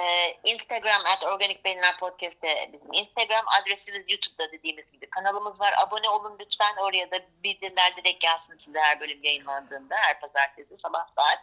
Instagram 0.43 1.05
at 1.05 1.23
Organik 1.23 1.65
Beyinler 1.65 1.99
Podcast'te 1.99 2.69
bizim 2.73 2.93
Instagram 2.93 3.45
adresimiz 3.61 4.01
YouTube'da 4.09 4.51
dediğimiz 4.51 4.91
gibi 4.91 5.09
kanalımız 5.09 5.59
var. 5.59 5.73
Abone 5.77 6.09
olun 6.09 6.37
lütfen 6.39 6.75
oraya 6.81 7.11
da 7.11 7.15
bildirimler 7.43 7.93
direkt 7.97 8.21
gelsin 8.21 8.57
size 8.65 8.79
her 8.79 8.99
bölüm 8.99 9.23
yayınlandığında 9.23 9.95
her 9.95 10.19
pazartesi 10.19 10.77
sabah 10.77 11.07
saat. 11.15 11.39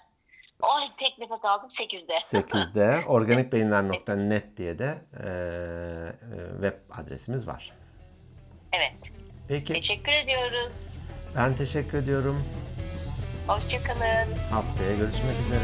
Oh 0.63 0.81
tek 0.99 1.19
nefes 1.19 1.45
aldım 1.45 1.69
8'de. 1.69 2.13
8'de 2.13 3.07
organikbeyinler.net 3.07 4.57
diye 4.57 4.79
de 4.79 4.95
e, 5.25 5.27
e, 5.27 5.29
web 6.53 6.75
adresimiz 6.91 7.49
var. 7.49 7.73
Evet. 8.73 8.93
Peki 9.49 9.73
Teşekkür 9.73 10.13
ediyoruz. 10.13 10.99
Ben 11.37 11.57
teşekkür 11.57 11.99
ediyorum. 11.99 12.43
Hoşçakalın. 13.47 14.39
Haftaya 14.51 14.97
görüşmek 14.97 15.41
üzere. 15.47 15.61